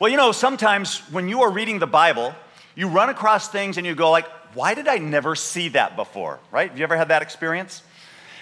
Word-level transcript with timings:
Well, 0.00 0.10
you 0.10 0.16
know, 0.16 0.32
sometimes 0.32 1.00
when 1.12 1.28
you 1.28 1.42
are 1.42 1.50
reading 1.50 1.78
the 1.78 1.86
Bible, 1.86 2.34
you 2.74 2.88
run 2.88 3.10
across 3.10 3.48
things 3.48 3.76
and 3.76 3.86
you 3.86 3.94
go 3.94 4.10
like, 4.10 4.26
why 4.54 4.72
did 4.72 4.88
I 4.88 4.96
never 4.96 5.36
see 5.36 5.68
that 5.68 5.94
before, 5.94 6.40
right? 6.50 6.70
Have 6.70 6.78
you 6.78 6.84
ever 6.84 6.96
had 6.96 7.08
that 7.08 7.20
experience? 7.20 7.82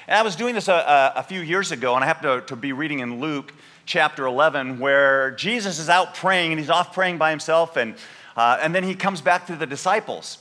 And 0.06 0.16
I 0.16 0.22
was 0.22 0.36
doing 0.36 0.54
this 0.54 0.68
a, 0.68 0.72
a, 0.72 1.12
a 1.16 1.22
few 1.24 1.40
years 1.40 1.72
ago, 1.72 1.96
and 1.96 2.04
I 2.04 2.06
happened 2.06 2.46
to, 2.46 2.54
to 2.54 2.56
be 2.56 2.72
reading 2.72 3.00
in 3.00 3.18
Luke 3.18 3.52
chapter 3.86 4.24
11, 4.24 4.78
where 4.78 5.32
Jesus 5.32 5.80
is 5.80 5.88
out 5.88 6.14
praying, 6.14 6.52
and 6.52 6.60
he's 6.60 6.70
off 6.70 6.94
praying 6.94 7.18
by 7.18 7.30
himself, 7.30 7.76
and, 7.76 7.96
uh, 8.36 8.58
and 8.62 8.72
then 8.72 8.84
he 8.84 8.94
comes 8.94 9.20
back 9.20 9.48
to 9.48 9.56
the 9.56 9.66
disciples. 9.66 10.38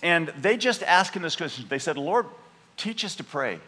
And 0.00 0.28
they 0.40 0.56
just 0.56 0.84
ask 0.84 1.12
him 1.12 1.22
this 1.22 1.34
question. 1.34 1.66
They 1.68 1.80
said, 1.80 1.98
Lord, 1.98 2.26
teach 2.76 3.04
us 3.04 3.16
to 3.16 3.24
pray. 3.24 3.58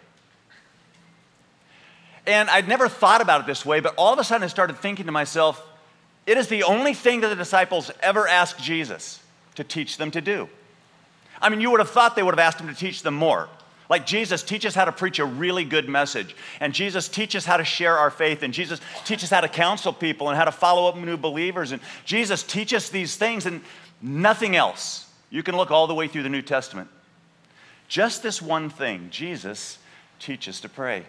And 2.24 2.48
I'd 2.48 2.68
never 2.68 2.88
thought 2.88 3.20
about 3.20 3.40
it 3.40 3.46
this 3.48 3.66
way, 3.66 3.80
but 3.80 3.95
all 3.98 4.12
of 4.12 4.20
a 4.20 4.24
sudden 4.24 4.45
I 4.45 4.46
started 4.46 4.76
thinking 4.76 5.06
to 5.06 5.12
myself, 5.12 5.60
it 6.29 6.36
is 6.36 6.48
the 6.48 6.64
only 6.64 6.92
thing 6.92 7.22
that 7.22 7.29
the 7.29 7.36
disciples 7.36 7.90
ever 8.02 8.28
asked 8.28 8.62
Jesus 8.62 9.18
to 9.55 9.64
teach 9.64 9.96
them 9.96 10.10
to 10.10 10.20
do. 10.20 10.46
I 11.41 11.48
mean, 11.48 11.62
you 11.62 11.70
would 11.70 11.80
have 11.80 11.88
thought 11.88 12.16
they 12.16 12.23
would 12.23 12.34
have 12.34 12.38
asked 12.38 12.60
him 12.60 12.68
to 12.68 12.74
teach 12.74 13.02
them 13.02 13.14
more. 13.14 13.48
Like 13.88 14.04
Jesus, 14.04 14.42
teach 14.42 14.66
us 14.66 14.74
how 14.74 14.84
to 14.84 14.92
preach 14.92 15.20
a 15.20 15.24
really 15.24 15.64
good 15.64 15.88
message. 15.88 16.37
And 16.60 16.74
Jesus, 16.74 17.09
teach 17.09 17.34
us 17.34 17.46
how 17.46 17.56
to 17.56 17.64
share 17.64 17.96
our 17.96 18.10
faith. 18.10 18.42
And 18.42 18.52
Jesus, 18.52 18.78
teach 19.06 19.24
us 19.24 19.30
how 19.30 19.41
to 19.41 19.48
counsel 19.48 19.91
people 19.91 20.28
and 20.28 20.37
how 20.37 20.45
to 20.45 20.52
follow 20.52 20.87
up 20.87 20.98
new 20.98 21.16
believers. 21.16 21.73
And 21.73 21.80
Jesus, 22.04 22.42
teach 22.42 22.74
us 22.74 22.90
these 22.90 23.16
things 23.16 23.46
and 23.46 23.62
nothing 24.02 24.54
else. 24.54 25.10
You 25.30 25.42
can 25.42 25.56
look 25.56 25.70
all 25.70 25.87
the 25.87 25.95
way 25.95 26.09
through 26.09 26.24
the 26.24 26.29
New 26.29 26.42
Testament. 26.42 26.90
Just 27.88 28.23
this 28.23 28.42
one 28.42 28.68
thing 28.68 29.09
Jesus, 29.10 29.79
teach 30.18 30.46
us 30.46 30.60
to 30.60 30.68
pray. 30.68 31.06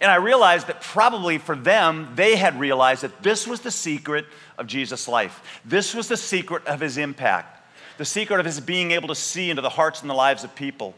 And 0.00 0.10
I 0.10 0.16
realized 0.16 0.68
that 0.68 0.80
probably 0.80 1.38
for 1.38 1.56
them, 1.56 2.12
they 2.14 2.36
had 2.36 2.58
realized 2.58 3.02
that 3.02 3.22
this 3.22 3.46
was 3.46 3.60
the 3.60 3.70
secret 3.70 4.26
of 4.56 4.66
Jesus' 4.66 5.08
life. 5.08 5.60
This 5.64 5.94
was 5.94 6.08
the 6.08 6.16
secret 6.16 6.64
of 6.66 6.80
his 6.80 6.98
impact, 6.98 7.60
the 7.98 8.04
secret 8.04 8.38
of 8.38 8.46
his 8.46 8.60
being 8.60 8.92
able 8.92 9.08
to 9.08 9.14
see 9.14 9.50
into 9.50 9.62
the 9.62 9.68
hearts 9.68 10.00
and 10.00 10.08
the 10.08 10.14
lives 10.14 10.44
of 10.44 10.54
people, 10.54 10.94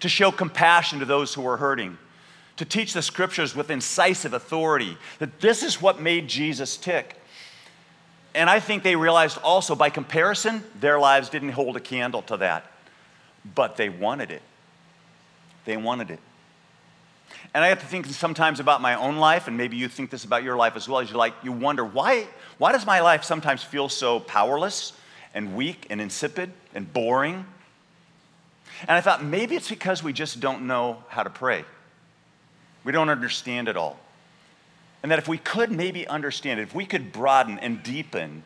to 0.00 0.08
show 0.08 0.30
compassion 0.30 1.00
to 1.00 1.04
those 1.04 1.34
who 1.34 1.42
were 1.42 1.58
hurting, 1.58 1.98
to 2.56 2.64
teach 2.64 2.94
the 2.94 3.02
scriptures 3.02 3.54
with 3.54 3.70
incisive 3.70 4.32
authority, 4.32 4.96
that 5.18 5.40
this 5.40 5.62
is 5.62 5.82
what 5.82 6.00
made 6.00 6.26
Jesus 6.26 6.76
tick. 6.76 7.16
And 8.34 8.48
I 8.48 8.60
think 8.60 8.82
they 8.82 8.96
realized 8.96 9.38
also 9.42 9.74
by 9.74 9.90
comparison, 9.90 10.62
their 10.80 10.98
lives 10.98 11.28
didn't 11.28 11.50
hold 11.50 11.76
a 11.76 11.80
candle 11.80 12.22
to 12.22 12.38
that, 12.38 12.64
but 13.54 13.76
they 13.76 13.88
wanted 13.88 14.30
it. 14.30 14.42
They 15.64 15.76
wanted 15.76 16.10
it. 16.10 16.20
And 17.54 17.64
I 17.64 17.68
have 17.68 17.80
to 17.80 17.86
think 17.86 18.06
sometimes 18.06 18.60
about 18.60 18.80
my 18.80 18.94
own 18.94 19.16
life, 19.16 19.48
and 19.48 19.56
maybe 19.56 19.76
you 19.76 19.88
think 19.88 20.10
this 20.10 20.24
about 20.24 20.42
your 20.42 20.56
life 20.56 20.76
as 20.76 20.88
well, 20.88 21.00
as 21.00 21.10
you 21.10 21.16
like, 21.16 21.34
you 21.42 21.52
wonder, 21.52 21.84
why, 21.84 22.26
why 22.58 22.72
does 22.72 22.84
my 22.84 23.00
life 23.00 23.24
sometimes 23.24 23.62
feel 23.62 23.88
so 23.88 24.20
powerless 24.20 24.92
and 25.34 25.56
weak 25.56 25.86
and 25.90 26.00
insipid 26.00 26.52
and 26.74 26.92
boring? 26.92 27.46
And 28.82 28.90
I 28.90 29.00
thought 29.00 29.24
maybe 29.24 29.56
it's 29.56 29.68
because 29.68 30.02
we 30.02 30.12
just 30.12 30.40
don't 30.40 30.66
know 30.66 31.02
how 31.08 31.22
to 31.22 31.30
pray. 31.30 31.64
We 32.84 32.92
don't 32.92 33.08
understand 33.08 33.68
it 33.68 33.76
all. 33.76 33.98
And 35.02 35.10
that 35.10 35.18
if 35.18 35.28
we 35.28 35.38
could 35.38 35.70
maybe 35.70 36.06
understand 36.06 36.60
it, 36.60 36.64
if 36.64 36.74
we 36.74 36.84
could 36.84 37.12
broaden 37.12 37.58
and 37.58 37.82
deepen 37.82 38.42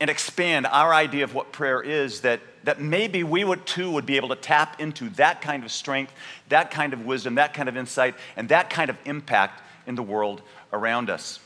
and 0.00 0.08
expand 0.08 0.66
our 0.66 0.94
idea 0.94 1.24
of 1.24 1.34
what 1.34 1.52
prayer 1.52 1.82
is, 1.82 2.22
that, 2.22 2.40
that 2.64 2.80
maybe 2.80 3.22
we 3.22 3.44
would 3.44 3.66
too 3.66 3.90
would 3.90 4.06
be 4.06 4.16
able 4.16 4.30
to 4.30 4.36
tap 4.36 4.80
into 4.80 5.10
that 5.10 5.42
kind 5.42 5.62
of 5.62 5.70
strength, 5.70 6.12
that 6.48 6.70
kind 6.70 6.92
of 6.92 7.04
wisdom, 7.04 7.34
that 7.34 7.52
kind 7.52 7.68
of 7.68 7.76
insight, 7.76 8.14
and 8.36 8.48
that 8.48 8.70
kind 8.70 8.88
of 8.88 8.96
impact 9.04 9.62
in 9.86 9.94
the 9.94 10.02
world 10.02 10.40
around 10.72 11.10
us. 11.10 11.38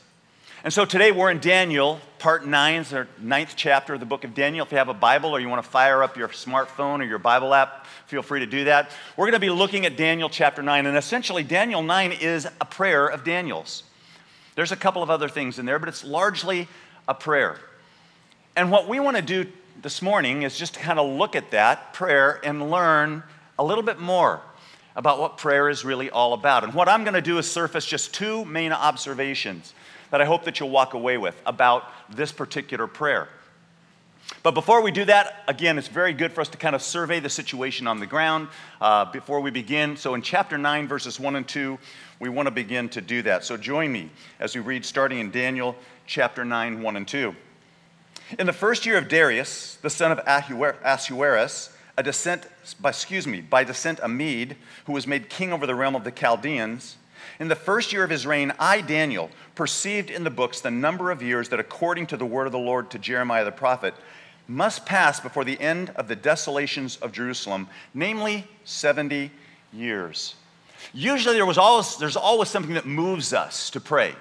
And 0.63 0.73
so 0.73 0.83
today 0.83 1.11
we're 1.11 1.29
in 1.29 1.39
Daniel, 1.39 1.99
part 2.17 2.47
nine, 2.47 2.83
our 2.91 3.07
ninth 3.21 3.53
chapter 3.55 3.93
of 3.93 3.99
the 3.99 4.05
book 4.05 4.23
of 4.23 4.33
Daniel. 4.33 4.65
If 4.65 4.71
you 4.71 4.79
have 4.79 4.89
a 4.89 4.95
Bible 4.95 5.29
or 5.29 5.39
you 5.39 5.47
want 5.47 5.63
to 5.63 5.69
fire 5.69 6.01
up 6.01 6.17
your 6.17 6.29
smartphone 6.29 7.01
or 7.01 7.03
your 7.03 7.19
Bible 7.19 7.53
app, 7.53 7.85
feel 8.07 8.23
free 8.23 8.39
to 8.39 8.47
do 8.47 8.63
that. 8.63 8.89
We're 9.15 9.25
going 9.25 9.33
to 9.33 9.39
be 9.39 9.51
looking 9.51 9.85
at 9.85 9.95
Daniel 9.95 10.27
chapter 10.27 10.63
nine, 10.63 10.87
and 10.87 10.97
essentially, 10.97 11.43
Daniel 11.43 11.83
nine 11.83 12.13
is 12.13 12.47
a 12.59 12.65
prayer 12.65 13.05
of 13.05 13.23
Daniel's. 13.23 13.83
There's 14.55 14.71
a 14.71 14.75
couple 14.75 15.03
of 15.03 15.11
other 15.11 15.29
things 15.29 15.59
in 15.59 15.67
there, 15.67 15.77
but 15.77 15.87
it's 15.87 16.03
largely 16.03 16.67
a 17.07 17.13
prayer. 17.13 17.59
And 18.55 18.71
what 18.71 18.87
we 18.87 18.99
want 18.99 19.17
to 19.17 19.21
do 19.21 19.45
this 19.81 20.01
morning 20.01 20.43
is 20.43 20.57
just 20.57 20.79
kind 20.79 20.97
of 20.97 21.09
look 21.17 21.35
at 21.35 21.51
that 21.51 21.93
prayer 21.93 22.39
and 22.43 22.71
learn 22.71 23.21
a 23.59 23.63
little 23.63 23.83
bit 23.83 23.99
more 23.99 24.41
about 24.95 25.19
what 25.19 25.37
prayer 25.37 25.69
is 25.69 25.83
really 25.83 26.09
all 26.09 26.33
about. 26.33 26.63
And 26.63 26.73
what 26.73 26.87
I'm 26.87 27.03
going 27.03 27.15
to 27.15 27.21
do 27.21 27.37
is 27.37 27.51
surface 27.51 27.85
just 27.85 28.13
two 28.13 28.45
main 28.45 28.71
observations 28.71 29.73
that 30.09 30.21
I 30.21 30.25
hope 30.25 30.45
that 30.45 30.59
you'll 30.59 30.69
walk 30.69 30.93
away 30.93 31.17
with 31.17 31.35
about 31.45 31.83
this 32.09 32.31
particular 32.31 32.87
prayer. 32.87 33.27
But 34.41 34.51
before 34.51 34.81
we 34.81 34.91
do 34.91 35.05
that, 35.05 35.43
again, 35.47 35.77
it's 35.77 35.89
very 35.89 36.13
good 36.13 36.31
for 36.31 36.41
us 36.41 36.49
to 36.49 36.57
kind 36.57 36.75
of 36.75 36.81
survey 36.81 37.19
the 37.19 37.29
situation 37.29 37.87
on 37.87 37.99
the 37.99 38.07
ground 38.07 38.47
uh, 38.79 39.05
before 39.05 39.41
we 39.41 39.51
begin. 39.51 39.97
So, 39.97 40.15
in 40.15 40.21
chapter 40.21 40.57
9, 40.57 40.87
verses 40.87 41.19
1 41.19 41.35
and 41.35 41.47
2, 41.47 41.77
we 42.19 42.29
want 42.29 42.47
to 42.47 42.51
begin 42.51 42.89
to 42.89 43.01
do 43.01 43.21
that. 43.23 43.43
So, 43.43 43.55
join 43.55 43.91
me 43.91 44.09
as 44.39 44.55
we 44.55 44.61
read 44.61 44.83
starting 44.83 45.19
in 45.19 45.29
Daniel 45.29 45.75
chapter 46.07 46.43
9, 46.43 46.81
1 46.81 46.95
and 46.95 47.07
2. 47.07 47.35
In 48.39 48.47
the 48.47 48.53
first 48.53 48.85
year 48.85 48.97
of 48.97 49.07
Darius, 49.07 49.75
the 49.81 49.89
son 49.89 50.11
of 50.11 50.19
Ahasuerus, 50.25 51.69
a 51.97 52.03
descent, 52.03 52.47
by, 52.81 52.89
excuse 52.89 53.27
me, 53.27 53.41
by 53.41 53.63
descent 53.63 53.99
a 54.01 54.07
Mede, 54.07 54.57
who 54.85 54.93
was 54.93 55.07
made 55.07 55.29
king 55.29 55.53
over 55.53 55.67
the 55.67 55.75
realm 55.75 55.95
of 55.95 56.03
the 56.03 56.11
Chaldeans, 56.11 56.97
in 57.39 57.47
the 57.47 57.55
first 57.55 57.91
year 57.93 58.03
of 58.03 58.09
his 58.09 58.25
reign, 58.25 58.53
I, 58.59 58.81
Daniel, 58.81 59.29
perceived 59.55 60.09
in 60.09 60.23
the 60.23 60.29
books 60.29 60.61
the 60.61 60.71
number 60.71 61.11
of 61.11 61.21
years 61.21 61.49
that, 61.49 61.59
according 61.59 62.07
to 62.07 62.17
the 62.17 62.25
word 62.25 62.45
of 62.45 62.51
the 62.51 62.59
Lord 62.59 62.91
to 62.91 62.99
Jeremiah 62.99 63.45
the 63.45 63.51
prophet, 63.51 63.93
must 64.47 64.85
pass 64.85 65.19
before 65.19 65.43
the 65.43 65.59
end 65.59 65.89
of 65.91 66.07
the 66.07 66.15
desolations 66.15 66.97
of 66.97 67.11
Jerusalem, 67.11 67.67
namely 67.93 68.47
70 68.63 69.31
years. 69.73 70.35
Usually 70.93 71.35
there 71.35 71.45
was 71.45 71.57
always, 71.57 71.97
there's 71.97 72.15
always 72.15 72.49
something 72.49 72.75
that 72.75 72.85
moves 72.85 73.33
us 73.33 73.69
to 73.71 73.79
pray. 73.79 74.15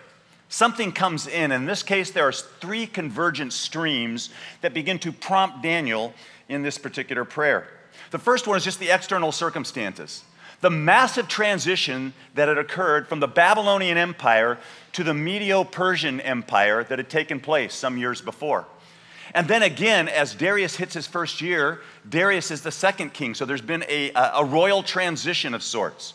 Something 0.48 0.92
comes 0.92 1.26
in. 1.26 1.52
In 1.52 1.64
this 1.64 1.82
case, 1.82 2.10
there 2.10 2.28
are 2.28 2.32
three 2.32 2.86
convergent 2.86 3.52
streams 3.52 4.30
that 4.60 4.74
begin 4.74 4.98
to 5.00 5.12
prompt 5.12 5.62
Daniel 5.62 6.14
in 6.48 6.62
this 6.62 6.78
particular 6.78 7.24
prayer. 7.24 7.66
The 8.10 8.18
first 8.18 8.46
one 8.46 8.56
is 8.56 8.64
just 8.64 8.78
the 8.78 8.90
external 8.90 9.32
circumstances. 9.32 10.22
The 10.60 10.70
massive 10.70 11.28
transition 11.28 12.14
that 12.34 12.48
had 12.48 12.58
occurred 12.58 13.08
from 13.08 13.20
the 13.20 13.28
Babylonian 13.28 13.98
Empire 13.98 14.58
to 14.92 15.04
the 15.04 15.14
Medo 15.14 15.64
Persian 15.64 16.20
Empire 16.20 16.84
that 16.84 16.98
had 16.98 17.10
taken 17.10 17.40
place 17.40 17.74
some 17.74 17.98
years 17.98 18.20
before. 18.20 18.66
And 19.34 19.48
then 19.48 19.62
again, 19.62 20.08
as 20.08 20.34
Darius 20.34 20.76
hits 20.76 20.94
his 20.94 21.06
first 21.06 21.40
year, 21.40 21.80
Darius 22.08 22.50
is 22.50 22.62
the 22.62 22.70
second 22.70 23.12
king. 23.12 23.34
So 23.34 23.44
there's 23.44 23.60
been 23.60 23.84
a, 23.88 24.12
a 24.14 24.44
royal 24.44 24.82
transition 24.82 25.54
of 25.54 25.62
sorts. 25.62 26.14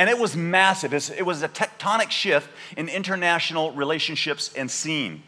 And 0.00 0.08
it 0.08 0.18
was 0.18 0.34
massive. 0.34 0.94
It 0.94 1.26
was 1.26 1.42
a 1.42 1.48
tectonic 1.50 2.10
shift 2.10 2.48
in 2.74 2.88
international 2.88 3.72
relationships 3.72 4.50
and 4.56 4.70
scene. 4.70 5.22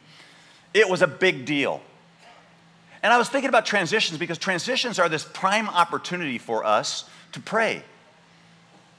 It 0.73 0.89
was 0.89 1.03
a 1.03 1.07
big 1.07 1.45
deal. 1.45 1.83
And 3.03 3.13
I 3.13 3.19
was 3.19 3.29
thinking 3.29 3.51
about 3.51 3.67
transitions 3.67 4.19
because 4.19 4.39
transitions 4.39 4.99
are 4.99 5.11
this 5.11 5.25
prime 5.25 5.69
opportunity 5.69 6.39
for 6.39 6.65
us 6.65 7.05
to 7.33 7.41
pray. 7.41 7.83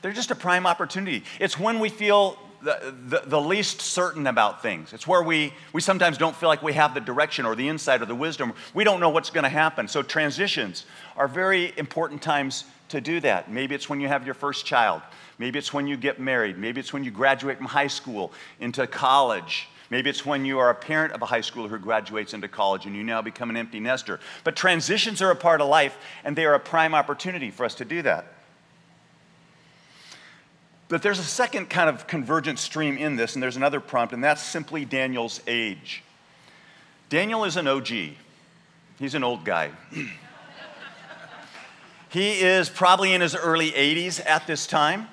They're 0.03 0.11
just 0.11 0.29
a 0.29 0.35
prime 0.35 0.67
opportunity. 0.67 1.23
It's 1.39 1.57
when 1.57 1.79
we 1.79 1.89
feel 1.89 2.37
the, 2.61 2.93
the, 3.07 3.23
the, 3.25 3.41
least 3.41 3.81
certain 3.81 4.27
about 4.27 4.61
things. 4.61 4.93
It's 4.93 5.07
where 5.07 5.23
we, 5.23 5.53
we 5.73 5.81
sometimes 5.81 6.19
don't 6.19 6.35
feel 6.35 6.49
like 6.49 6.61
we 6.61 6.73
have 6.73 6.93
the 6.93 7.01
direction 7.01 7.47
or 7.47 7.55
the 7.55 7.67
insight 7.67 7.99
or 7.99 8.05
the 8.05 8.13
wisdom. 8.13 8.53
We 8.75 8.83
don't 8.83 8.99
know 8.99 9.09
what's 9.09 9.31
going 9.31 9.43
to 9.43 9.49
happen. 9.49 9.87
So, 9.87 10.03
transitions 10.03 10.85
are 11.17 11.27
very 11.27 11.73
important 11.77 12.21
times 12.21 12.65
to 12.89 13.01
do 13.01 13.19
that. 13.21 13.51
Maybe 13.51 13.73
it's 13.73 13.89
when 13.89 13.99
you 13.99 14.07
have 14.07 14.23
your 14.23 14.35
first 14.35 14.65
child. 14.67 15.01
Maybe 15.39 15.59
it's 15.59 15.73
when 15.73 15.87
you 15.87 15.97
get 15.97 16.19
married. 16.19 16.57
Maybe 16.57 16.79
it's 16.79 16.93
when 16.93 17.03
you 17.03 17.11
graduate 17.11 17.57
from 17.57 17.67
high 17.67 17.87
school 17.87 18.31
into 18.59 18.85
college. 18.87 19.67
Maybe 19.89 20.09
it's 20.09 20.25
when 20.25 20.45
you 20.45 20.59
are 20.59 20.69
a 20.69 20.75
parent 20.75 21.13
of 21.13 21.21
a 21.21 21.25
high 21.25 21.41
schooler 21.41 21.69
who 21.69 21.77
graduates 21.77 22.33
into 22.33 22.47
college 22.47 22.85
and 22.85 22.95
you 22.95 23.03
now 23.03 23.21
become 23.21 23.49
an 23.49 23.57
empty 23.57 23.79
nester. 23.79 24.19
But 24.43 24.55
transitions 24.55 25.21
are 25.21 25.31
a 25.31 25.35
part 25.35 25.61
of 25.61 25.67
life, 25.67 25.97
and 26.23 26.35
they 26.35 26.45
are 26.45 26.55
a 26.55 26.59
prime 26.59 26.95
opportunity 26.95 27.51
for 27.51 27.65
us 27.65 27.75
to 27.75 27.85
do 27.85 28.01
that. 28.01 28.25
But 30.87 31.01
there's 31.01 31.19
a 31.19 31.23
second 31.23 31.69
kind 31.69 31.89
of 31.89 32.07
convergent 32.07 32.59
stream 32.59 32.97
in 32.97 33.15
this, 33.15 33.35
and 33.35 33.43
there's 33.43 33.57
another 33.57 33.79
prompt, 33.79 34.13
and 34.13 34.23
that's 34.23 34.43
simply 34.43 34.85
Daniel's 34.85 35.41
age. 35.47 36.03
Daniel 37.09 37.43
is 37.43 37.57
an 37.57 37.67
OG, 37.67 37.89
he's 38.99 39.13
an 39.13 39.23
old 39.23 39.45
guy. 39.45 39.69
he 42.09 42.41
is 42.41 42.69
probably 42.69 43.13
in 43.13 43.21
his 43.21 43.35
early 43.35 43.71
80s 43.71 44.23
at 44.25 44.47
this 44.47 44.65
time. 44.65 45.07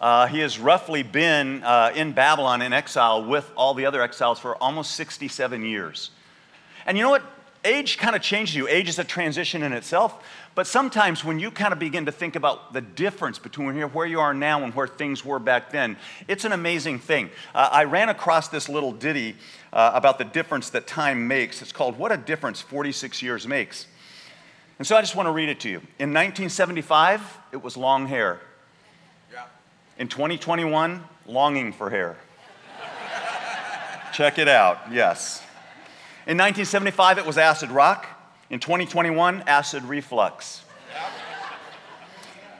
Uh, 0.00 0.26
he 0.26 0.40
has 0.40 0.58
roughly 0.58 1.02
been 1.02 1.62
uh, 1.62 1.92
in 1.94 2.12
Babylon 2.12 2.62
in 2.62 2.72
exile 2.72 3.24
with 3.24 3.50
all 3.56 3.74
the 3.74 3.86
other 3.86 4.02
exiles 4.02 4.38
for 4.38 4.54
almost 4.56 4.92
67 4.92 5.64
years. 5.64 6.10
And 6.86 6.96
you 6.96 7.04
know 7.04 7.10
what? 7.10 7.22
age 7.66 7.98
kind 7.98 8.16
of 8.16 8.22
changes 8.22 8.54
you. 8.54 8.68
Age 8.68 8.88
is 8.88 8.98
a 8.98 9.04
transition 9.04 9.62
in 9.62 9.72
itself. 9.72 10.24
But 10.54 10.66
sometimes 10.66 11.24
when 11.24 11.38
you 11.38 11.50
kind 11.50 11.72
of 11.72 11.78
begin 11.78 12.06
to 12.06 12.12
think 12.12 12.36
about 12.36 12.72
the 12.72 12.80
difference 12.80 13.38
between 13.38 13.76
where 13.82 14.06
you 14.06 14.20
are 14.20 14.32
now 14.32 14.64
and 14.64 14.74
where 14.74 14.86
things 14.86 15.24
were 15.24 15.38
back 15.38 15.70
then, 15.70 15.96
it's 16.28 16.44
an 16.44 16.52
amazing 16.52 16.98
thing. 16.98 17.30
Uh, 17.54 17.68
I 17.70 17.84
ran 17.84 18.08
across 18.08 18.48
this 18.48 18.68
little 18.68 18.92
ditty 18.92 19.36
uh, 19.72 19.90
about 19.92 20.18
the 20.18 20.24
difference 20.24 20.70
that 20.70 20.86
time 20.86 21.28
makes. 21.28 21.60
It's 21.60 21.72
called 21.72 21.98
What 21.98 22.12
a 22.12 22.16
Difference 22.16 22.62
46 22.62 23.20
Years 23.22 23.46
Makes. 23.46 23.86
And 24.78 24.86
so 24.86 24.96
I 24.96 25.00
just 25.00 25.16
want 25.16 25.26
to 25.26 25.32
read 25.32 25.48
it 25.48 25.60
to 25.60 25.68
you. 25.68 25.78
In 25.98 26.12
1975, 26.12 27.38
it 27.52 27.62
was 27.62 27.76
long 27.76 28.06
hair. 28.06 28.40
In 29.98 30.08
2021, 30.08 31.02
longing 31.26 31.72
for 31.72 31.90
hair. 31.90 32.16
Check 34.12 34.38
it 34.38 34.48
out, 34.48 34.78
yes. 34.90 35.42
In 36.26 36.36
1975, 36.36 37.18
it 37.18 37.26
was 37.26 37.38
acid 37.38 37.70
rock. 37.70 38.06
In 38.50 38.60
2021, 38.60 39.44
acid 39.46 39.84
reflux. 39.84 40.62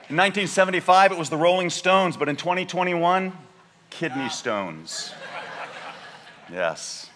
In 0.09 0.17
1975, 0.17 1.13
it 1.13 1.19
was 1.19 1.31
the 1.31 1.37
Rolling 1.37 1.69
Stones, 1.69 2.17
but 2.17 2.29
in 2.29 2.37
2021, 2.37 3.33
kidney 3.91 4.29
stones. 4.29 5.13
Yes. 6.51 7.11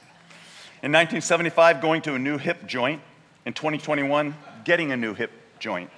In 0.82 0.90
1975, 0.93 1.81
going 1.81 2.02
to 2.02 2.14
a 2.14 2.19
new 2.19 2.37
hip 2.37 2.66
joint. 2.66 3.00
In 3.46 3.52
2021, 3.52 4.34
getting 4.64 4.93
a 4.93 4.96
new 4.96 5.14
hip 5.14 5.31
joint. 5.58 5.90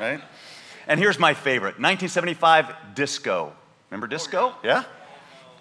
Right? 0.00 0.20
And 0.86 1.00
here's 1.00 1.18
my 1.18 1.34
favorite 1.34 1.78
1975, 1.80 2.94
disco. 2.94 3.52
Remember 3.90 4.06
disco? 4.06 4.54
Yeah? 4.62 4.84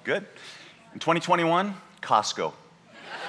Good. 0.04 0.26
In 0.94 1.00
2021, 1.00 1.76
Costco. 2.02 2.54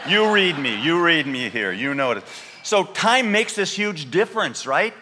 You 0.08 0.32
read 0.32 0.58
me, 0.58 0.80
you 0.82 1.02
read 1.02 1.26
me 1.26 1.48
here, 1.48 1.72
you 1.72 1.94
know 1.94 2.10
it. 2.10 2.24
So 2.62 2.84
time 2.84 3.30
makes 3.30 3.54
this 3.54 3.74
huge 3.74 4.10
difference, 4.10 4.66
right? 4.66 4.92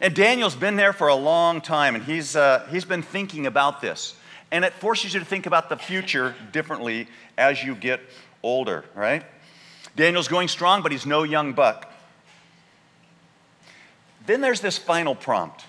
And 0.00 0.14
Daniel's 0.14 0.54
been 0.54 0.76
there 0.76 0.92
for 0.92 1.08
a 1.08 1.14
long 1.14 1.60
time, 1.60 1.94
and 1.94 2.04
he's, 2.04 2.36
uh, 2.36 2.66
he's 2.70 2.84
been 2.84 3.02
thinking 3.02 3.46
about 3.46 3.80
this. 3.80 4.14
And 4.50 4.64
it 4.64 4.72
forces 4.74 5.12
you 5.12 5.20
to 5.20 5.26
think 5.26 5.46
about 5.46 5.68
the 5.68 5.76
future 5.76 6.34
differently 6.52 7.08
as 7.36 7.62
you 7.62 7.74
get 7.74 8.00
older, 8.42 8.84
right? 8.94 9.24
Daniel's 9.96 10.28
going 10.28 10.48
strong, 10.48 10.82
but 10.82 10.92
he's 10.92 11.04
no 11.04 11.24
young 11.24 11.52
buck. 11.52 11.92
Then 14.26 14.40
there's 14.40 14.60
this 14.60 14.78
final 14.78 15.14
prompt. 15.14 15.64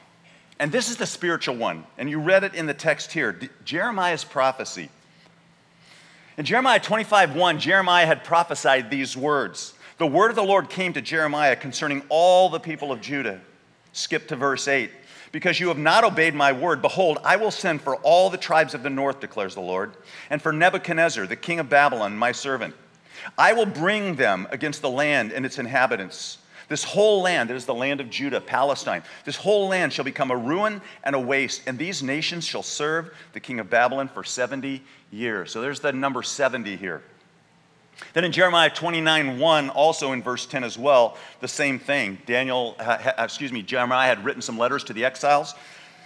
And 0.60 0.72
this 0.72 0.90
is 0.90 0.98
the 0.98 1.06
spiritual 1.06 1.56
one. 1.56 1.86
And 1.98 2.10
you 2.10 2.20
read 2.20 2.44
it 2.44 2.54
in 2.54 2.66
the 2.66 2.74
text 2.74 3.14
here 3.14 3.40
Jeremiah's 3.64 4.24
prophecy. 4.24 4.90
In 6.38 6.46
Jeremiah 6.46 6.80
25 6.80 7.36
1, 7.36 7.60
Jeremiah 7.60 8.06
had 8.06 8.24
prophesied 8.24 8.90
these 8.90 9.16
words. 9.18 9.74
The 9.98 10.08
word 10.08 10.30
of 10.30 10.36
the 10.36 10.44
Lord 10.44 10.70
came 10.70 10.94
to 10.94 11.02
Jeremiah 11.02 11.56
concerning 11.56 12.04
all 12.08 12.50
the 12.50 12.60
people 12.60 12.92
of 12.92 13.02
Judah. 13.02 13.42
Skip 13.92 14.28
to 14.30 14.36
verse 14.36 14.68
8. 14.68 14.90
Because 15.32 15.60
you 15.60 15.68
have 15.68 15.78
not 15.78 16.04
obeyed 16.04 16.34
my 16.34 16.54
word, 16.54 16.82
behold, 16.82 17.20
I 17.24 17.36
will 17.36 17.52
send 17.52 17.82
for 17.82 17.98
all 17.98 18.30
the 18.30 18.38
tribes 18.38 18.74
of 18.74 18.82
the 18.82 18.90
north, 18.90 19.20
declares 19.20 19.54
the 19.54 19.62
Lord, 19.62 19.96
and 20.30 20.42
for 20.42 20.52
Nebuchadnezzar, 20.52 21.28
the 21.28 21.36
king 21.36 21.60
of 21.60 21.70
Babylon, 21.70 22.18
my 22.18 22.32
servant. 22.32 22.74
I 23.38 23.54
will 23.54 23.66
bring 23.66 24.16
them 24.16 24.48
against 24.50 24.82
the 24.82 24.90
land 24.90 25.32
and 25.32 25.46
its 25.46 25.60
inhabitants. 25.60 26.40
This 26.70 26.84
whole 26.84 27.24
land, 27.24 27.50
that 27.50 27.56
is 27.56 27.66
the 27.66 27.74
land 27.74 28.00
of 28.00 28.10
Judah, 28.12 28.40
Palestine, 28.40 29.04
this 29.26 29.36
whole 29.36 29.68
land 29.68 29.92
shall 29.92 30.06
become 30.06 30.30
a 30.30 30.38
ruin 30.38 30.82
and 31.04 31.16
a 31.16 31.20
waste, 31.20 31.64
and 31.66 31.78
these 31.78 32.04
nations 32.04 32.46
shall 32.46 32.64
serve 32.64 33.12
the 33.34 33.40
king 33.40 33.60
of 33.60 33.70
Babylon 33.70 34.08
for 34.08 34.24
70 34.24 34.84
years. 35.12 35.52
So 35.52 35.62
there's 35.62 35.80
the 35.80 35.92
number 35.92 36.22
70 36.22 36.76
here. 36.76 37.02
Then 38.14 38.24
in 38.24 38.32
Jeremiah 38.32 38.70
29 38.70 39.40
1, 39.40 39.70
also 39.70 40.14
in 40.14 40.24
verse 40.24 40.46
10 40.46 40.64
as 40.64 40.78
well, 40.78 41.18
the 41.42 41.48
same 41.48 41.80
thing. 41.80 42.20
Daniel, 42.26 42.76
uh, 42.80 43.14
excuse 43.18 43.52
me, 43.52 43.62
Jeremiah 43.62 44.08
had 44.08 44.24
written 44.24 44.42
some 44.42 44.58
letters 44.58 44.84
to 44.86 44.94
the 44.94 45.06
exiles. 45.06 45.54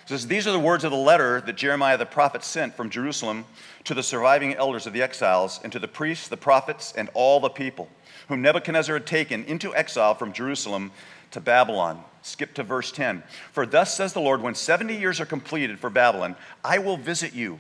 It 0.03 0.09
says, 0.09 0.27
These 0.27 0.47
are 0.47 0.51
the 0.51 0.59
words 0.59 0.83
of 0.83 0.91
the 0.91 0.97
letter 0.97 1.41
that 1.41 1.55
Jeremiah 1.55 1.97
the 1.97 2.05
prophet 2.05 2.43
sent 2.43 2.75
from 2.75 2.89
Jerusalem 2.89 3.45
to 3.85 3.93
the 3.93 4.03
surviving 4.03 4.53
elders 4.55 4.87
of 4.87 4.93
the 4.93 5.01
exiles, 5.01 5.59
and 5.63 5.71
to 5.71 5.79
the 5.79 5.87
priests, 5.87 6.27
the 6.27 6.37
prophets, 6.37 6.93
and 6.95 7.09
all 7.13 7.39
the 7.39 7.49
people, 7.49 7.89
whom 8.27 8.41
Nebuchadnezzar 8.41 8.95
had 8.95 9.05
taken 9.05 9.43
into 9.45 9.75
exile 9.75 10.15
from 10.15 10.33
Jerusalem 10.33 10.91
to 11.31 11.39
Babylon. 11.39 12.03
Skip 12.21 12.53
to 12.55 12.63
verse 12.63 12.91
10. 12.91 13.23
For 13.51 13.65
thus 13.65 13.95
says 13.95 14.13
the 14.13 14.21
Lord, 14.21 14.41
when 14.41 14.55
70 14.55 14.95
years 14.95 15.19
are 15.19 15.25
completed 15.25 15.79
for 15.79 15.89
Babylon, 15.89 16.35
I 16.63 16.77
will 16.77 16.97
visit 16.97 17.33
you 17.33 17.59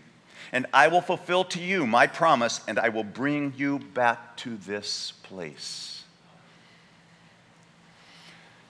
and 0.53 0.67
I 0.71 0.87
will 0.87 1.01
fulfill 1.01 1.43
to 1.45 1.59
you 1.59 1.87
my 1.87 2.05
promise, 2.05 2.61
and 2.67 2.77
I 2.77 2.89
will 2.89 3.03
bring 3.03 3.53
you 3.57 3.79
back 3.79 4.37
to 4.37 4.55
this 4.55 5.11
place. 5.23 6.03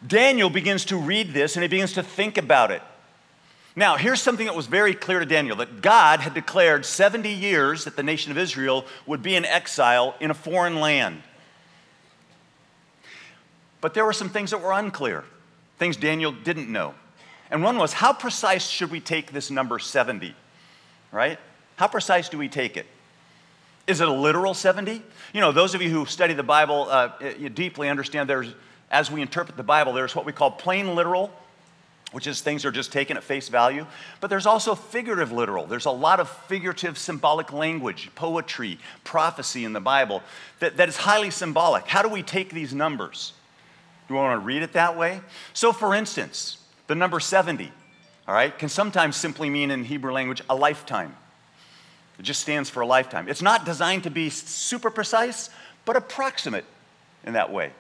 Daniel 0.06 0.50
begins 0.50 0.86
to 0.86 0.98
read 0.98 1.34
this 1.34 1.56
and 1.56 1.62
he 1.62 1.68
begins 1.68 1.94
to 1.94 2.04
think 2.04 2.38
about 2.38 2.72
it. 2.72 2.82
Now, 3.76 3.98
here's 3.98 4.22
something 4.22 4.46
that 4.46 4.56
was 4.56 4.68
very 4.68 4.94
clear 4.94 5.20
to 5.20 5.26
Daniel 5.26 5.58
that 5.58 5.82
God 5.82 6.20
had 6.20 6.34
declared 6.34 6.86
70 6.86 7.30
years 7.30 7.86
that 7.86 7.96
the 7.96 8.04
nation 8.04 8.32
of 8.32 8.38
Israel 8.38 8.86
would 9.06 9.22
be 9.22 9.36
in 9.36 9.46
exile 9.46 10.16
in 10.20 10.32
a 10.32 10.36
foreign 10.36 10.80
land. 10.80 11.22
But 13.84 13.94
there 13.94 14.06
were 14.06 14.14
some 14.14 14.30
things 14.30 14.52
that 14.52 14.62
were 14.62 14.72
unclear, 14.72 15.26
things 15.78 15.98
Daniel 15.98 16.32
didn't 16.32 16.72
know. 16.72 16.94
And 17.52 17.62
one 17.62 17.78
was 17.78 17.92
how 17.92 18.14
precise 18.14 18.66
should 18.66 18.90
we 18.90 19.02
take 19.02 19.34
this 19.34 19.52
number 19.52 19.78
70? 19.78 20.34
Right? 21.12 21.38
How 21.76 21.88
precise 21.88 22.30
do 22.30 22.38
we 22.38 22.48
take 22.48 22.78
it? 22.78 22.86
Is 23.86 24.00
it 24.00 24.08
a 24.08 24.14
literal 24.14 24.54
70? 24.54 25.02
You 25.34 25.42
know, 25.42 25.52
those 25.52 25.76
of 25.76 25.82
you 25.82 25.90
who 25.90 26.06
study 26.06 26.34
the 26.34 26.44
Bible 26.44 26.88
uh, 26.90 27.10
deeply 27.54 27.90
understand 27.90 28.30
there's, 28.30 28.54
as 28.90 29.12
we 29.12 29.22
interpret 29.22 29.58
the 29.58 29.64
Bible, 29.64 29.92
there's 29.92 30.16
what 30.16 30.26
we 30.26 30.32
call 30.32 30.50
plain 30.50 30.96
literal, 30.96 31.30
which 32.14 32.26
is 32.26 32.40
things 32.40 32.64
are 32.64 32.72
just 32.72 32.94
taken 32.94 33.18
at 33.18 33.24
face 33.24 33.50
value. 33.50 33.86
But 34.22 34.30
there's 34.30 34.46
also 34.46 34.76
figurative 34.76 35.34
literal. 35.34 35.66
There's 35.66 35.88
a 35.88 35.92
lot 35.92 36.22
of 36.22 36.30
figurative 36.30 36.98
symbolic 36.98 37.52
language, 37.52 38.12
poetry, 38.16 38.80
prophecy 39.04 39.66
in 39.66 39.74
the 39.74 39.82
Bible 39.82 40.24
that, 40.60 40.78
that 40.78 40.88
is 40.88 40.96
highly 40.96 41.32
symbolic. 41.32 41.86
How 41.86 42.02
do 42.02 42.08
we 42.08 42.24
take 42.24 42.52
these 42.52 42.74
numbers? 42.74 43.34
We 44.14 44.20
want 44.20 44.40
to 44.40 44.46
read 44.46 44.62
it 44.62 44.74
that 44.74 44.96
way? 44.96 45.22
So, 45.54 45.74
for 45.74 45.96
instance, 45.96 46.58
the 46.86 46.94
number 46.94 47.20
70, 47.20 47.72
all 48.28 48.36
right, 48.36 48.56
can 48.56 48.70
sometimes 48.70 49.16
simply 49.16 49.50
mean 49.50 49.72
in 49.72 49.84
Hebrew 49.84 50.14
language 50.14 50.44
a 50.52 50.56
lifetime. 50.56 51.16
It 52.20 52.22
just 52.22 52.40
stands 52.42 52.70
for 52.70 52.82
a 52.82 52.86
lifetime. 52.86 53.28
It's 53.28 53.42
not 53.42 53.66
designed 53.66 54.04
to 54.04 54.12
be 54.12 54.30
super 54.30 54.92
precise, 54.92 55.50
but 55.84 55.96
approximate 55.96 56.66
in 57.26 57.34
that 57.34 57.52
way. 57.52 57.72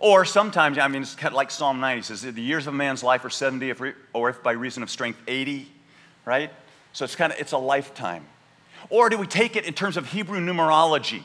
Or 0.00 0.24
sometimes, 0.24 0.78
I 0.78 0.88
mean, 0.88 1.02
it's 1.02 1.14
kind 1.14 1.32
of 1.32 1.36
like 1.36 1.52
Psalm 1.52 1.78
90 1.78 2.02
says, 2.02 2.22
the 2.22 2.42
years 2.42 2.66
of 2.66 2.74
a 2.74 2.76
man's 2.76 3.04
life 3.04 3.24
are 3.24 3.30
70, 3.30 3.70
if 3.70 3.80
re- 3.80 3.94
or 4.12 4.30
if 4.30 4.42
by 4.42 4.50
reason 4.50 4.82
of 4.82 4.90
strength, 4.90 5.20
80, 5.28 5.68
right? 6.24 6.50
So 6.92 7.04
it's 7.04 7.14
kind 7.14 7.32
of, 7.32 7.38
it's 7.38 7.52
a 7.52 7.58
lifetime. 7.58 8.26
Or 8.90 9.08
do 9.10 9.16
we 9.16 9.28
take 9.28 9.54
it 9.54 9.64
in 9.64 9.74
terms 9.74 9.96
of 9.96 10.08
Hebrew 10.08 10.40
numerology? 10.40 11.22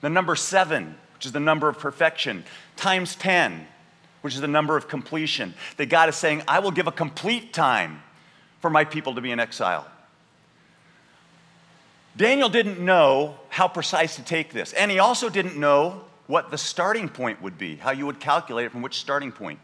The 0.00 0.08
number 0.08 0.36
seven, 0.36 0.96
which 1.14 1.26
is 1.26 1.32
the 1.32 1.40
number 1.40 1.68
of 1.68 1.78
perfection, 1.78 2.44
times 2.76 3.16
10, 3.16 3.66
which 4.20 4.34
is 4.34 4.40
the 4.40 4.48
number 4.48 4.76
of 4.76 4.88
completion. 4.88 5.54
That 5.76 5.86
God 5.86 6.08
is 6.08 6.16
saying, 6.16 6.42
I 6.46 6.58
will 6.58 6.70
give 6.70 6.86
a 6.86 6.92
complete 6.92 7.52
time 7.52 8.02
for 8.60 8.70
my 8.70 8.84
people 8.84 9.14
to 9.14 9.20
be 9.20 9.30
in 9.30 9.40
exile. 9.40 9.86
Daniel 12.16 12.48
didn't 12.48 12.78
know 12.78 13.36
how 13.48 13.66
precise 13.66 14.16
to 14.16 14.22
take 14.22 14.52
this, 14.52 14.72
and 14.72 14.90
he 14.90 14.98
also 14.98 15.28
didn't 15.28 15.56
know 15.56 16.04
what 16.26 16.50
the 16.50 16.58
starting 16.58 17.08
point 17.08 17.42
would 17.42 17.58
be, 17.58 17.76
how 17.76 17.90
you 17.90 18.06
would 18.06 18.20
calculate 18.20 18.66
it 18.66 18.72
from 18.72 18.82
which 18.82 18.98
starting 18.98 19.32
point. 19.32 19.58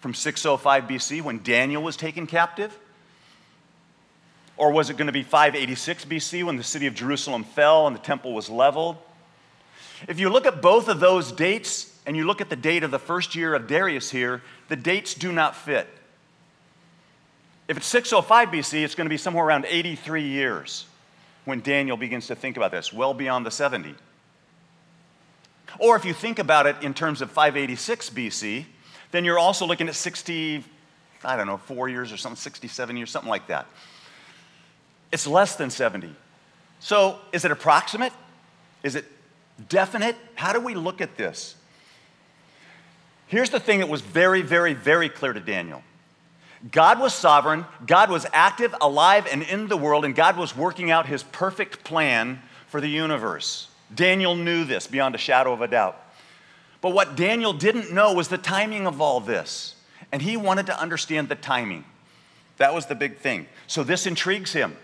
From 0.00 0.14
605 0.14 0.84
BC 0.84 1.22
when 1.22 1.42
Daniel 1.42 1.82
was 1.82 1.96
taken 1.96 2.26
captive? 2.26 2.76
Or 4.56 4.70
was 4.70 4.88
it 4.88 4.96
going 4.96 5.06
to 5.06 5.12
be 5.12 5.22
586 5.22 6.04
BC 6.04 6.44
when 6.44 6.56
the 6.56 6.62
city 6.62 6.86
of 6.86 6.94
Jerusalem 6.94 7.44
fell 7.44 7.86
and 7.86 7.96
the 7.96 8.00
temple 8.00 8.32
was 8.32 8.48
leveled? 8.48 8.96
If 10.08 10.20
you 10.20 10.28
look 10.28 10.46
at 10.46 10.60
both 10.60 10.88
of 10.88 11.00
those 11.00 11.32
dates 11.32 11.92
and 12.06 12.16
you 12.16 12.24
look 12.24 12.40
at 12.40 12.50
the 12.50 12.56
date 12.56 12.82
of 12.82 12.90
the 12.90 12.98
first 12.98 13.34
year 13.34 13.54
of 13.54 13.66
Darius 13.66 14.10
here, 14.10 14.42
the 14.68 14.76
dates 14.76 15.14
do 15.14 15.32
not 15.32 15.56
fit. 15.56 15.88
If 17.68 17.76
it's 17.76 17.86
605 17.86 18.48
BC, 18.48 18.84
it's 18.84 18.94
going 18.94 19.06
to 19.06 19.10
be 19.10 19.16
somewhere 19.16 19.44
around 19.44 19.66
83 19.68 20.22
years 20.22 20.86
when 21.44 21.60
Daniel 21.60 21.96
begins 21.96 22.26
to 22.28 22.34
think 22.34 22.56
about 22.56 22.70
this, 22.70 22.92
well 22.92 23.14
beyond 23.14 23.46
the 23.46 23.50
70. 23.50 23.94
Or 25.78 25.96
if 25.96 26.04
you 26.04 26.14
think 26.14 26.38
about 26.38 26.66
it 26.66 26.76
in 26.82 26.94
terms 26.94 27.22
of 27.22 27.30
586 27.30 28.10
BC, 28.10 28.64
then 29.10 29.24
you're 29.24 29.38
also 29.38 29.66
looking 29.66 29.88
at 29.88 29.94
60, 29.94 30.64
I 31.24 31.36
don't 31.36 31.46
know, 31.46 31.56
four 31.56 31.88
years 31.88 32.12
or 32.12 32.16
something, 32.16 32.36
67 32.36 32.96
years, 32.96 33.10
something 33.10 33.30
like 33.30 33.48
that. 33.48 33.66
It's 35.10 35.26
less 35.26 35.56
than 35.56 35.70
70. 35.70 36.14
So 36.80 37.18
is 37.32 37.44
it 37.44 37.50
approximate? 37.50 38.12
Is 38.82 38.94
it 38.94 39.06
definite? 39.68 40.16
How 40.34 40.52
do 40.52 40.60
we 40.60 40.74
look 40.74 41.00
at 41.00 41.16
this? 41.16 41.56
Here's 43.26 43.50
the 43.50 43.60
thing 43.60 43.80
that 43.80 43.88
was 43.88 44.00
very, 44.00 44.42
very, 44.42 44.74
very 44.74 45.08
clear 45.08 45.32
to 45.32 45.40
Daniel 45.40 45.82
God 46.70 46.98
was 46.98 47.14
sovereign, 47.14 47.66
God 47.86 48.10
was 48.10 48.26
active, 48.32 48.74
alive, 48.80 49.26
and 49.30 49.42
in 49.42 49.68
the 49.68 49.76
world, 49.76 50.04
and 50.04 50.14
God 50.14 50.36
was 50.36 50.56
working 50.56 50.90
out 50.90 51.06
his 51.06 51.22
perfect 51.22 51.84
plan 51.84 52.40
for 52.68 52.80
the 52.80 52.88
universe. 52.88 53.68
Daniel 53.94 54.34
knew 54.34 54.64
this 54.64 54.86
beyond 54.86 55.14
a 55.14 55.18
shadow 55.18 55.52
of 55.52 55.60
a 55.60 55.68
doubt. 55.68 56.00
But 56.80 56.92
what 56.92 57.16
Daniel 57.16 57.52
didn't 57.52 57.92
know 57.92 58.12
was 58.12 58.28
the 58.28 58.38
timing 58.38 58.86
of 58.86 59.00
all 59.00 59.20
this. 59.20 59.74
And 60.12 60.22
he 60.22 60.36
wanted 60.36 60.66
to 60.66 60.80
understand 60.80 61.28
the 61.28 61.34
timing. 61.34 61.84
That 62.58 62.74
was 62.74 62.86
the 62.86 62.94
big 62.94 63.18
thing. 63.18 63.46
So 63.66 63.82
this 63.82 64.06
intrigues 64.06 64.52
him. 64.52 64.76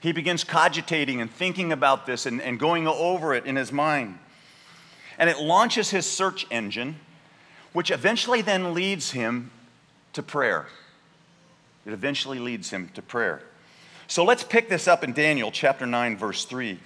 He 0.00 0.12
begins 0.12 0.44
cogitating 0.44 1.20
and 1.20 1.30
thinking 1.30 1.72
about 1.72 2.06
this 2.06 2.26
and, 2.26 2.40
and 2.40 2.58
going 2.58 2.86
over 2.86 3.34
it 3.34 3.46
in 3.46 3.56
his 3.56 3.72
mind. 3.72 4.18
And 5.18 5.28
it 5.28 5.38
launches 5.38 5.90
his 5.90 6.06
search 6.06 6.46
engine, 6.50 6.96
which 7.72 7.90
eventually 7.90 8.40
then 8.40 8.74
leads 8.74 9.10
him 9.10 9.50
to 10.12 10.22
prayer. 10.22 10.66
It 11.84 11.92
eventually 11.92 12.38
leads 12.38 12.70
him 12.70 12.90
to 12.94 13.02
prayer. 13.02 13.42
So 14.06 14.24
let's 14.24 14.44
pick 14.44 14.68
this 14.68 14.86
up 14.86 15.02
in 15.02 15.12
Daniel 15.12 15.50
chapter 15.50 15.86
9, 15.86 16.16
verse 16.16 16.44
3, 16.44 16.78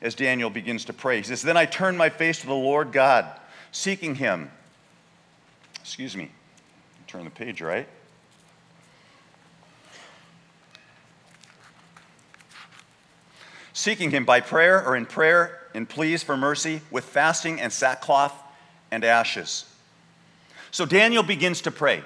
as 0.00 0.14
Daniel 0.14 0.50
begins 0.50 0.84
to 0.86 0.92
pray. 0.92 1.18
He 1.18 1.22
says, 1.22 1.42
Then 1.42 1.56
I 1.56 1.66
turned 1.66 1.98
my 1.98 2.08
face 2.08 2.40
to 2.40 2.46
the 2.46 2.54
Lord 2.54 2.90
God, 2.90 3.26
seeking 3.70 4.14
him. 4.14 4.50
Excuse 5.80 6.16
me, 6.16 6.30
turn 7.06 7.24
the 7.24 7.30
page 7.30 7.60
right. 7.60 7.88
Seeking 13.76 14.10
him 14.10 14.24
by 14.24 14.40
prayer 14.40 14.82
or 14.82 14.96
in 14.96 15.04
prayer 15.04 15.60
and 15.74 15.86
pleas 15.86 16.22
for 16.22 16.34
mercy 16.34 16.80
with 16.90 17.04
fasting 17.04 17.60
and 17.60 17.70
sackcloth 17.70 18.32
and 18.90 19.04
ashes. 19.04 19.66
So 20.70 20.86
Daniel 20.86 21.22
begins 21.22 21.60
to 21.62 21.70
pray, 21.70 22.02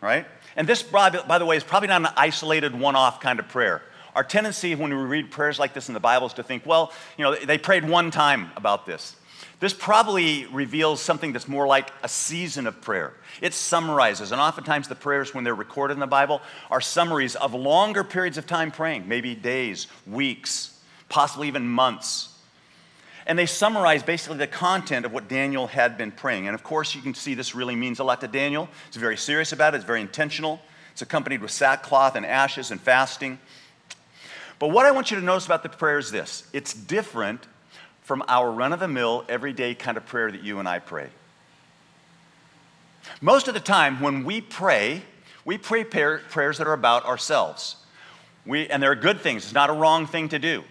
right? 0.00 0.26
And 0.56 0.68
this, 0.68 0.82
by 0.82 1.10
the 1.10 1.46
way, 1.46 1.56
is 1.56 1.62
probably 1.62 1.86
not 1.86 2.00
an 2.00 2.08
isolated 2.16 2.74
one 2.74 2.96
off 2.96 3.20
kind 3.20 3.38
of 3.38 3.46
prayer. 3.46 3.82
Our 4.16 4.24
tendency 4.24 4.74
when 4.74 4.90
we 4.90 4.96
read 4.96 5.30
prayers 5.30 5.60
like 5.60 5.74
this 5.74 5.86
in 5.86 5.94
the 5.94 6.00
Bible 6.00 6.26
is 6.26 6.32
to 6.34 6.42
think, 6.42 6.66
well, 6.66 6.92
you 7.16 7.22
know, 7.22 7.36
they 7.36 7.56
prayed 7.56 7.88
one 7.88 8.10
time 8.10 8.50
about 8.56 8.84
this. 8.84 9.14
This 9.60 9.72
probably 9.72 10.46
reveals 10.46 11.00
something 11.00 11.32
that's 11.32 11.46
more 11.46 11.68
like 11.68 11.92
a 12.02 12.08
season 12.08 12.66
of 12.66 12.80
prayer. 12.80 13.12
It 13.40 13.54
summarizes, 13.54 14.32
and 14.32 14.40
oftentimes 14.40 14.88
the 14.88 14.96
prayers, 14.96 15.32
when 15.32 15.44
they're 15.44 15.54
recorded 15.54 15.94
in 15.94 16.00
the 16.00 16.08
Bible, 16.08 16.42
are 16.68 16.80
summaries 16.80 17.36
of 17.36 17.54
longer 17.54 18.02
periods 18.02 18.38
of 18.38 18.46
time 18.48 18.72
praying, 18.72 19.06
maybe 19.06 19.36
days, 19.36 19.86
weeks, 20.04 20.71
possibly 21.12 21.46
even 21.46 21.68
months. 21.68 22.30
And 23.26 23.38
they 23.38 23.46
summarize 23.46 24.02
basically 24.02 24.38
the 24.38 24.46
content 24.46 25.04
of 25.04 25.12
what 25.12 25.28
Daniel 25.28 25.66
had 25.66 25.98
been 25.98 26.10
praying. 26.10 26.48
And 26.48 26.54
of 26.54 26.64
course, 26.64 26.94
you 26.94 27.02
can 27.02 27.14
see 27.14 27.34
this 27.34 27.54
really 27.54 27.76
means 27.76 28.00
a 28.00 28.04
lot 28.04 28.22
to 28.22 28.28
Daniel. 28.28 28.68
It's 28.88 28.96
very 28.96 29.18
serious 29.18 29.52
about 29.52 29.74
it, 29.74 29.76
it's 29.76 29.86
very 29.86 30.00
intentional. 30.00 30.60
It's 30.90 31.02
accompanied 31.02 31.42
with 31.42 31.50
sackcloth 31.50 32.16
and 32.16 32.26
ashes 32.26 32.70
and 32.70 32.80
fasting. 32.80 33.38
But 34.58 34.68
what 34.68 34.86
I 34.86 34.90
want 34.90 35.10
you 35.10 35.18
to 35.18 35.24
notice 35.24 35.46
about 35.46 35.62
the 35.62 35.68
prayer 35.68 35.98
is 35.98 36.10
this 36.10 36.48
it's 36.52 36.72
different 36.72 37.46
from 38.00 38.24
our 38.26 38.50
run 38.50 38.72
of 38.72 38.80
the 38.80 38.88
mill, 38.88 39.24
everyday 39.28 39.74
kind 39.74 39.96
of 39.96 40.06
prayer 40.06 40.32
that 40.32 40.42
you 40.42 40.58
and 40.58 40.68
I 40.68 40.78
pray. 40.78 41.10
Most 43.20 43.48
of 43.48 43.54
the 43.54 43.60
time, 43.60 44.00
when 44.00 44.24
we 44.24 44.40
pray, 44.40 45.02
we 45.44 45.58
pray 45.58 45.84
prayers 45.84 46.58
that 46.58 46.66
are 46.66 46.72
about 46.72 47.04
ourselves. 47.04 47.76
We, 48.46 48.66
and 48.68 48.82
they're 48.82 48.94
good 48.94 49.20
things, 49.20 49.44
it's 49.44 49.52
not 49.52 49.70
a 49.70 49.74
wrong 49.74 50.06
thing 50.06 50.30
to 50.30 50.38
do. 50.38 50.64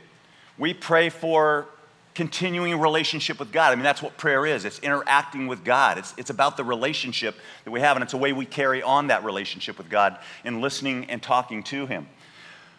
We 0.61 0.75
pray 0.75 1.09
for 1.09 1.65
continuing 2.13 2.79
relationship 2.79 3.39
with 3.39 3.51
God. 3.51 3.71
I 3.71 3.75
mean, 3.75 3.83
that's 3.83 4.03
what 4.03 4.15
prayer 4.17 4.45
is 4.45 4.63
it's 4.63 4.77
interacting 4.77 5.47
with 5.47 5.63
God, 5.63 5.97
it's, 5.97 6.13
it's 6.17 6.29
about 6.29 6.55
the 6.55 6.63
relationship 6.63 7.35
that 7.65 7.71
we 7.71 7.79
have, 7.79 7.97
and 7.97 8.03
it's 8.03 8.13
a 8.13 8.17
way 8.17 8.31
we 8.31 8.45
carry 8.45 8.83
on 8.83 9.07
that 9.07 9.23
relationship 9.23 9.79
with 9.79 9.89
God 9.89 10.19
in 10.45 10.61
listening 10.61 11.05
and 11.05 11.19
talking 11.19 11.63
to 11.63 11.87
Him. 11.87 12.07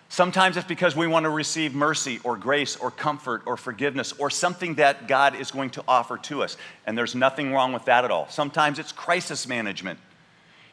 Sometimes 0.09 0.57
it's 0.57 0.69
because 0.69 0.95
we 0.95 1.09
want 1.09 1.25
to 1.25 1.31
receive 1.31 1.75
mercy 1.75 2.21
or 2.23 2.37
grace 2.37 2.77
or 2.77 2.93
comfort 2.93 3.43
or 3.47 3.57
forgiveness 3.57 4.13
or 4.17 4.31
something 4.31 4.77
that 4.77 5.09
God 5.09 5.35
is 5.35 5.51
going 5.51 5.71
to 5.71 5.83
offer 5.89 6.19
to 6.19 6.45
us. 6.45 6.57
And 6.87 6.97
there's 6.97 7.17
nothing 7.17 7.53
wrong 7.53 7.73
with 7.73 7.87
that 7.87 8.05
at 8.05 8.13
all. 8.13 8.29
Sometimes 8.29 8.79
it's 8.79 8.93
crisis 8.93 9.49
management. 9.49 9.99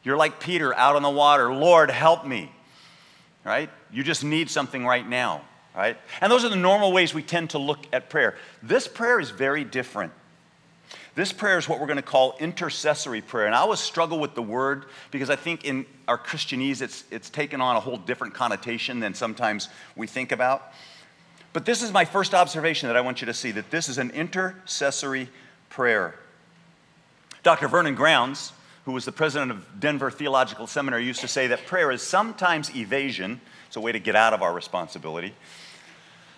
You're 0.03 0.17
like 0.17 0.39
Peter 0.39 0.75
out 0.75 0.95
on 0.95 1.01
the 1.01 1.09
water 1.09 1.51
Lord, 1.51 1.89
help 1.89 2.27
me. 2.27 2.51
Right? 3.43 3.71
You 3.91 4.03
just 4.03 4.23
need 4.23 4.51
something 4.51 4.85
right 4.85 5.09
now 5.09 5.41
right? 5.79 5.97
And 6.19 6.29
those 6.29 6.43
are 6.43 6.49
the 6.49 6.57
normal 6.57 6.91
ways 6.91 7.13
we 7.13 7.23
tend 7.23 7.51
to 7.51 7.57
look 7.57 7.87
at 7.93 8.09
prayer. 8.09 8.35
This 8.61 8.85
prayer 8.85 9.17
is 9.17 9.29
very 9.29 9.63
different. 9.63 10.11
This 11.15 11.31
prayer 11.31 11.57
is 11.57 11.69
what 11.69 11.79
we're 11.79 11.87
going 11.87 11.95
to 11.95 12.01
call 12.01 12.35
intercessory 12.37 13.21
prayer. 13.21 13.45
And 13.45 13.55
I 13.55 13.59
always 13.59 13.79
struggle 13.79 14.19
with 14.19 14.35
the 14.35 14.41
word 14.41 14.87
because 15.09 15.29
I 15.29 15.37
think 15.37 15.63
in 15.63 15.85
our 16.05 16.17
Christianese 16.17 16.81
it's, 16.81 17.05
it's 17.11 17.29
taken 17.29 17.61
on 17.61 17.77
a 17.77 17.79
whole 17.79 17.95
different 17.95 18.33
connotation 18.33 18.99
than 18.99 19.13
sometimes 19.13 19.69
we 19.95 20.05
think 20.05 20.33
about. 20.33 20.73
But 21.53 21.65
this 21.65 21.81
is 21.81 21.93
my 21.93 22.03
first 22.03 22.33
observation 22.33 22.89
that 22.89 22.97
I 22.97 23.01
want 23.01 23.21
you 23.21 23.27
to 23.27 23.33
see 23.33 23.51
that 23.51 23.71
this 23.71 23.87
is 23.87 23.97
an 23.97 24.11
intercessory 24.11 25.29
prayer. 25.69 26.13
Dr. 27.41 27.69
Vernon 27.69 27.95
Grounds, 27.95 28.51
who 28.83 28.91
was 28.91 29.05
the 29.05 29.13
president 29.13 29.51
of 29.51 29.79
Denver 29.79 30.11
Theological 30.11 30.67
Seminary, 30.67 31.05
used 31.05 31.21
to 31.21 31.29
say 31.29 31.47
that 31.47 31.65
prayer 31.67 31.89
is 31.89 32.01
sometimes 32.01 32.75
evasion 32.75 33.39
it's 33.69 33.75
a 33.75 33.81
way 33.81 33.91
to 33.91 33.99
get 33.99 34.15
out 34.15 34.33
of 34.33 34.41
our 34.41 34.51
responsibility. 34.51 35.35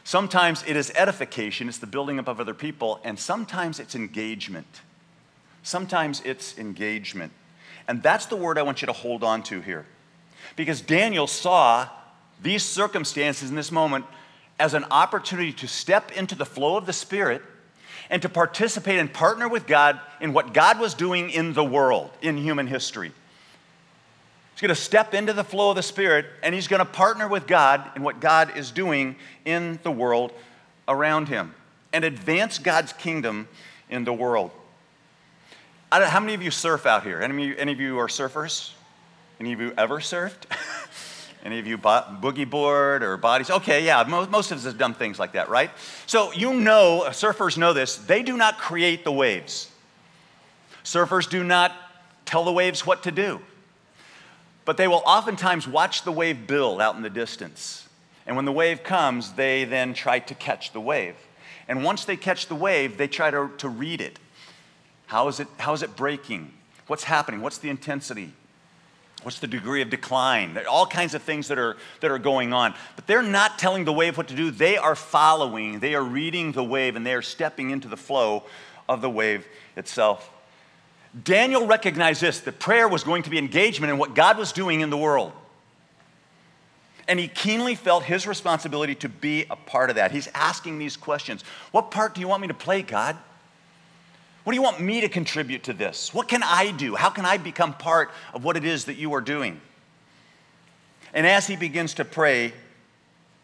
Sometimes 0.04 0.64
it 0.68 0.76
is 0.76 0.92
edification, 0.96 1.70
it's 1.70 1.78
the 1.78 1.88
building 1.88 2.20
up 2.20 2.28
of 2.28 2.40
other 2.40 2.54
people, 2.54 3.00
and 3.04 3.20
sometimes 3.20 3.80
it's 3.80 3.96
engagement. 3.96 4.82
Sometimes 5.64 6.22
it's 6.26 6.58
engagement. 6.58 7.32
And 7.88 8.02
that's 8.02 8.26
the 8.26 8.36
word 8.36 8.58
I 8.58 8.64
want 8.64 8.82
you 8.82 8.88
to 8.88 8.94
hold 8.94 9.24
on 9.24 9.44
to 9.44 9.62
here. 9.62 9.86
Because 10.56 10.82
Daniel 10.82 11.28
saw 11.28 11.88
these 12.42 12.64
circumstances 12.64 13.50
in 13.50 13.56
this 13.56 13.72
moment 13.72 14.06
as 14.60 14.74
an 14.74 14.86
opportunity 14.92 15.54
to 15.54 15.68
step 15.68 16.12
into 16.12 16.36
the 16.36 16.46
flow 16.46 16.78
of 16.78 16.86
the 16.86 16.94
Spirit 16.94 17.42
and 18.10 18.22
to 18.22 18.30
participate 18.30 19.00
and 19.00 19.12
partner 19.12 19.48
with 19.48 19.68
God 19.68 20.00
in 20.20 20.34
what 20.34 20.54
God 20.54 20.80
was 20.80 20.94
doing 20.94 21.30
in 21.30 21.54
the 21.54 21.64
world, 21.64 22.12
in 22.22 22.38
human 22.38 22.68
history. 22.68 23.12
He's 24.62 24.68
going 24.68 24.76
to 24.76 24.82
step 24.84 25.16
into 25.16 25.34
the 25.34 25.44
flow 25.44 25.72
of 25.72 25.76
the 25.76 25.82
Spirit 25.82 26.28
and 26.44 26.54
he's 26.54 26.68
going 26.68 26.82
to 26.82 26.86
partner 26.86 27.28
with 27.28 27.48
God 27.48 27.84
in 27.96 28.04
what 28.04 28.20
God 28.20 28.56
is 28.56 28.70
doing 28.70 29.16
in 29.44 29.80
the 29.82 29.90
world 29.90 30.32
around 30.88 31.30
him 31.30 31.56
and 31.92 32.06
advance 32.06 32.60
God's 32.60 32.94
kingdom 32.94 33.48
in 33.90 34.04
the 34.04 34.14
world. 34.14 34.52
how 35.92 36.20
many 36.20 36.36
of 36.36 36.44
you 36.44 36.52
surf 36.52 36.86
out 36.86 37.02
here? 37.02 37.22
Any 37.22 37.34
of 37.34 37.50
you, 37.50 37.56
any 37.58 37.72
of 37.72 37.80
you 37.80 37.98
are 37.98 38.06
surfers? 38.06 38.74
Any 39.40 39.52
of 39.52 39.60
you 39.60 39.74
ever 39.80 39.98
surfed? 39.98 40.46
Any 41.44 41.58
of 41.58 41.66
you 41.66 41.76
bought 41.76 42.22
boogie 42.22 42.48
board 42.48 43.02
or 43.02 43.18
bodies? 43.18 43.50
Okay, 43.50 43.84
yeah, 43.84 44.04
most, 44.04 44.30
most 44.30 44.52
of 44.52 44.60
us 44.60 44.66
have 44.66 44.78
done 44.78 44.94
things 44.94 45.18
like 45.18 45.32
that, 45.32 45.50
right? 45.50 45.72
So 46.06 46.34
you 46.34 46.54
know, 46.54 47.06
surfers 47.08 47.58
know 47.58 47.74
this, 47.74 47.96
they 47.96 48.22
do 48.22 48.38
not 48.38 48.60
create 48.60 49.04
the 49.06 49.12
waves. 49.12 49.72
Surfers 50.84 51.28
do 51.28 51.44
not 51.44 51.76
tell 52.26 52.44
the 52.44 52.54
waves 52.54 52.86
what 52.86 53.02
to 53.04 53.12
do. 53.12 53.42
But 54.66 54.78
they 54.78 54.88
will 54.88 55.04
oftentimes 55.06 55.68
watch 55.68 56.04
the 56.04 56.12
wave 56.12 56.48
build 56.48 56.82
out 56.82 56.96
in 56.96 57.02
the 57.02 57.10
distance. 57.10 57.88
And 58.26 58.36
when 58.36 58.46
the 58.46 58.52
wave 58.52 58.84
comes, 58.84 59.34
they 59.34 59.66
then 59.66 59.94
try 59.94 60.20
to 60.20 60.36
catch 60.36 60.72
the 60.72 60.82
wave. 60.82 61.16
And 61.68 61.84
once 61.84 62.06
they 62.06 62.18
catch 62.18 62.48
the 62.48 62.56
wave, 62.56 62.98
they 62.98 63.08
try 63.08 63.32
to, 63.32 63.50
to 63.58 63.70
read 63.70 64.02
it. 64.02 64.20
How 65.08 65.28
is 65.28 65.40
it, 65.40 65.48
how 65.58 65.74
is 65.74 65.84
it 65.84 65.96
breaking? 65.96 66.54
What's 66.88 67.04
happening? 67.04 67.42
What's 67.42 67.58
the 67.58 67.70
intensity? 67.70 68.34
What's 69.24 69.40
the 69.40 69.48
degree 69.48 69.82
of 69.82 69.90
decline? 69.90 70.54
There 70.54 70.64
are 70.64 70.70
all 70.70 70.88
kinds 70.88 71.14
of 71.14 71.22
things 71.22 71.48
that 71.50 71.60
are, 71.60 71.78
that 72.00 72.10
are 72.10 72.20
going 72.20 72.54
on. 72.54 72.74
But 72.96 73.08
they're 73.08 73.22
not 73.22 73.60
telling 73.60 73.86
the 73.86 73.94
wave 73.94 74.18
what 74.18 74.28
to 74.30 74.36
do. 74.36 74.50
They 74.50 74.78
are 74.78 74.96
following, 74.96 75.80
they 75.80 75.94
are 75.96 76.04
reading 76.04 76.54
the 76.54 76.64
wave, 76.64 76.96
and 76.96 77.06
they 77.06 77.14
are 77.14 77.22
stepping 77.22 77.70
into 77.70 77.88
the 77.88 77.98
flow 77.98 78.44
of 78.90 79.02
the 79.02 79.10
wave 79.10 79.48
itself. 79.76 80.32
Daniel 81.24 81.68
recognized 81.68 82.22
this 82.22 82.40
that 82.42 82.60
prayer 82.60 82.88
was 82.88 83.04
going 83.04 83.24
to 83.24 83.30
be 83.30 83.38
engagement 83.38 83.92
in 83.92 83.98
what 83.98 84.16
God 84.16 84.38
was 84.38 84.52
doing 84.52 84.82
in 84.82 84.90
the 84.90 84.98
world. 84.98 85.34
And 87.08 87.20
he 87.20 87.28
keenly 87.28 87.76
felt 87.76 88.04
his 88.04 88.26
responsibility 88.26 88.96
to 88.96 89.10
be 89.10 89.46
a 89.50 89.56
part 89.56 89.90
of 89.90 89.98
that. 89.98 90.12
He's 90.12 90.30
asking 90.34 90.80
these 90.80 90.96
questions 90.96 91.44
What 91.72 91.92
part 91.92 92.16
do 92.16 92.22
you 92.22 92.28
want 92.28 92.42
me 92.42 92.48
to 92.48 92.54
play, 92.54 92.82
God? 92.82 93.18
What 94.44 94.54
do 94.54 94.56
you 94.56 94.64
want 94.64 94.80
me 94.80 95.02
to 95.02 95.10
contribute 95.10 95.64
to 95.64 95.74
this? 95.74 96.14
What 96.14 96.28
can 96.28 96.42
I 96.44 96.72
do? 96.72 96.96
How 96.96 97.10
can 97.10 97.26
I 97.26 97.38
become 97.38 97.74
part 97.74 98.10
of 98.34 98.44
what 98.44 98.58
it 98.58 98.66
is 98.66 98.86
that 98.86 98.96
you 98.96 99.14
are 99.14 99.22
doing? 99.22 99.62
And 101.14 101.28
as 101.28 101.46
he 101.46 101.56
begins 101.56 101.96
to 101.96 102.06
pray, 102.06 102.54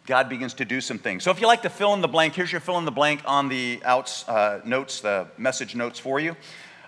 God 0.07 0.29
begins 0.29 0.55
to 0.55 0.65
do 0.65 0.79
some 0.81 0.97
things. 0.97 1.23
So 1.23 1.29
if 1.31 1.41
you 1.41 1.45
like 1.45 1.63
to 1.63 1.69
fill 1.69 1.93
in 1.93 2.01
the 2.01 2.07
blank, 2.07 2.33
here's 2.33 2.51
your 2.51 2.61
fill 2.61 2.79
in 2.79 2.85
the 2.85 2.91
blank 2.91 3.21
on 3.25 3.49
the 3.49 3.81
outs 3.83 4.27
uh, 4.27 4.61
notes, 4.65 5.01
the 5.01 5.27
message 5.37 5.75
notes 5.75 5.99
for 5.99 6.19
you 6.19 6.35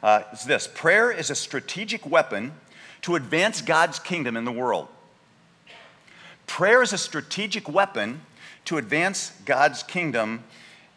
uh, 0.03 0.24
is 0.34 0.44
this 0.44 0.68
prayer 0.68 1.12
is 1.12 1.29
a 1.29 1.36
strategic 1.36 2.06
weapon 2.06 2.53
to 3.01 3.15
advance 3.15 3.62
God's 3.62 4.00
kingdom 4.00 4.36
in 4.36 4.46
the 4.46 4.51
world. 4.51 4.88
Prayer 6.48 6.82
is 6.82 6.94
a 6.94 6.98
strategic 6.98 7.70
weapon 7.70 8.22
to 8.65 8.77
advance 8.77 9.34
God's 9.46 9.84
kingdom 9.84 10.44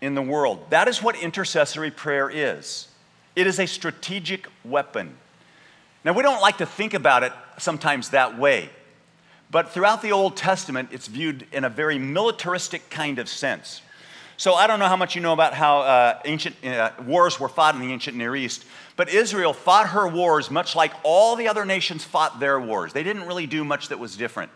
in 0.01 0.15
the 0.15 0.23
world. 0.23 0.67
That 0.71 0.89
is 0.89 1.03
what 1.03 1.17
intercessory 1.17 1.91
prayer 1.91 2.31
is. 2.31 2.89
It 3.37 3.47
is 3.47 3.59
a 3.59 3.67
strategic 3.67 4.47
weapon. 4.65 5.17
Now, 6.05 6.13
we 6.13 6.23
don't 6.23 6.41
like 6.41 6.59
to 6.59 6.67
think 6.67 6.95
about 6.95 7.23
it 7.23 7.33
sometimes 7.59 8.11
that 8.11 8.39
way, 8.39 8.69
but 9.51 9.71
throughout 9.71 10.03
the 10.03 10.13
Old 10.13 10.37
Testament, 10.37 10.89
it's 10.93 11.07
viewed 11.07 11.47
in 11.53 11.65
a 11.65 11.69
very 11.69 11.99
militaristic 11.99 12.91
kind 12.91 13.19
of 13.19 13.29
sense. 13.29 13.83
So 14.37 14.55
I 14.55 14.67
don't 14.67 14.81
know 14.81 14.89
how 14.89 14.97
much 14.97 15.15
you 15.15 15.21
know 15.21 15.33
about 15.33 15.55
how 15.55 15.81
uh, 15.81 16.19
ancient 16.25 16.57
uh, 16.65 16.91
wars 17.07 17.39
were 17.39 17.49
fought 17.49 17.75
in 17.77 17.81
the 17.81 17.93
ancient 17.93 18.17
Near 18.17 18.35
East, 18.35 18.65
but 18.97 19.09
Israel 19.09 19.53
fought 19.53 19.89
her 19.91 20.07
wars 20.07 20.51
much 20.51 20.77
like 20.77 20.93
all 21.03 21.37
the 21.37 21.49
other 21.49 21.65
nations 21.65 22.05
fought 22.05 22.41
their 22.41 22.61
wars. 22.61 22.93
They 22.93 23.03
didn't 23.03 23.27
really 23.27 23.47
do 23.47 23.65
much 23.65 23.89
that 23.89 23.99
was 23.99 24.17
different. 24.17 24.51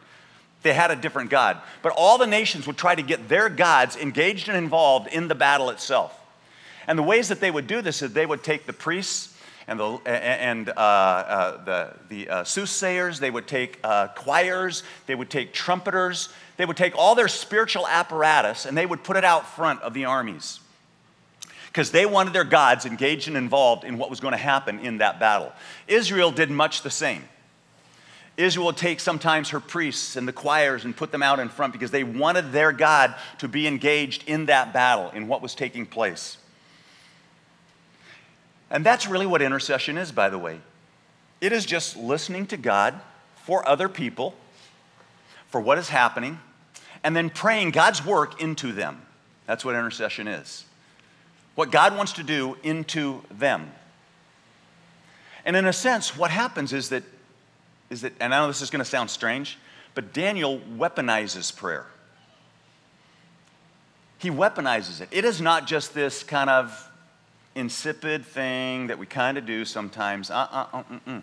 They 0.63 0.75
had 0.75 0.91
a 0.91 0.97
different 0.97 1.31
God. 1.31 1.61
But 1.83 1.93
all 1.93 2.19
the 2.19 2.27
nations 2.27 2.67
would 2.67 2.77
try 2.77 2.95
to 2.95 3.03
get 3.03 3.29
their 3.29 3.49
gods 3.49 3.97
engaged 3.97 4.49
and 4.49 4.57
involved 4.57 5.09
in 5.09 5.29
the 5.29 5.35
battle 5.35 5.71
itself. 5.71 6.19
And 6.87 6.99
the 6.99 7.03
ways 7.03 7.29
that 7.29 7.41
they 7.41 7.51
would 7.51 7.67
do 7.67 7.83
this 7.83 8.03
is 8.03 8.13
they 8.13 8.27
would 8.27 8.43
take 8.43 8.67
the 8.67 8.73
priests 8.73 9.37
and 9.69 9.81
the, 9.81 9.99
and, 10.07 10.69
uh, 10.69 10.73
uh, 10.73 11.65
the, 11.65 11.93
the 12.09 12.29
uh, 12.29 12.45
soothsayers, 12.45 13.19
they 13.19 13.31
would 13.31 13.49
take 13.49 13.81
uh, 13.83 14.09
choirs, 14.09 14.85
they 15.07 15.15
would 15.17 15.29
take 15.29 15.53
trumpeters, 15.53 16.29
they 16.57 16.65
would 16.65 16.77
take 16.77 16.97
all 16.97 17.17
their 17.17 17.27
spiritual 17.27 17.87
apparatus 17.89 18.65
and 18.65 18.77
they 18.77 18.87
would 18.87 19.03
put 19.03 19.17
it 19.17 19.25
out 19.25 19.47
front 19.47 19.83
of 19.83 19.93
the 19.93 20.05
armies 20.05 20.61
because 21.77 21.91
they 21.91 22.07
wanted 22.07 22.33
their 22.33 22.43
gods 22.43 22.87
engaged 22.87 23.29
and 23.29 23.37
involved 23.37 23.85
in 23.85 23.99
what 23.99 24.09
was 24.09 24.19
going 24.19 24.33
to 24.33 24.39
happen 24.39 24.79
in 24.79 24.97
that 24.97 25.21
battle. 25.21 25.53
Israel 25.87 26.31
did 26.31 26.51
much 26.51 26.81
the 26.81 26.89
same. 26.89 27.23
Israel 28.39 28.73
take 28.73 28.99
sometimes 28.99 29.51
her 29.51 29.61
priests 29.61 30.17
and 30.17 30.27
the 30.27 30.33
choirs 30.33 30.87
and 30.87 30.97
put 30.97 31.13
them 31.13 31.23
out 31.23 31.39
in 31.39 31.51
front 31.51 31.75
because 31.75 31.91
they 31.91 32.03
wanted 32.03 32.51
their 32.51 32.73
God 32.73 33.15
to 33.41 33.47
be 33.47 33.67
engaged 33.67 34.27
in 34.27 34.47
that 34.47 34.73
battle, 34.73 35.11
in 35.11 35.29
what 35.29 35.43
was 35.43 35.55
taking 35.55 35.85
place. 35.85 36.39
And 38.71 38.83
that's 38.83 39.07
really 39.07 39.27
what 39.27 39.43
intercession 39.43 39.99
is, 39.99 40.13
by 40.13 40.31
the 40.31 40.39
way. 40.39 40.61
It 41.43 41.53
is 41.53 41.67
just 41.67 41.95
listening 41.95 42.47
to 42.47 42.57
God 42.57 42.99
for 43.45 43.69
other 43.69 43.91
people, 43.91 44.35
for 45.49 45.61
what 45.61 45.77
is 45.77 45.91
happening, 45.91 46.41
and 47.05 47.15
then 47.15 47.29
praying 47.29 47.73
God's 47.73 48.03
work 48.03 48.41
into 48.41 48.73
them. 48.73 49.03
That's 49.45 49.63
what 49.63 49.75
intercession 49.75 50.27
is. 50.27 50.65
What 51.57 51.73
God 51.73 51.97
wants 51.97 52.13
to 52.13 52.23
do 52.23 52.57
into 52.63 53.23
them. 53.31 53.73
And 55.45 55.57
in 55.57 55.67
a 55.67 55.73
sense, 55.73 56.17
what 56.17 56.31
happens 56.31 56.73
is 56.73 56.91
that, 56.91 57.03
is 57.91 58.03
that 58.03 58.13
and 58.21 58.35
I 58.35 58.41
know 58.41 58.47
this 58.47 58.63
is 58.63 58.71
going 58.71 58.85
to 58.85 58.89
sound 58.89 59.11
strange, 59.11 59.59
but 59.95 60.13
Daniel 60.13 60.61
weaponizes 60.77 61.55
prayer. 61.55 61.87
He 64.19 64.31
weaponizes 64.31 65.01
it. 65.01 65.09
It 65.11 65.25
is 65.25 65.41
not 65.41 65.67
just 65.67 65.95
this 65.95 66.23
kind 66.23 66.51
of 66.51 66.91
insipid 67.55 68.27
thing 68.27 68.89
that 68.89 68.99
we 68.99 69.07
kind 69.07 69.39
of 69.39 69.47
do 69.47 69.65
sometimes. 69.65 70.31
Uh, 70.31 70.67
uh, 70.73 70.83
uh. 71.07 71.21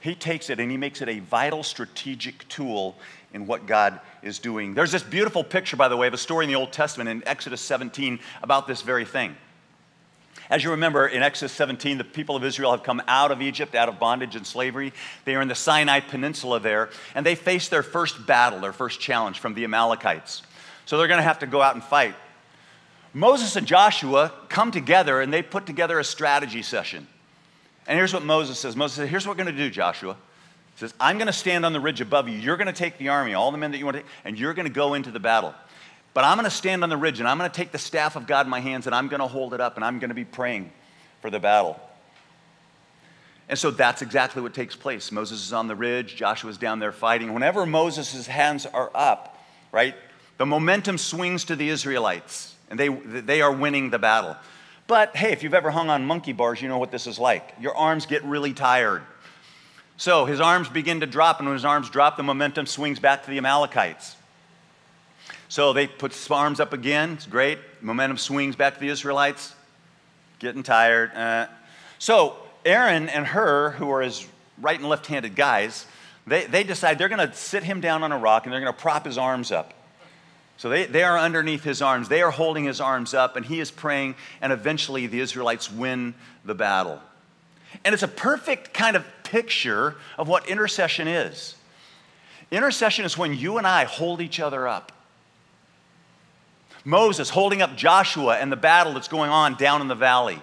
He 0.00 0.14
takes 0.14 0.50
it 0.50 0.58
and 0.58 0.70
he 0.70 0.76
makes 0.76 1.00
it 1.00 1.08
a 1.08 1.20
vital 1.20 1.62
strategic 1.62 2.48
tool 2.48 2.96
in 3.32 3.46
what 3.46 3.66
God 3.66 4.00
is 4.22 4.38
doing. 4.38 4.74
There's 4.74 4.92
this 4.92 5.02
beautiful 5.02 5.44
picture, 5.44 5.76
by 5.76 5.88
the 5.88 5.96
way, 5.96 6.06
of 6.06 6.14
a 6.14 6.18
story 6.18 6.44
in 6.44 6.50
the 6.50 6.56
Old 6.56 6.72
Testament 6.72 7.08
in 7.08 7.26
Exodus 7.26 7.60
17 7.60 8.18
about 8.42 8.66
this 8.66 8.82
very 8.82 9.04
thing. 9.04 9.36
As 10.48 10.62
you 10.62 10.70
remember, 10.70 11.08
in 11.08 11.22
Exodus 11.22 11.52
17, 11.52 11.98
the 11.98 12.04
people 12.04 12.36
of 12.36 12.44
Israel 12.44 12.70
have 12.70 12.84
come 12.84 13.02
out 13.08 13.32
of 13.32 13.42
Egypt, 13.42 13.74
out 13.74 13.88
of 13.88 13.98
bondage 13.98 14.36
and 14.36 14.46
slavery. 14.46 14.92
They 15.24 15.34
are 15.34 15.42
in 15.42 15.48
the 15.48 15.56
Sinai 15.56 16.00
Peninsula 16.00 16.60
there, 16.60 16.90
and 17.14 17.26
they 17.26 17.34
face 17.34 17.68
their 17.68 17.82
first 17.82 18.26
battle, 18.26 18.60
their 18.60 18.72
first 18.72 19.00
challenge 19.00 19.40
from 19.40 19.54
the 19.54 19.64
Amalekites. 19.64 20.42
So 20.84 20.98
they're 20.98 21.08
going 21.08 21.18
to 21.18 21.24
have 21.24 21.40
to 21.40 21.46
go 21.46 21.60
out 21.60 21.74
and 21.74 21.82
fight. 21.82 22.14
Moses 23.12 23.56
and 23.56 23.66
Joshua 23.66 24.32
come 24.48 24.70
together 24.70 25.20
and 25.20 25.32
they 25.32 25.42
put 25.42 25.66
together 25.66 25.98
a 25.98 26.04
strategy 26.04 26.62
session. 26.62 27.06
And 27.86 27.96
here's 27.96 28.12
what 28.12 28.24
Moses 28.24 28.58
says 28.58 28.76
Moses 28.76 28.96
says, 28.98 29.08
Here's 29.08 29.26
what 29.26 29.36
we're 29.36 29.44
going 29.44 29.56
to 29.56 29.62
do, 29.62 29.70
Joshua. 29.70 30.16
He 30.76 30.80
says, 30.80 30.92
I'm 31.00 31.16
going 31.16 31.26
to 31.26 31.32
stand 31.32 31.64
on 31.64 31.72
the 31.72 31.80
ridge 31.80 32.02
above 32.02 32.28
you. 32.28 32.38
You're 32.38 32.58
going 32.58 32.66
to 32.66 32.72
take 32.72 32.98
the 32.98 33.08
army, 33.08 33.32
all 33.32 33.50
the 33.50 33.56
men 33.56 33.70
that 33.70 33.78
you 33.78 33.86
want 33.86 33.96
to 33.96 34.02
take, 34.02 34.10
and 34.26 34.38
you're 34.38 34.52
going 34.52 34.68
to 34.68 34.72
go 34.72 34.92
into 34.92 35.10
the 35.10 35.18
battle. 35.18 35.54
But 36.12 36.24
I'm 36.24 36.36
going 36.36 36.44
to 36.44 36.50
stand 36.50 36.82
on 36.82 36.90
the 36.90 36.98
ridge 36.98 37.18
and 37.18 37.26
I'm 37.26 37.38
going 37.38 37.50
to 37.50 37.56
take 37.56 37.72
the 37.72 37.78
staff 37.78 38.14
of 38.14 38.26
God 38.26 38.44
in 38.44 38.50
my 38.50 38.60
hands 38.60 38.86
and 38.86 38.94
I'm 38.94 39.08
going 39.08 39.20
to 39.20 39.26
hold 39.26 39.54
it 39.54 39.60
up 39.60 39.76
and 39.76 39.84
I'm 39.84 39.98
going 39.98 40.10
to 40.10 40.14
be 40.14 40.26
praying 40.26 40.70
for 41.22 41.30
the 41.30 41.40
battle. 41.40 41.80
And 43.48 43.58
so 43.58 43.70
that's 43.70 44.02
exactly 44.02 44.42
what 44.42 44.52
takes 44.52 44.76
place. 44.76 45.10
Moses 45.10 45.46
is 45.46 45.54
on 45.54 45.66
the 45.66 45.74
ridge, 45.74 46.16
Joshua's 46.16 46.58
down 46.58 46.78
there 46.78 46.92
fighting. 46.92 47.32
Whenever 47.32 47.64
Moses' 47.64 48.26
hands 48.26 48.66
are 48.66 48.90
up, 48.94 49.42
right, 49.72 49.94
the 50.36 50.44
momentum 50.44 50.98
swings 50.98 51.44
to 51.44 51.56
the 51.56 51.70
Israelites 51.70 52.54
and 52.68 52.78
they, 52.78 52.88
they 52.88 53.40
are 53.40 53.52
winning 53.52 53.88
the 53.88 53.98
battle. 53.98 54.36
But 54.86 55.16
hey, 55.16 55.32
if 55.32 55.42
you've 55.42 55.54
ever 55.54 55.70
hung 55.70 55.88
on 55.88 56.04
monkey 56.04 56.32
bars, 56.32 56.60
you 56.60 56.68
know 56.68 56.78
what 56.78 56.90
this 56.90 57.06
is 57.06 57.18
like. 57.18 57.54
Your 57.60 57.74
arms 57.74 58.06
get 58.06 58.24
really 58.24 58.52
tired. 58.52 59.02
So 59.96 60.26
his 60.26 60.40
arms 60.40 60.68
begin 60.68 61.00
to 61.00 61.06
drop, 61.06 61.38
and 61.38 61.48
when 61.48 61.56
his 61.56 61.64
arms 61.64 61.88
drop, 61.88 62.16
the 62.16 62.22
momentum 62.22 62.66
swings 62.66 62.98
back 62.98 63.24
to 63.24 63.30
the 63.30 63.38
Amalekites. 63.38 64.16
So 65.48 65.72
they 65.72 65.86
put 65.86 66.12
his 66.12 66.30
arms 66.30 66.60
up 66.60 66.72
again. 66.72 67.12
It's 67.12 67.26
great. 67.26 67.58
Momentum 67.80 68.18
swings 68.18 68.56
back 68.56 68.74
to 68.74 68.80
the 68.80 68.88
Israelites. 68.88 69.54
Getting 70.38 70.62
tired. 70.62 71.12
Uh. 71.14 71.46
So 71.98 72.36
Aaron 72.64 73.08
and 73.08 73.26
Hur, 73.26 73.70
who 73.70 73.90
are 73.90 74.02
his 74.02 74.26
right 74.60 74.78
and 74.78 74.88
left 74.88 75.06
handed 75.06 75.34
guys, 75.34 75.86
they, 76.26 76.44
they 76.46 76.64
decide 76.64 76.98
they're 76.98 77.08
going 77.08 77.26
to 77.26 77.34
sit 77.34 77.62
him 77.62 77.80
down 77.80 78.02
on 78.02 78.12
a 78.12 78.18
rock 78.18 78.44
and 78.44 78.52
they're 78.52 78.60
going 78.60 78.72
to 78.72 78.78
prop 78.78 79.06
his 79.06 79.16
arms 79.16 79.52
up. 79.52 79.72
So 80.58 80.68
they, 80.68 80.86
they 80.86 81.04
are 81.04 81.18
underneath 81.18 81.62
his 81.62 81.82
arms. 81.82 82.08
They 82.08 82.22
are 82.22 82.30
holding 82.30 82.64
his 82.64 82.80
arms 82.80 83.12
up, 83.12 83.36
and 83.36 83.44
he 83.44 83.60
is 83.60 83.70
praying, 83.70 84.14
and 84.40 84.52
eventually 84.52 85.06
the 85.06 85.20
Israelites 85.20 85.70
win 85.70 86.14
the 86.44 86.54
battle. 86.54 86.98
And 87.84 87.92
it's 87.92 88.02
a 88.02 88.08
perfect 88.08 88.72
kind 88.72 88.96
of 88.96 89.04
picture 89.30 89.96
of 90.18 90.28
what 90.28 90.48
intercession 90.48 91.08
is. 91.08 91.54
Intercession 92.50 93.04
is 93.04 93.18
when 93.18 93.34
you 93.34 93.58
and 93.58 93.66
I 93.66 93.84
hold 93.84 94.20
each 94.20 94.40
other 94.40 94.66
up. 94.68 94.92
Moses 96.84 97.30
holding 97.30 97.62
up 97.62 97.76
Joshua 97.76 98.36
and 98.38 98.50
the 98.50 98.56
battle 98.56 98.94
that's 98.94 99.08
going 99.08 99.30
on 99.30 99.56
down 99.56 99.80
in 99.80 99.88
the 99.88 99.96
valley. 99.96 100.40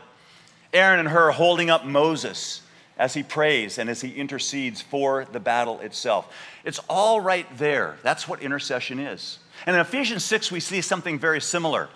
Aaron 0.73 0.99
and 0.99 1.07
Hur 1.07 1.31
holding 1.31 1.69
up 1.69 1.85
Moses 1.85 2.61
as 2.97 3.13
he 3.13 3.23
prays 3.23 3.77
and 3.77 3.89
as 3.89 4.01
he 4.01 4.11
intercedes 4.11 4.81
for 4.81 5.25
the 5.31 5.39
battle 5.39 5.79
itself. 5.79 6.33
It's 6.65 6.79
all 6.89 7.21
right 7.21 7.47
there. 7.57 7.97
That's 8.03 8.27
what 8.27 8.41
intercession 8.41 8.99
is. 8.99 9.39
And 9.65 9.75
in 9.75 9.81
Ephesians 9.81 10.25
6, 10.25 10.51
we 10.51 10.59
see 10.59 10.81
something 10.81 11.17
very 11.17 11.39
similar, 11.39 11.89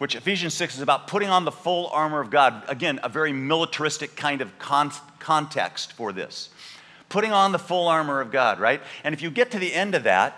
which 0.00 0.16
Ephesians 0.16 0.54
6 0.54 0.76
is 0.76 0.80
about 0.80 1.08
putting 1.08 1.28
on 1.28 1.44
the 1.44 1.52
full 1.52 1.88
armor 1.88 2.22
of 2.22 2.30
God. 2.30 2.62
Again, 2.68 2.98
a 3.02 3.08
very 3.10 3.34
militaristic 3.34 4.16
kind 4.16 4.40
of 4.40 4.58
con- 4.58 4.92
context 5.18 5.92
for 5.92 6.10
this. 6.10 6.48
Putting 7.10 7.32
on 7.32 7.52
the 7.52 7.58
full 7.58 7.86
armor 7.86 8.22
of 8.22 8.32
God, 8.32 8.58
right? 8.60 8.80
And 9.04 9.12
if 9.12 9.20
you 9.20 9.30
get 9.30 9.50
to 9.50 9.58
the 9.58 9.74
end 9.74 9.94
of 9.94 10.04
that, 10.04 10.34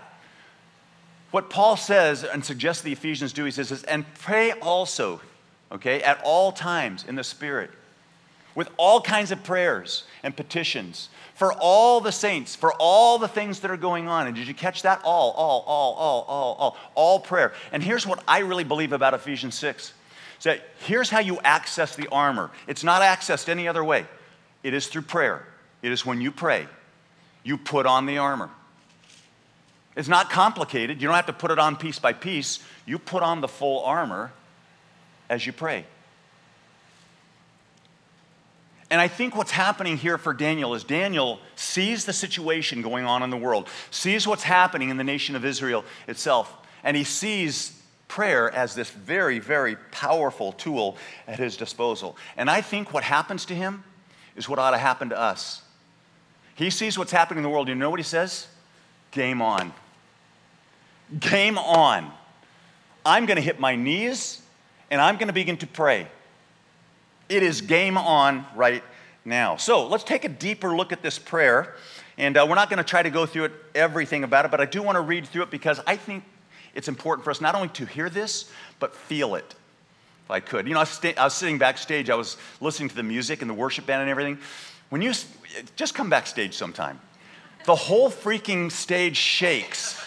what 1.30 1.48
Paul 1.48 1.76
says 1.76 2.24
and 2.24 2.44
suggests 2.44 2.82
the 2.82 2.90
Ephesians 2.90 3.32
do, 3.32 3.44
he 3.44 3.52
says, 3.52 3.84
and 3.84 4.04
pray 4.14 4.50
also, 4.50 5.20
okay, 5.70 6.02
at 6.02 6.20
all 6.24 6.50
times 6.50 7.04
in 7.06 7.14
the 7.14 7.22
Spirit, 7.22 7.70
with 8.56 8.68
all 8.76 9.00
kinds 9.00 9.30
of 9.30 9.44
prayers 9.44 10.02
and 10.24 10.36
petitions 10.36 11.08
for 11.42 11.52
all 11.54 12.00
the 12.00 12.12
saints, 12.12 12.54
for 12.54 12.72
all 12.74 13.18
the 13.18 13.26
things 13.26 13.58
that 13.58 13.70
are 13.72 13.76
going 13.76 14.06
on. 14.06 14.28
And 14.28 14.36
did 14.36 14.46
you 14.46 14.54
catch 14.54 14.82
that? 14.82 15.00
All, 15.02 15.32
all, 15.32 15.64
all, 15.66 15.94
all, 15.94 16.22
all, 16.28 16.54
all, 16.54 16.76
all 16.94 17.18
prayer. 17.18 17.52
And 17.72 17.82
here's 17.82 18.06
what 18.06 18.22
I 18.28 18.38
really 18.38 18.62
believe 18.62 18.92
about 18.92 19.12
Ephesians 19.12 19.56
6. 19.56 19.92
So 20.38 20.56
here's 20.86 21.10
how 21.10 21.18
you 21.18 21.40
access 21.40 21.96
the 21.96 22.06
armor. 22.12 22.52
It's 22.68 22.84
not 22.84 23.02
accessed 23.02 23.48
any 23.48 23.66
other 23.66 23.82
way. 23.82 24.06
It 24.62 24.72
is 24.72 24.86
through 24.86 25.02
prayer. 25.02 25.44
It 25.82 25.90
is 25.90 26.06
when 26.06 26.20
you 26.20 26.30
pray, 26.30 26.68
you 27.42 27.58
put 27.58 27.86
on 27.86 28.06
the 28.06 28.18
armor. 28.18 28.48
It's 29.96 30.06
not 30.06 30.30
complicated. 30.30 31.02
You 31.02 31.08
don't 31.08 31.16
have 31.16 31.26
to 31.26 31.32
put 31.32 31.50
it 31.50 31.58
on 31.58 31.74
piece 31.74 31.98
by 31.98 32.12
piece. 32.12 32.60
You 32.86 33.00
put 33.00 33.24
on 33.24 33.40
the 33.40 33.48
full 33.48 33.82
armor 33.82 34.30
as 35.28 35.44
you 35.44 35.52
pray. 35.52 35.86
And 38.92 39.00
I 39.00 39.08
think 39.08 39.34
what's 39.34 39.52
happening 39.52 39.96
here 39.96 40.18
for 40.18 40.34
Daniel 40.34 40.74
is 40.74 40.84
Daniel 40.84 41.40
sees 41.56 42.04
the 42.04 42.12
situation 42.12 42.82
going 42.82 43.06
on 43.06 43.22
in 43.22 43.30
the 43.30 43.38
world, 43.38 43.70
sees 43.90 44.26
what's 44.26 44.42
happening 44.42 44.90
in 44.90 44.98
the 44.98 45.02
nation 45.02 45.34
of 45.34 45.46
Israel 45.46 45.86
itself, 46.06 46.54
and 46.84 46.94
he 46.94 47.02
sees 47.02 47.80
prayer 48.06 48.50
as 48.50 48.74
this 48.74 48.90
very, 48.90 49.38
very 49.38 49.76
powerful 49.92 50.52
tool 50.52 50.98
at 51.26 51.38
his 51.38 51.56
disposal. 51.56 52.18
And 52.36 52.50
I 52.50 52.60
think 52.60 52.92
what 52.92 53.02
happens 53.02 53.46
to 53.46 53.54
him 53.54 53.82
is 54.36 54.46
what 54.46 54.58
ought 54.58 54.72
to 54.72 54.78
happen 54.78 55.08
to 55.08 55.18
us. 55.18 55.62
He 56.54 56.68
sees 56.68 56.98
what's 56.98 57.12
happening 57.12 57.38
in 57.38 57.44
the 57.44 57.48
world. 57.48 57.68
You 57.68 57.74
know 57.74 57.88
what 57.88 57.98
he 57.98 58.04
says? 58.04 58.46
Game 59.10 59.40
on. 59.40 59.72
Game 61.18 61.56
on. 61.56 62.12
I'm 63.06 63.24
going 63.24 63.36
to 63.36 63.42
hit 63.42 63.58
my 63.58 63.74
knees 63.74 64.42
and 64.90 65.00
I'm 65.00 65.14
going 65.14 65.28
to 65.28 65.32
begin 65.32 65.56
to 65.56 65.66
pray. 65.66 66.08
It 67.32 67.42
is 67.42 67.62
game 67.62 67.96
on 67.96 68.44
right 68.54 68.84
now. 69.24 69.56
So 69.56 69.86
let's 69.86 70.04
take 70.04 70.26
a 70.26 70.28
deeper 70.28 70.76
look 70.76 70.92
at 70.92 71.02
this 71.02 71.18
prayer. 71.18 71.74
And 72.18 72.36
uh, 72.36 72.44
we're 72.46 72.56
not 72.56 72.68
going 72.68 72.76
to 72.76 72.84
try 72.84 73.02
to 73.02 73.08
go 73.08 73.24
through 73.24 73.44
it, 73.44 73.52
everything 73.74 74.22
about 74.22 74.44
it, 74.44 74.50
but 74.50 74.60
I 74.60 74.66
do 74.66 74.82
want 74.82 74.96
to 74.96 75.00
read 75.00 75.26
through 75.26 75.44
it 75.44 75.50
because 75.50 75.80
I 75.86 75.96
think 75.96 76.24
it's 76.74 76.88
important 76.88 77.24
for 77.24 77.30
us 77.30 77.40
not 77.40 77.54
only 77.54 77.68
to 77.68 77.86
hear 77.86 78.10
this, 78.10 78.50
but 78.78 78.94
feel 78.94 79.34
it. 79.34 79.54
If 80.26 80.30
I 80.30 80.40
could. 80.40 80.68
You 80.68 80.74
know, 80.74 80.80
I 80.80 81.14
I 81.16 81.24
was 81.24 81.32
sitting 81.32 81.56
backstage, 81.56 82.10
I 82.10 82.16
was 82.16 82.36
listening 82.60 82.90
to 82.90 82.94
the 82.94 83.02
music 83.02 83.40
and 83.40 83.48
the 83.48 83.54
worship 83.54 83.86
band 83.86 84.02
and 84.02 84.10
everything. 84.10 84.36
When 84.90 85.00
you 85.00 85.14
just 85.74 85.94
come 85.94 86.10
backstage 86.10 86.52
sometime, 86.52 87.00
the 87.64 87.74
whole 87.74 88.10
freaking 88.10 88.70
stage 88.70 89.16
shakes 89.16 90.06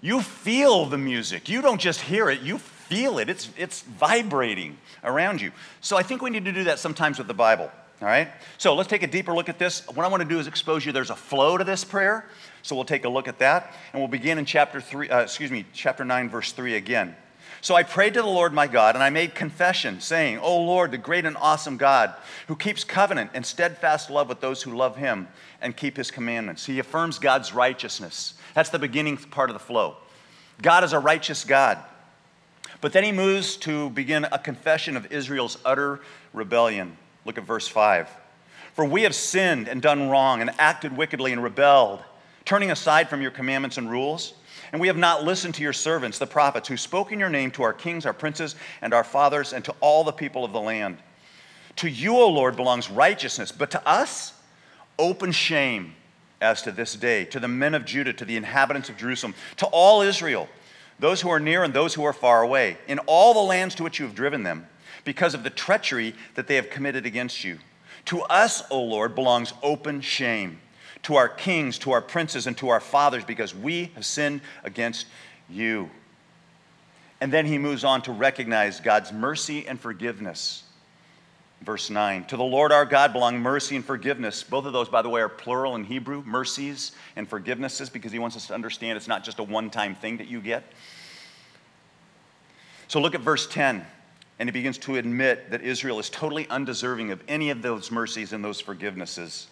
You 0.00 0.20
feel 0.20 0.86
the 0.86 0.98
music. 0.98 1.48
You 1.48 1.62
don't 1.62 1.80
just 1.80 2.00
hear 2.00 2.28
it, 2.28 2.40
you 2.40 2.58
feel 2.88 3.18
it. 3.18 3.28
It's, 3.28 3.48
it's 3.56 3.82
vibrating 3.82 4.78
around 5.04 5.40
you. 5.40 5.52
So 5.80 5.96
I 5.96 6.02
think 6.02 6.22
we 6.22 6.30
need 6.30 6.44
to 6.44 6.52
do 6.52 6.64
that 6.64 6.78
sometimes 6.78 7.18
with 7.18 7.26
the 7.26 7.34
Bible. 7.34 7.70
All 8.02 8.08
right? 8.08 8.28
So 8.58 8.74
let's 8.74 8.88
take 8.88 9.02
a 9.02 9.06
deeper 9.06 9.34
look 9.34 9.48
at 9.48 9.58
this. 9.58 9.86
What 9.88 10.04
I 10.04 10.08
want 10.08 10.22
to 10.22 10.28
do 10.28 10.38
is 10.38 10.46
expose 10.46 10.84
you. 10.84 10.92
There's 10.92 11.10
a 11.10 11.16
flow 11.16 11.56
to 11.56 11.64
this 11.64 11.84
prayer. 11.84 12.26
So 12.62 12.76
we'll 12.76 12.84
take 12.84 13.04
a 13.04 13.08
look 13.08 13.28
at 13.28 13.38
that. 13.38 13.74
And 13.92 14.00
we'll 14.00 14.08
begin 14.08 14.38
in 14.38 14.44
chapter 14.44 14.80
3, 14.80 15.08
uh, 15.08 15.20
excuse 15.20 15.50
me, 15.50 15.64
chapter 15.72 16.04
9, 16.04 16.28
verse 16.28 16.52
3 16.52 16.74
again. 16.74 17.16
So 17.62 17.74
I 17.74 17.82
prayed 17.82 18.14
to 18.14 18.22
the 18.22 18.28
Lord 18.28 18.52
my 18.52 18.66
God, 18.66 18.94
and 18.94 19.02
I 19.02 19.10
made 19.10 19.34
confession, 19.34 20.00
saying, 20.00 20.38
O 20.38 20.62
Lord, 20.62 20.90
the 20.90 20.98
great 20.98 21.24
and 21.24 21.36
awesome 21.38 21.78
God, 21.78 22.14
who 22.48 22.54
keeps 22.54 22.84
covenant 22.84 23.30
and 23.34 23.44
steadfast 23.44 24.10
love 24.10 24.28
with 24.28 24.40
those 24.40 24.62
who 24.62 24.76
love 24.76 24.96
him 24.96 25.26
and 25.60 25.76
keep 25.76 25.96
his 25.96 26.10
commandments. 26.10 26.66
He 26.66 26.78
affirms 26.78 27.18
God's 27.18 27.52
righteousness. 27.52 28.34
That's 28.54 28.70
the 28.70 28.78
beginning 28.78 29.16
part 29.16 29.50
of 29.50 29.54
the 29.54 29.60
flow. 29.60 29.96
God 30.62 30.84
is 30.84 30.92
a 30.92 30.98
righteous 30.98 31.44
God. 31.44 31.78
But 32.86 32.92
then 32.92 33.02
he 33.02 33.10
moves 33.10 33.56
to 33.56 33.90
begin 33.90 34.26
a 34.30 34.38
confession 34.38 34.96
of 34.96 35.10
Israel's 35.10 35.58
utter 35.64 35.98
rebellion. 36.32 36.96
Look 37.24 37.36
at 37.36 37.42
verse 37.42 37.66
5. 37.66 38.08
For 38.74 38.84
we 38.84 39.02
have 39.02 39.12
sinned 39.12 39.66
and 39.66 39.82
done 39.82 40.08
wrong 40.08 40.40
and 40.40 40.52
acted 40.56 40.96
wickedly 40.96 41.32
and 41.32 41.42
rebelled, 41.42 42.00
turning 42.44 42.70
aside 42.70 43.08
from 43.08 43.20
your 43.20 43.32
commandments 43.32 43.76
and 43.76 43.90
rules. 43.90 44.34
And 44.70 44.80
we 44.80 44.86
have 44.86 44.96
not 44.96 45.24
listened 45.24 45.56
to 45.56 45.64
your 45.64 45.72
servants, 45.72 46.20
the 46.20 46.28
prophets, 46.28 46.68
who 46.68 46.76
spoke 46.76 47.10
in 47.10 47.18
your 47.18 47.28
name 47.28 47.50
to 47.50 47.64
our 47.64 47.72
kings, 47.72 48.06
our 48.06 48.12
princes, 48.12 48.54
and 48.80 48.94
our 48.94 49.02
fathers, 49.02 49.52
and 49.52 49.64
to 49.64 49.74
all 49.80 50.04
the 50.04 50.12
people 50.12 50.44
of 50.44 50.52
the 50.52 50.60
land. 50.60 50.98
To 51.78 51.90
you, 51.90 52.16
O 52.16 52.28
Lord, 52.28 52.54
belongs 52.54 52.88
righteousness, 52.88 53.50
but 53.50 53.72
to 53.72 53.84
us, 53.84 54.32
open 54.96 55.32
shame 55.32 55.96
as 56.40 56.62
to 56.62 56.70
this 56.70 56.94
day, 56.94 57.24
to 57.24 57.40
the 57.40 57.48
men 57.48 57.74
of 57.74 57.84
Judah, 57.84 58.12
to 58.12 58.24
the 58.24 58.36
inhabitants 58.36 58.88
of 58.88 58.96
Jerusalem, 58.96 59.34
to 59.56 59.66
all 59.72 60.02
Israel, 60.02 60.48
those 60.98 61.20
who 61.20 61.28
are 61.28 61.40
near 61.40 61.62
and 61.62 61.74
those 61.74 61.94
who 61.94 62.04
are 62.04 62.12
far 62.12 62.42
away, 62.42 62.78
in 62.88 62.98
all 63.00 63.34
the 63.34 63.40
lands 63.40 63.74
to 63.76 63.82
which 63.82 63.98
you 63.98 64.06
have 64.06 64.14
driven 64.14 64.42
them 64.42 64.66
because 65.04 65.34
of 65.34 65.42
the 65.42 65.50
treachery 65.50 66.14
that 66.34 66.46
they 66.46 66.56
have 66.56 66.70
committed 66.70 67.06
against 67.06 67.44
you. 67.44 67.58
To 68.06 68.22
us, 68.22 68.62
O 68.70 68.82
Lord, 68.82 69.14
belongs 69.14 69.52
open 69.62 70.00
shame, 70.00 70.60
to 71.02 71.16
our 71.16 71.28
kings, 71.28 71.78
to 71.78 71.92
our 71.92 72.02
princes, 72.02 72.46
and 72.46 72.56
to 72.58 72.68
our 72.68 72.80
fathers, 72.80 73.24
because 73.24 73.54
we 73.54 73.90
have 73.94 74.06
sinned 74.06 74.40
against 74.64 75.06
you. 75.48 75.90
And 77.20 77.32
then 77.32 77.46
he 77.46 77.58
moves 77.58 77.84
on 77.84 78.02
to 78.02 78.12
recognize 78.12 78.80
God's 78.80 79.12
mercy 79.12 79.66
and 79.66 79.80
forgiveness. 79.80 80.64
Verse 81.62 81.90
9 81.90 82.24
To 82.26 82.36
the 82.36 82.44
Lord 82.44 82.72
our 82.72 82.84
God 82.84 83.12
belong 83.12 83.38
mercy 83.38 83.76
and 83.76 83.84
forgiveness. 83.84 84.42
Both 84.42 84.66
of 84.66 84.72
those, 84.72 84.88
by 84.88 85.02
the 85.02 85.08
way, 85.08 85.20
are 85.20 85.28
plural 85.28 85.74
in 85.74 85.84
Hebrew 85.84 86.22
mercies 86.24 86.92
and 87.16 87.28
forgivenesses 87.28 87.92
because 87.92 88.12
he 88.12 88.18
wants 88.18 88.36
us 88.36 88.46
to 88.48 88.54
understand 88.54 88.96
it's 88.96 89.08
not 89.08 89.24
just 89.24 89.38
a 89.38 89.42
one 89.42 89.70
time 89.70 89.94
thing 89.94 90.18
that 90.18 90.28
you 90.28 90.40
get. 90.40 90.64
So 92.88 93.00
look 93.00 93.14
at 93.14 93.20
verse 93.20 93.46
10 93.48 93.84
and 94.38 94.48
he 94.48 94.52
begins 94.52 94.78
to 94.78 94.96
admit 94.96 95.50
that 95.50 95.62
Israel 95.62 95.98
is 95.98 96.10
totally 96.10 96.46
undeserving 96.48 97.10
of 97.10 97.22
any 97.26 97.50
of 97.50 97.62
those 97.62 97.90
mercies 97.90 98.32
and 98.32 98.44
those 98.44 98.60
forgivenesses. 98.60 99.46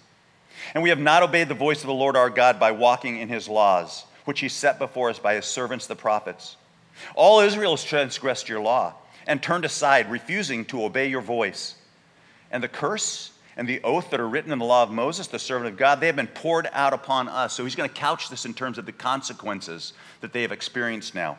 And 0.74 0.82
we 0.82 0.90
have 0.90 1.00
not 1.00 1.22
obeyed 1.22 1.48
the 1.48 1.54
voice 1.54 1.80
of 1.80 1.86
the 1.86 1.94
Lord 1.94 2.16
our 2.16 2.30
God 2.30 2.60
by 2.60 2.70
walking 2.70 3.18
in 3.18 3.28
his 3.28 3.48
laws, 3.48 4.04
which 4.24 4.40
he 4.40 4.48
set 4.48 4.78
before 4.78 5.10
us 5.10 5.18
by 5.18 5.34
his 5.34 5.46
servants 5.46 5.86
the 5.86 5.96
prophets. 5.96 6.56
All 7.14 7.40
Israel 7.40 7.72
has 7.72 7.82
transgressed 7.82 8.48
your 8.48 8.60
law 8.60 8.94
and 9.26 9.42
turned 9.42 9.64
aside, 9.64 10.10
refusing 10.10 10.64
to 10.66 10.84
obey 10.84 11.08
your 11.08 11.22
voice. 11.22 11.76
And 12.54 12.62
the 12.62 12.68
curse 12.68 13.32
and 13.56 13.68
the 13.68 13.82
oath 13.82 14.10
that 14.10 14.20
are 14.20 14.28
written 14.28 14.52
in 14.52 14.60
the 14.60 14.64
law 14.64 14.84
of 14.84 14.90
Moses, 14.92 15.26
the 15.26 15.40
servant 15.40 15.72
of 15.72 15.76
God, 15.76 15.98
they 15.98 16.06
have 16.06 16.14
been 16.14 16.28
poured 16.28 16.68
out 16.72 16.92
upon 16.92 17.28
us. 17.28 17.52
So 17.52 17.64
he's 17.64 17.74
going 17.74 17.90
to 17.90 17.94
couch 17.94 18.30
this 18.30 18.44
in 18.44 18.54
terms 18.54 18.78
of 18.78 18.86
the 18.86 18.92
consequences 18.92 19.92
that 20.20 20.32
they 20.32 20.42
have 20.42 20.52
experienced 20.52 21.16
now 21.16 21.36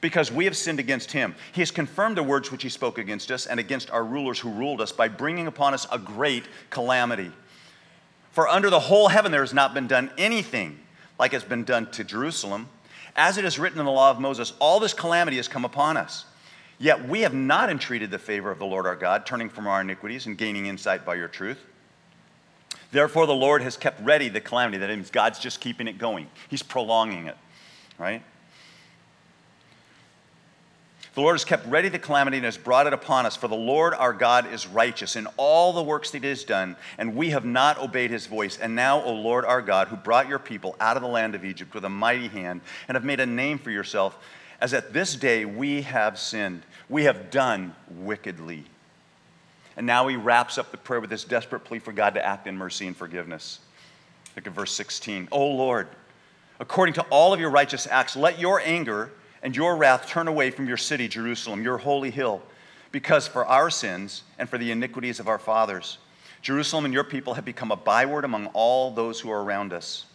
because 0.00 0.32
we 0.32 0.46
have 0.46 0.56
sinned 0.56 0.80
against 0.80 1.12
him. 1.12 1.34
He 1.52 1.60
has 1.60 1.70
confirmed 1.70 2.16
the 2.16 2.22
words 2.22 2.50
which 2.50 2.62
he 2.62 2.70
spoke 2.70 2.96
against 2.96 3.30
us 3.30 3.44
and 3.44 3.60
against 3.60 3.90
our 3.90 4.02
rulers 4.02 4.38
who 4.38 4.50
ruled 4.50 4.80
us 4.80 4.90
by 4.90 5.08
bringing 5.08 5.48
upon 5.48 5.74
us 5.74 5.86
a 5.92 5.98
great 5.98 6.44
calamity. 6.70 7.30
For 8.30 8.48
under 8.48 8.70
the 8.70 8.80
whole 8.80 9.08
heaven 9.08 9.32
there 9.32 9.42
has 9.42 9.52
not 9.52 9.74
been 9.74 9.86
done 9.86 10.10
anything 10.16 10.78
like 11.18 11.32
has 11.32 11.44
been 11.44 11.64
done 11.64 11.90
to 11.90 12.04
Jerusalem. 12.04 12.70
As 13.16 13.36
it 13.36 13.44
is 13.44 13.58
written 13.58 13.80
in 13.80 13.84
the 13.84 13.92
law 13.92 14.10
of 14.10 14.18
Moses, 14.18 14.54
all 14.60 14.80
this 14.80 14.94
calamity 14.94 15.36
has 15.36 15.48
come 15.48 15.66
upon 15.66 15.98
us. 15.98 16.24
Yet 16.78 17.08
we 17.08 17.22
have 17.22 17.34
not 17.34 17.70
entreated 17.70 18.10
the 18.10 18.18
favor 18.18 18.50
of 18.50 18.58
the 18.58 18.66
Lord 18.66 18.86
our 18.86 18.96
God, 18.96 19.26
turning 19.26 19.48
from 19.48 19.66
our 19.66 19.80
iniquities 19.80 20.26
and 20.26 20.38
gaining 20.38 20.66
insight 20.66 21.04
by 21.04 21.16
your 21.16 21.28
truth. 21.28 21.58
Therefore, 22.92 23.26
the 23.26 23.34
Lord 23.34 23.62
has 23.62 23.76
kept 23.76 24.00
ready 24.02 24.28
the 24.28 24.40
calamity. 24.40 24.78
That 24.78 24.88
means 24.88 25.10
God's 25.10 25.38
just 25.38 25.60
keeping 25.60 25.88
it 25.88 25.98
going, 25.98 26.28
He's 26.48 26.62
prolonging 26.62 27.26
it, 27.26 27.36
right? 27.98 28.22
The 31.14 31.22
Lord 31.22 31.34
has 31.34 31.44
kept 31.44 31.66
ready 31.66 31.88
the 31.88 31.98
calamity 31.98 32.36
and 32.36 32.44
has 32.44 32.56
brought 32.56 32.86
it 32.86 32.92
upon 32.92 33.26
us. 33.26 33.34
For 33.34 33.48
the 33.48 33.56
Lord 33.56 33.92
our 33.92 34.12
God 34.12 34.52
is 34.52 34.68
righteous 34.68 35.16
in 35.16 35.26
all 35.36 35.72
the 35.72 35.82
works 35.82 36.12
that 36.12 36.22
he 36.22 36.28
has 36.28 36.44
done, 36.44 36.76
and 36.96 37.16
we 37.16 37.30
have 37.30 37.44
not 37.44 37.76
obeyed 37.78 38.12
his 38.12 38.26
voice. 38.26 38.56
And 38.56 38.76
now, 38.76 39.02
O 39.02 39.12
Lord 39.12 39.44
our 39.44 39.60
God, 39.60 39.88
who 39.88 39.96
brought 39.96 40.28
your 40.28 40.38
people 40.38 40.76
out 40.78 40.96
of 40.96 41.02
the 41.02 41.08
land 41.08 41.34
of 41.34 41.44
Egypt 41.44 41.74
with 41.74 41.84
a 41.84 41.88
mighty 41.88 42.28
hand, 42.28 42.60
and 42.86 42.94
have 42.94 43.04
made 43.04 43.18
a 43.18 43.26
name 43.26 43.58
for 43.58 43.72
yourself, 43.72 44.16
as 44.60 44.72
at 44.72 44.92
this 44.92 45.16
day 45.16 45.44
we 45.44 45.82
have 45.82 46.20
sinned, 46.20 46.62
we 46.88 47.04
have 47.04 47.30
done 47.30 47.74
wickedly. 47.90 48.64
And 49.76 49.86
now 49.86 50.08
he 50.08 50.16
wraps 50.16 50.58
up 50.58 50.70
the 50.70 50.76
prayer 50.76 51.00
with 51.00 51.10
this 51.10 51.24
desperate 51.24 51.60
plea 51.60 51.78
for 51.78 51.92
God 51.92 52.14
to 52.14 52.24
act 52.24 52.46
in 52.46 52.56
mercy 52.56 52.86
and 52.86 52.96
forgiveness. 52.96 53.60
Look 54.34 54.46
at 54.46 54.52
verse 54.52 54.72
16. 54.72 55.28
O 55.30 55.46
Lord, 55.46 55.88
according 56.58 56.94
to 56.94 57.02
all 57.10 57.32
of 57.32 57.40
your 57.40 57.50
righteous 57.50 57.86
acts, 57.86 58.16
let 58.16 58.38
your 58.38 58.60
anger 58.60 59.10
and 59.42 59.54
your 59.54 59.76
wrath 59.76 60.08
turn 60.08 60.26
away 60.28 60.50
from 60.50 60.66
your 60.66 60.76
city, 60.76 61.06
Jerusalem, 61.06 61.62
your 61.62 61.78
holy 61.78 62.10
hill, 62.10 62.42
because 62.90 63.28
for 63.28 63.46
our 63.46 63.70
sins 63.70 64.24
and 64.38 64.48
for 64.48 64.58
the 64.58 64.70
iniquities 64.70 65.20
of 65.20 65.28
our 65.28 65.38
fathers, 65.38 65.98
Jerusalem 66.42 66.84
and 66.84 66.94
your 66.94 67.04
people 67.04 67.34
have 67.34 67.44
become 67.44 67.70
a 67.70 67.76
byword 67.76 68.24
among 68.24 68.46
all 68.48 68.90
those 68.90 69.20
who 69.20 69.30
are 69.30 69.42
around 69.42 69.72
us. 69.72 70.06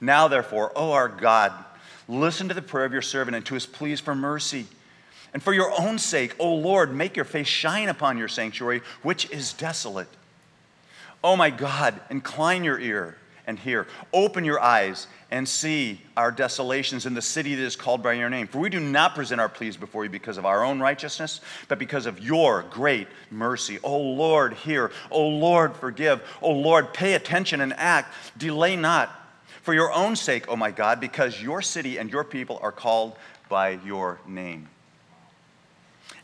Now, 0.00 0.28
therefore, 0.28 0.72
O 0.76 0.92
our 0.92 1.08
God, 1.08 1.52
listen 2.08 2.48
to 2.48 2.54
the 2.54 2.62
prayer 2.62 2.84
of 2.84 2.92
your 2.92 3.02
servant 3.02 3.36
and 3.36 3.44
to 3.46 3.54
his 3.54 3.66
pleas 3.66 4.00
for 4.00 4.14
mercy. 4.14 4.66
And 5.34 5.42
for 5.42 5.52
your 5.52 5.72
own 5.80 5.98
sake, 5.98 6.34
O 6.38 6.54
Lord, 6.54 6.94
make 6.94 7.16
your 7.16 7.24
face 7.24 7.46
shine 7.46 7.88
upon 7.88 8.18
your 8.18 8.28
sanctuary, 8.28 8.82
which 9.02 9.30
is 9.30 9.52
desolate. 9.52 10.08
O 11.22 11.36
my 11.36 11.50
God, 11.50 12.00
incline 12.10 12.64
your 12.64 12.78
ear 12.78 13.16
and 13.46 13.58
hear. 13.58 13.86
Open 14.12 14.44
your 14.44 14.60
eyes 14.60 15.06
and 15.30 15.48
see 15.48 16.00
our 16.16 16.30
desolations 16.30 17.06
in 17.06 17.14
the 17.14 17.22
city 17.22 17.54
that 17.54 17.62
is 17.62 17.76
called 17.76 18.02
by 18.02 18.12
your 18.12 18.30
name. 18.30 18.46
For 18.46 18.58
we 18.58 18.68
do 18.70 18.78
not 18.78 19.14
present 19.14 19.40
our 19.40 19.48
pleas 19.48 19.76
before 19.76 20.04
you 20.04 20.10
because 20.10 20.38
of 20.38 20.46
our 20.46 20.64
own 20.64 20.80
righteousness, 20.80 21.40
but 21.66 21.78
because 21.78 22.06
of 22.06 22.20
your 22.20 22.64
great 22.70 23.08
mercy. 23.30 23.78
O 23.82 23.98
Lord, 23.98 24.54
hear. 24.54 24.90
O 25.10 25.26
Lord, 25.26 25.74
forgive. 25.76 26.22
O 26.40 26.52
Lord, 26.52 26.94
pay 26.94 27.14
attention 27.14 27.60
and 27.60 27.72
act. 27.74 28.14
Delay 28.36 28.76
not. 28.76 29.14
For 29.62 29.74
your 29.74 29.92
own 29.92 30.16
sake, 30.16 30.48
O 30.48 30.56
my 30.56 30.70
God, 30.70 31.00
because 31.00 31.42
your 31.42 31.60
city 31.60 31.98
and 31.98 32.10
your 32.10 32.24
people 32.24 32.58
are 32.62 32.72
called 32.72 33.16
by 33.48 33.78
your 33.84 34.20
name. 34.26 34.68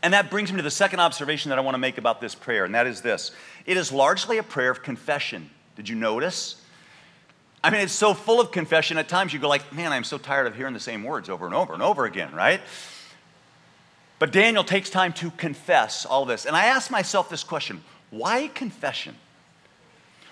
And 0.04 0.12
that 0.12 0.28
brings 0.28 0.52
me 0.52 0.58
to 0.58 0.62
the 0.62 0.70
second 0.70 1.00
observation 1.00 1.48
that 1.48 1.58
I 1.58 1.62
want 1.62 1.76
to 1.76 1.78
make 1.78 1.96
about 1.96 2.20
this 2.20 2.34
prayer, 2.34 2.66
and 2.66 2.74
that 2.74 2.86
is 2.86 3.00
this 3.00 3.30
it 3.64 3.78
is 3.78 3.90
largely 3.90 4.36
a 4.36 4.42
prayer 4.42 4.70
of 4.70 4.82
confession. 4.82 5.48
Did 5.76 5.88
you 5.88 5.96
notice? 5.96 6.60
I 7.64 7.70
mean, 7.70 7.80
it's 7.80 7.94
so 7.94 8.12
full 8.12 8.38
of 8.38 8.52
confession 8.52 8.98
at 8.98 9.08
times 9.08 9.32
you 9.32 9.38
go 9.38 9.48
like, 9.48 9.72
man, 9.72 9.92
I'm 9.92 10.04
so 10.04 10.18
tired 10.18 10.46
of 10.46 10.54
hearing 10.54 10.74
the 10.74 10.78
same 10.78 11.04
words 11.04 11.30
over 11.30 11.46
and 11.46 11.54
over 11.54 11.72
and 11.72 11.82
over 11.82 12.04
again, 12.04 12.34
right? 12.34 12.60
But 14.18 14.30
Daniel 14.30 14.62
takes 14.62 14.90
time 14.90 15.14
to 15.14 15.30
confess 15.30 16.04
all 16.04 16.26
this. 16.26 16.44
And 16.44 16.54
I 16.54 16.66
ask 16.66 16.90
myself 16.90 17.30
this 17.30 17.42
question 17.42 17.82
why 18.10 18.48
confession? 18.48 19.16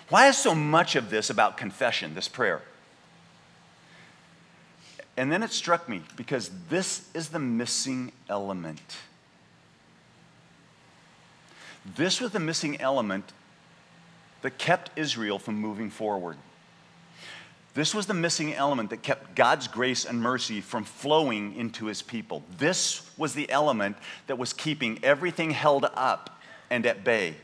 Why 0.09 0.27
is 0.27 0.37
so 0.37 0.53
much 0.53 0.95
of 0.95 1.09
this 1.09 1.31
about 1.31 1.57
confession, 1.57 2.13
this 2.13 2.27
prayer? 2.27 2.61
And 5.17 5.31
then 5.31 5.41
it 5.41 5.49
struck 5.49 5.89
me 5.89 6.03
because 6.15 6.51
this 6.69 7.09
is 7.15 7.29
the 7.29 7.39
missing 7.39 8.11
element. 8.29 8.97
This 11.85 12.21
was 12.21 12.31
the 12.31 12.39
missing 12.39 12.79
element 12.79 13.31
that 14.41 14.57
kept 14.57 14.97
Israel 14.97 15.39
from 15.39 15.55
moving 15.55 15.89
forward. 15.89 16.37
This 17.73 17.95
was 17.95 18.05
the 18.05 18.13
missing 18.13 18.53
element 18.53 18.91
that 18.91 19.01
kept 19.01 19.35
God's 19.35 19.67
grace 19.67 20.05
and 20.05 20.21
mercy 20.21 20.61
from 20.61 20.83
flowing 20.83 21.55
into 21.55 21.87
his 21.87 22.01
people. 22.01 22.43
This 22.57 23.09
was 23.17 23.33
the 23.33 23.49
element 23.49 23.97
that 24.27 24.37
was 24.37 24.53
keeping 24.53 24.99
everything 25.03 25.51
held 25.51 25.85
up 25.95 26.39
and 26.69 26.85
at 26.85 27.03
bay. 27.03 27.35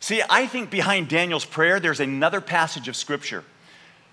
See, 0.00 0.22
I 0.30 0.46
think 0.46 0.70
behind 0.70 1.08
Daniel's 1.08 1.44
prayer, 1.44 1.78
there's 1.78 2.00
another 2.00 2.40
passage 2.40 2.88
of 2.88 2.96
Scripture 2.96 3.44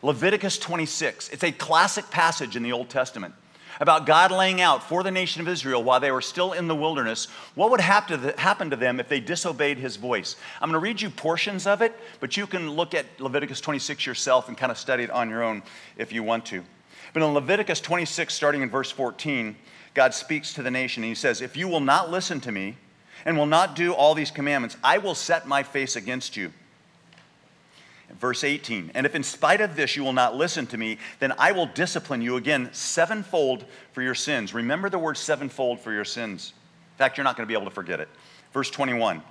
Leviticus 0.04 0.60
26. 0.60 1.30
It's 1.30 1.44
a 1.44 1.52
classic 1.52 2.10
passage 2.12 2.56
in 2.56 2.62
the 2.62 2.74
Old 2.74 2.90
Testament 2.90 3.34
about 3.80 4.06
God 4.06 4.32
laying 4.32 4.62
out 4.62 4.84
for 4.84 5.04
the 5.04 5.12
nation 5.12 5.42
of 5.42 5.48
Israel 5.48 5.84
while 5.84 6.00
they 6.00 6.12
were 6.12 6.22
still 6.22 6.54
in 6.54 6.68
the 6.68 6.76
wilderness 6.76 7.26
what 7.56 7.72
would 7.72 7.82
happen 7.82 8.70
to 8.70 8.76
them 8.76 9.00
if 9.00 9.10
they 9.10 9.20
disobeyed 9.20 9.78
his 9.78 9.96
voice. 9.96 10.36
I'm 10.62 10.70
going 10.70 10.80
to 10.80 10.84
read 10.84 11.02
you 11.02 11.10
portions 11.10 11.68
of 11.68 11.82
it, 11.82 11.94
but 12.20 12.38
you 12.38 12.48
can 12.48 12.72
look 12.72 12.94
at 12.94 13.06
Leviticus 13.20 13.62
26 13.62 14.06
yourself 14.06 14.48
and 14.48 14.58
kind 14.58 14.72
of 14.72 14.78
study 14.78 15.04
it 15.04 15.12
on 15.12 15.30
your 15.30 15.44
own 15.44 15.64
if 15.98 16.12
you 16.12 16.24
want 16.24 16.46
to. 16.48 16.64
But 17.14 17.24
in 17.24 17.34
Leviticus 17.34 17.82
26, 17.82 18.34
starting 18.34 18.62
in 18.62 18.70
verse 18.70 18.92
14, 18.92 19.56
God 19.94 20.14
speaks 20.14 20.54
to 20.54 20.64
the 20.64 20.72
nation 20.72 21.04
and 21.04 21.10
he 21.10 21.16
says, 21.16 21.42
If 21.42 21.58
you 21.58 21.68
will 21.68 21.80
not 21.80 22.12
listen 22.12 22.40
to 22.42 22.52
me 22.52 22.78
and 23.26 23.38
will 23.38 23.46
not 23.46 23.76
do 23.76 23.94
all 23.94 24.14
these 24.14 24.32
commandments, 24.32 24.78
I 24.84 25.00
will 25.00 25.16
set 25.16 25.48
my 25.48 25.64
face 25.64 25.96
against 25.96 26.38
you. 26.38 26.54
Verse 28.20 28.44
18, 28.44 28.92
and 28.96 29.06
if 29.06 29.16
in 29.16 29.24
spite 29.24 29.62
of 29.62 29.76
this 29.76 29.96
you 29.96 30.04
will 30.04 30.14
not 30.14 30.36
listen 30.36 30.66
to 30.68 30.78
me, 30.78 30.98
then 31.20 31.34
I 31.38 31.52
will 31.52 31.66
discipline 31.66 32.22
you 32.22 32.38
again 32.38 32.70
sevenfold 32.72 33.66
for 33.92 34.02
your 34.02 34.16
sins. 34.16 34.54
Remember 34.54 34.90
the 34.90 34.98
word 34.98 35.18
sevenfold 35.18 35.82
for 35.82 35.92
your 35.92 36.06
sins. 36.06 36.54
In 36.94 36.98
fact, 36.98 37.18
you're 37.18 37.26
not 37.26 37.36
going 37.36 37.46
to 37.46 37.48
be 37.48 37.54
able 37.54 37.70
to 37.70 37.76
forget 37.76 38.00
it. 38.00 38.08
Verse 38.54 38.72
21, 38.72 39.22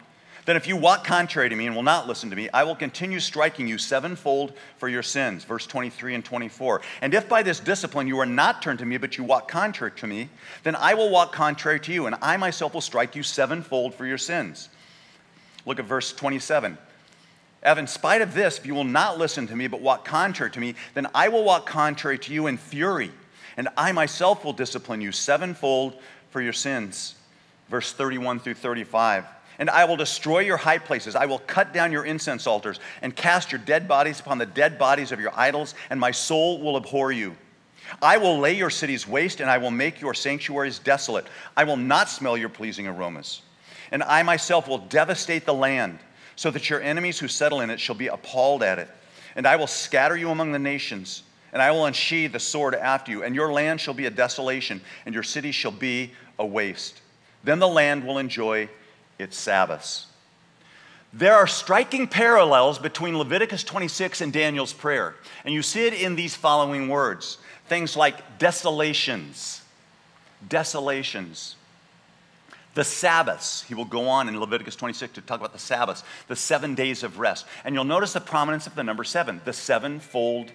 then, 0.47 0.57
if 0.57 0.69
you 0.69 0.77
walk 0.77 1.03
contrary 1.03 1.49
to 1.49 1.57
me 1.57 1.67
and 1.67 1.75
will 1.75 1.83
not 1.83 2.07
listen 2.07 2.31
to 2.31 2.37
me, 2.37 2.49
I 2.55 2.63
will 2.63 2.77
continue 2.77 3.19
striking 3.19 3.67
you 3.67 3.79
sevenfold 3.79 4.53
for 4.79 4.89
your 4.89 5.03
sins. 5.03 5.43
Verse 5.43 5.67
23 5.67 6.15
and 6.15 6.25
24. 6.25 6.83
And 7.03 7.15
if 7.15 7.29
by 7.29 7.43
this 7.43 7.59
discipline 7.59 8.07
you 8.07 8.21
are 8.21 8.27
not 8.27 8.63
turned 8.63 8.79
to 8.79 8.87
me, 8.87 8.97
but 8.97 9.19
you 9.19 9.25
walk 9.25 9.49
contrary 9.49 9.91
to 9.97 10.07
me, 10.07 10.29
then 10.63 10.77
I 10.77 10.95
will 10.95 11.11
walk 11.11 11.33
contrary 11.33 11.81
to 11.81 11.93
you, 11.93 12.07
and 12.07 12.15
I 12.23 12.37
myself 12.37 12.75
will 12.75 12.81
strike 12.81 13.17
you 13.17 13.25
sevenfold 13.25 13.93
for 13.93 14.07
your 14.07 14.19
sins. 14.19 14.69
Look 15.67 15.81
at 15.81 15.85
verse 15.85 16.13
27. 16.13 16.79
If 17.67 17.79
in 17.79 17.89
spite 17.89 18.23
of 18.23 18.33
this, 18.33 18.59
if 18.59 18.65
you 18.65 18.75
will 18.75 18.85
not 18.85 19.19
listen 19.19 19.49
to 19.49 19.57
me, 19.57 19.67
but 19.67 19.81
walk 19.81 20.05
contrary 20.05 20.53
to 20.53 20.61
me, 20.61 20.77
then 20.95 21.09
I 21.13 21.29
will 21.29 21.43
walk 21.43 21.67
contrary 21.67 22.17
to 22.21 22.33
you 22.33 22.47
in 22.47 22.57
fury, 22.57 23.11
and 23.57 23.69
I 23.77 23.91
myself 23.91 24.45
will 24.45 24.53
discipline 24.53 25.01
you 25.01 25.11
sevenfold 25.11 25.99
for 26.31 26.41
your 26.41 26.53
sins. 26.53 27.17
Verse 27.69 27.93
31 27.93 28.39
through 28.39 28.55
35. 28.55 29.25
And 29.59 29.69
I 29.69 29.85
will 29.87 29.97
destroy 29.97 30.41
your 30.41 30.59
high 30.59 30.79
places. 30.79 31.17
I 31.17 31.27
will 31.27 31.41
cut 31.41 31.73
down 31.73 31.91
your 31.91 32.05
incense 32.05 32.47
altars 32.47 32.79
and 33.03 33.17
cast 33.17 33.51
your 33.51 33.59
dead 33.59 33.89
bodies 33.89 34.21
upon 34.21 34.39
the 34.39 34.47
dead 34.47 34.79
bodies 34.79 35.11
of 35.11 35.19
your 35.19 35.33
idols, 35.35 35.75
and 35.91 35.99
my 35.99 36.13
soul 36.13 36.61
will 36.61 36.77
abhor 36.77 37.11
you. 37.11 37.37
I 38.01 38.19
will 38.19 38.39
lay 38.39 38.57
your 38.57 38.71
cities 38.71 39.09
waste, 39.09 39.41
and 39.41 39.51
I 39.51 39.59
will 39.59 39.71
make 39.73 40.01
your 40.01 40.15
sanctuaries 40.15 40.79
desolate. 40.79 41.27
I 41.57 41.65
will 41.65 41.77
not 41.77 42.09
smell 42.09 42.37
your 42.37 42.49
pleasing 42.49 42.87
aromas. 42.87 43.43
And 43.91 44.03
I 44.03 44.23
myself 44.23 44.69
will 44.69 44.79
devastate 44.79 45.47
the 45.47 45.55
land, 45.55 45.99
so 46.37 46.51
that 46.51 46.71
your 46.71 46.81
enemies 46.81 47.19
who 47.19 47.29
settle 47.29 47.61
in 47.61 47.71
it 47.71 47.81
shall 47.81 47.95
be 47.95 48.07
appalled 48.07 48.63
at 48.63 48.79
it. 48.79 48.89
And 49.35 49.47
I 49.47 49.57
will 49.57 49.67
scatter 49.67 50.17
you 50.17 50.31
among 50.31 50.53
the 50.53 50.59
nations, 50.59 51.23
and 51.53 51.61
I 51.61 51.71
will 51.71 51.87
unsheathe 51.87 52.33
the 52.33 52.41
sword 52.41 52.75
after 52.75 53.11
you, 53.11 53.23
and 53.23 53.35
your 53.35 53.53
land 53.53 53.81
shall 53.81 53.95
be 53.95 54.07
a 54.07 54.11
desolation, 54.11 54.81
and 55.05 55.15
your 55.15 55.25
cities 55.25 55.55
shall 55.55 55.73
be 55.73 56.13
a 56.39 56.47
waste. 56.47 57.01
Then 57.45 57.59
the 57.59 57.69
land 57.69 58.05
will 58.07 58.19
enjoy 58.19 58.69
its 59.19 59.37
Sabbaths. 59.37 60.07
There 61.13 61.35
are 61.35 61.47
striking 61.47 62.09
parallels 62.09 62.79
between 62.79 63.17
Leviticus 63.17 63.65
26 63.65 64.21
and 64.21 64.33
Daniel's 64.33 64.73
prayer. 64.73 65.15
And 65.45 65.55
you 65.55 65.63
see 65.63 65.87
it 65.87 65.95
in 65.95 66.17
these 66.17 66.35
following 66.35 66.89
words 66.89 67.39
things 67.69 67.97
like 67.97 68.39
desolations, 68.39 69.61
desolations. 70.49 71.56
The 72.77 72.85
Sabbaths, 72.85 73.63
he 73.63 73.75
will 73.75 73.87
go 73.87 74.07
on 74.07 74.29
in 74.29 74.39
Leviticus 74.39 74.77
26 74.77 75.15
to 75.15 75.23
talk 75.23 75.41
about 75.41 75.55
the 75.55 75.59
Sabbaths, 75.59 76.05
the 76.29 76.37
seven 76.37 76.75
days 76.75 77.03
of 77.03 77.19
rest. 77.19 77.47
And 77.65 77.75
you'll 77.75 77.85
notice 77.85 78.13
the 78.13 78.21
prominence 78.21 78.67
of 78.67 78.75
the 78.75 78.85
number 78.85 79.03
seven, 79.03 79.41
the 79.47 79.55
sevenfold 79.55 80.53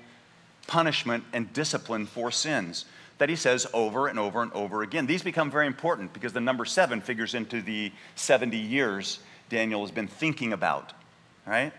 punishment 0.68 1.24
and 1.34 1.52
discipline 1.52 2.06
for 2.06 2.30
sins 2.30 2.86
that 3.18 3.28
he 3.28 3.36
says 3.36 3.66
over 3.74 4.08
and 4.08 4.20
over 4.20 4.44
and 4.44 4.54
over 4.54 4.84
again. 4.84 5.08
These 5.08 5.24
become 5.24 5.50
very 5.50 5.66
important 5.66 6.14
because 6.14 6.32
the 6.32 6.40
number 6.40 6.64
seven 6.64 7.02
figures 7.02 7.34
into 7.34 7.60
the 7.60 7.92
70 8.14 8.56
years 8.56 9.18
Daniel 9.50 9.82
has 9.82 9.90
been 9.90 10.08
thinking 10.08 10.54
about, 10.54 10.94
right? 11.48 11.74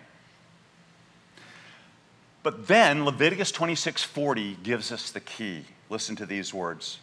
But 2.42 2.66
then 2.66 3.04
Leviticus 3.04 3.52
26:40 3.52 4.56
gives 4.64 4.90
us 4.90 5.12
the 5.12 5.20
key. 5.20 5.66
Listen 5.88 6.16
to 6.16 6.26
these 6.26 6.52
words. 6.52 6.98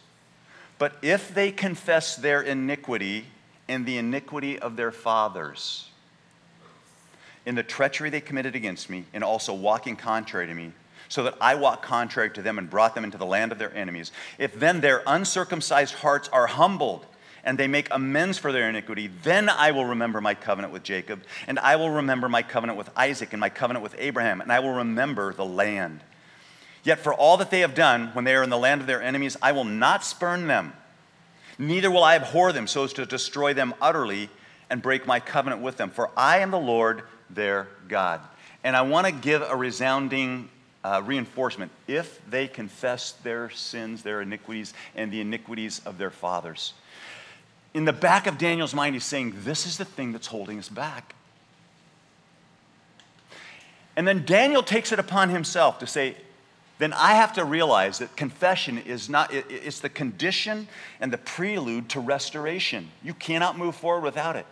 But 0.80 0.94
if 1.02 1.34
they 1.34 1.52
confess 1.52 2.16
their 2.16 2.40
iniquity 2.40 3.26
and 3.68 3.84
the 3.84 3.98
iniquity 3.98 4.58
of 4.58 4.76
their 4.76 4.90
fathers, 4.90 5.90
in 7.44 7.54
the 7.54 7.62
treachery 7.62 8.08
they 8.08 8.22
committed 8.22 8.56
against 8.56 8.88
me, 8.88 9.04
and 9.12 9.22
also 9.22 9.52
walking 9.52 9.94
contrary 9.94 10.46
to 10.46 10.54
me, 10.54 10.72
so 11.10 11.24
that 11.24 11.34
I 11.38 11.54
walked 11.56 11.82
contrary 11.82 12.30
to 12.30 12.40
them 12.40 12.56
and 12.56 12.70
brought 12.70 12.94
them 12.94 13.04
into 13.04 13.18
the 13.18 13.26
land 13.26 13.52
of 13.52 13.58
their 13.58 13.74
enemies. 13.76 14.10
If 14.38 14.58
then 14.58 14.80
their 14.80 15.02
uncircumcised 15.06 15.96
hearts 15.96 16.30
are 16.30 16.46
humbled, 16.46 17.04
and 17.44 17.58
they 17.58 17.68
make 17.68 17.88
amends 17.90 18.38
for 18.38 18.50
their 18.50 18.66
iniquity, 18.66 19.10
then 19.22 19.50
I 19.50 19.72
will 19.72 19.84
remember 19.84 20.22
my 20.22 20.34
covenant 20.34 20.72
with 20.72 20.82
Jacob, 20.82 21.24
and 21.46 21.58
I 21.58 21.76
will 21.76 21.90
remember 21.90 22.30
my 22.30 22.42
covenant 22.42 22.78
with 22.78 22.88
Isaac, 22.96 23.34
and 23.34 23.40
my 23.40 23.50
covenant 23.50 23.82
with 23.82 23.96
Abraham, 23.98 24.40
and 24.40 24.50
I 24.50 24.60
will 24.60 24.72
remember 24.72 25.34
the 25.34 25.44
land. 25.44 26.00
Yet 26.82 26.98
for 26.98 27.12
all 27.12 27.36
that 27.38 27.50
they 27.50 27.60
have 27.60 27.74
done 27.74 28.08
when 28.14 28.24
they 28.24 28.34
are 28.34 28.42
in 28.42 28.50
the 28.50 28.58
land 28.58 28.80
of 28.80 28.86
their 28.86 29.02
enemies, 29.02 29.36
I 29.42 29.52
will 29.52 29.64
not 29.64 30.04
spurn 30.04 30.46
them, 30.46 30.72
neither 31.58 31.90
will 31.90 32.04
I 32.04 32.16
abhor 32.16 32.52
them 32.52 32.66
so 32.66 32.84
as 32.84 32.92
to 32.94 33.06
destroy 33.06 33.52
them 33.52 33.74
utterly 33.80 34.30
and 34.70 34.80
break 34.80 35.06
my 35.06 35.20
covenant 35.20 35.60
with 35.60 35.76
them. 35.76 35.90
For 35.90 36.10
I 36.16 36.38
am 36.38 36.50
the 36.50 36.58
Lord 36.58 37.02
their 37.28 37.68
God. 37.88 38.20
And 38.64 38.76
I 38.76 38.82
want 38.82 39.06
to 39.06 39.12
give 39.12 39.42
a 39.42 39.56
resounding 39.56 40.48
uh, 40.82 41.02
reinforcement 41.04 41.70
if 41.86 42.20
they 42.28 42.48
confess 42.48 43.12
their 43.12 43.50
sins, 43.50 44.02
their 44.02 44.22
iniquities, 44.22 44.72
and 44.94 45.12
the 45.12 45.20
iniquities 45.20 45.80
of 45.84 45.98
their 45.98 46.10
fathers. 46.10 46.72
In 47.74 47.84
the 47.84 47.92
back 47.92 48.26
of 48.26 48.38
Daniel's 48.38 48.74
mind, 48.74 48.94
he's 48.94 49.04
saying, 49.04 49.34
This 49.44 49.66
is 49.66 49.78
the 49.78 49.84
thing 49.84 50.12
that's 50.12 50.26
holding 50.26 50.58
us 50.58 50.68
back. 50.68 51.14
And 53.96 54.08
then 54.08 54.24
Daniel 54.24 54.62
takes 54.62 54.92
it 54.92 54.98
upon 54.98 55.28
himself 55.28 55.78
to 55.80 55.86
say, 55.86 56.16
then 56.80 56.94
I 56.94 57.12
have 57.12 57.34
to 57.34 57.44
realize 57.44 57.98
that 57.98 58.16
confession 58.16 58.78
is 58.78 59.10
not, 59.10 59.34
it's 59.34 59.80
the 59.80 59.90
condition 59.90 60.66
and 60.98 61.12
the 61.12 61.18
prelude 61.18 61.90
to 61.90 62.00
restoration. 62.00 62.90
You 63.02 63.12
cannot 63.12 63.58
move 63.58 63.76
forward 63.76 64.02
without 64.02 64.34
it. 64.34 64.46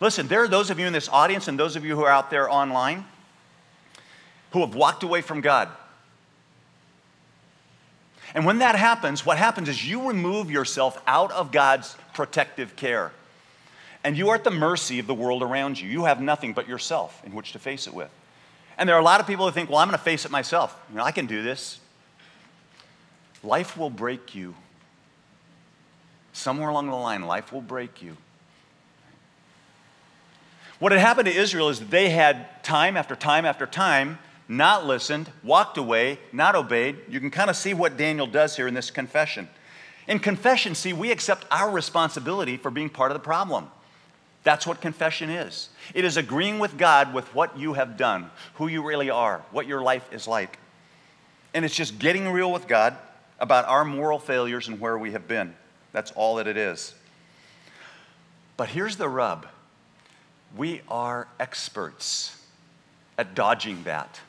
Listen, 0.00 0.26
there 0.26 0.42
are 0.42 0.48
those 0.48 0.70
of 0.70 0.78
you 0.78 0.86
in 0.86 0.94
this 0.94 1.10
audience 1.10 1.48
and 1.48 1.58
those 1.58 1.76
of 1.76 1.84
you 1.84 1.94
who 1.94 2.02
are 2.02 2.10
out 2.10 2.30
there 2.30 2.50
online 2.50 3.04
who 4.52 4.60
have 4.60 4.74
walked 4.74 5.02
away 5.02 5.20
from 5.20 5.42
God. 5.42 5.68
And 8.34 8.46
when 8.46 8.60
that 8.60 8.74
happens, 8.74 9.26
what 9.26 9.36
happens 9.36 9.68
is 9.68 9.86
you 9.86 10.08
remove 10.08 10.50
yourself 10.50 11.02
out 11.06 11.30
of 11.30 11.52
God's 11.52 11.94
protective 12.14 12.74
care. 12.74 13.12
And 14.02 14.16
you 14.16 14.30
are 14.30 14.36
at 14.36 14.44
the 14.44 14.50
mercy 14.50 14.98
of 14.98 15.06
the 15.06 15.14
world 15.14 15.42
around 15.42 15.78
you. 15.78 15.90
You 15.90 16.06
have 16.06 16.22
nothing 16.22 16.54
but 16.54 16.66
yourself 16.66 17.22
in 17.26 17.34
which 17.34 17.52
to 17.52 17.58
face 17.58 17.86
it 17.86 17.92
with. 17.92 18.10
And 18.78 18.88
there 18.88 18.96
are 18.96 19.00
a 19.00 19.04
lot 19.04 19.20
of 19.20 19.26
people 19.26 19.46
who 19.46 19.52
think, 19.52 19.70
well, 19.70 19.78
I'm 19.78 19.88
going 19.88 19.98
to 19.98 20.04
face 20.04 20.24
it 20.24 20.30
myself. 20.30 20.78
You 20.90 20.96
know, 20.96 21.04
I 21.04 21.12
can 21.12 21.26
do 21.26 21.42
this. 21.42 21.80
Life 23.42 23.76
will 23.76 23.90
break 23.90 24.34
you. 24.34 24.54
Somewhere 26.32 26.68
along 26.68 26.88
the 26.88 26.96
line, 26.96 27.22
life 27.22 27.52
will 27.52 27.62
break 27.62 28.02
you. 28.02 28.16
What 30.78 30.92
had 30.92 31.00
happened 31.00 31.26
to 31.26 31.34
Israel 31.34 31.70
is 31.70 31.80
they 31.80 32.10
had 32.10 32.62
time 32.62 32.96
after 32.96 33.16
time 33.16 33.46
after 33.46 33.66
time 33.66 34.18
not 34.48 34.86
listened, 34.86 35.30
walked 35.42 35.76
away, 35.76 36.18
not 36.32 36.54
obeyed. 36.54 36.96
You 37.08 37.20
can 37.20 37.30
kind 37.30 37.50
of 37.50 37.56
see 37.56 37.74
what 37.74 37.96
Daniel 37.96 38.26
does 38.26 38.56
here 38.56 38.68
in 38.68 38.74
this 38.74 38.90
confession. 38.90 39.48
In 40.06 40.18
confession, 40.20 40.74
see, 40.74 40.92
we 40.92 41.10
accept 41.10 41.44
our 41.50 41.70
responsibility 41.70 42.56
for 42.56 42.70
being 42.70 42.88
part 42.88 43.10
of 43.10 43.16
the 43.16 43.24
problem. 43.24 43.70
That's 44.46 44.64
what 44.64 44.80
confession 44.80 45.28
is. 45.28 45.70
It 45.92 46.04
is 46.04 46.16
agreeing 46.16 46.60
with 46.60 46.78
God 46.78 47.12
with 47.12 47.34
what 47.34 47.58
you 47.58 47.72
have 47.72 47.96
done, 47.96 48.30
who 48.54 48.68
you 48.68 48.80
really 48.80 49.10
are, 49.10 49.42
what 49.50 49.66
your 49.66 49.82
life 49.82 50.08
is 50.12 50.28
like. 50.28 50.60
And 51.52 51.64
it's 51.64 51.74
just 51.74 51.98
getting 51.98 52.28
real 52.28 52.52
with 52.52 52.68
God 52.68 52.96
about 53.40 53.66
our 53.66 53.84
moral 53.84 54.20
failures 54.20 54.68
and 54.68 54.78
where 54.78 54.96
we 54.96 55.10
have 55.10 55.26
been. 55.26 55.52
That's 55.90 56.12
all 56.12 56.36
that 56.36 56.46
it 56.46 56.56
is. 56.56 56.94
But 58.56 58.68
here's 58.68 58.94
the 58.94 59.08
rub 59.08 59.48
we 60.56 60.80
are 60.86 61.26
experts 61.40 62.40
at 63.18 63.34
dodging 63.34 63.82
that. 63.82 64.20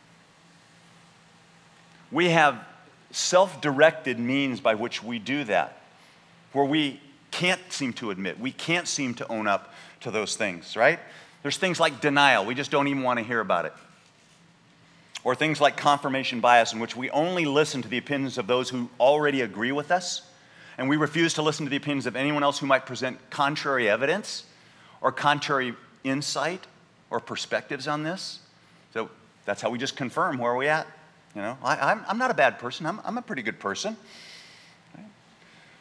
We 2.12 2.30
have 2.30 2.65
self 3.12 3.62
directed 3.62 4.17
means 4.17 4.62
by 4.62 4.73
which 4.73 5.03
we 5.03 5.19
do 5.19 5.43
that, 5.43 5.80
where 6.53 6.65
we 6.65 7.01
can't 7.30 7.62
seem 7.69 7.93
to 7.93 8.10
admit, 8.10 8.39
we 8.39 8.51
can't 8.51 8.88
seem 8.88 9.13
to 9.13 9.27
own 9.27 9.45
up 9.45 9.75
to 10.02 10.12
those 10.12 10.36
things, 10.36 10.76
right? 10.76 11.00
There's 11.42 11.58
things 11.58 11.80
like 11.80 12.02
denial, 12.02 12.46
we 12.46 12.56
just 12.56 12.72
don't 12.72 12.88
even 12.88 13.04
want 13.04 13.20
to 13.20 13.26
hear 13.26 13.40
about 13.40 13.66
it. 13.66 13.74
Or 15.24 15.36
things 15.36 15.60
like 15.60 15.76
confirmation 15.76 16.40
bias, 16.40 16.74
in 16.74 16.80
which 16.80 16.96
we 16.96 17.10
only 17.10 17.46
listen 17.46 17.82
to 17.82 17.88
the 17.88 17.98
opinions 17.98 18.38
of 18.38 18.48
those 18.48 18.70
who 18.70 18.90
already 19.00 19.42
agree 19.42 19.72
with 19.72 19.92
us, 19.92 20.22
and 20.78 20.88
we 20.88 20.96
refuse 20.96 21.34
to 21.34 21.42
listen 21.42 21.66
to 21.66 21.70
the 21.70 21.76
opinions 21.76 22.06
of 22.06 22.16
anyone 22.16 22.44
else 22.44 22.60
who 22.60 22.68
might 22.68 22.86
present 22.86 23.18
contrary 23.30 23.90
evidence 23.90 24.46
or 25.02 25.12
contrary 25.12 25.74
insight 26.04 26.66
or 27.10 27.20
perspectives 27.20 27.88
on 27.88 28.04
this. 28.04 28.40
So 28.94 29.10
that's 29.46 29.62
how 29.62 29.70
we 29.70 29.78
just 29.78 29.96
confirm 29.96 30.38
where 30.38 30.56
we're 30.56 30.70
at. 30.70 30.88
You 31.36 31.42
know, 31.42 31.58
I, 31.64 31.76
am 31.76 32.00
I'm, 32.00 32.06
I'm 32.10 32.18
not 32.18 32.32
a 32.32 32.36
bad 32.36 32.60
person. 32.60 32.86
I'm, 32.86 33.00
I'm 33.04 33.18
a 33.18 33.22
pretty 33.22 33.42
good 33.42 33.60
person. 33.60 33.98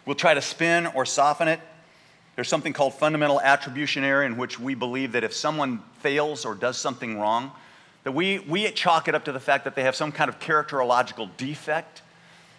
We'll 0.06 0.16
try 0.16 0.34
to 0.34 0.42
spin 0.42 0.86
or 0.86 1.04
soften 1.04 1.48
it. 1.48 1.60
There's 2.36 2.48
something 2.48 2.72
called 2.72 2.94
fundamental 2.94 3.40
attribution 3.40 4.04
error, 4.04 4.22
in 4.22 4.36
which 4.36 4.60
we 4.60 4.74
believe 4.74 5.12
that 5.12 5.24
if 5.24 5.34
someone 5.34 5.82
fails 6.00 6.44
or 6.44 6.54
does 6.54 6.76
something 6.76 7.18
wrong, 7.18 7.50
that 8.04 8.12
we, 8.12 8.38
we 8.40 8.70
chalk 8.70 9.08
it 9.08 9.14
up 9.14 9.24
to 9.24 9.32
the 9.32 9.40
fact 9.40 9.64
that 9.64 9.74
they 9.74 9.82
have 9.82 9.96
some 9.96 10.12
kind 10.12 10.28
of 10.28 10.38
characterological 10.38 11.28
defect 11.36 12.02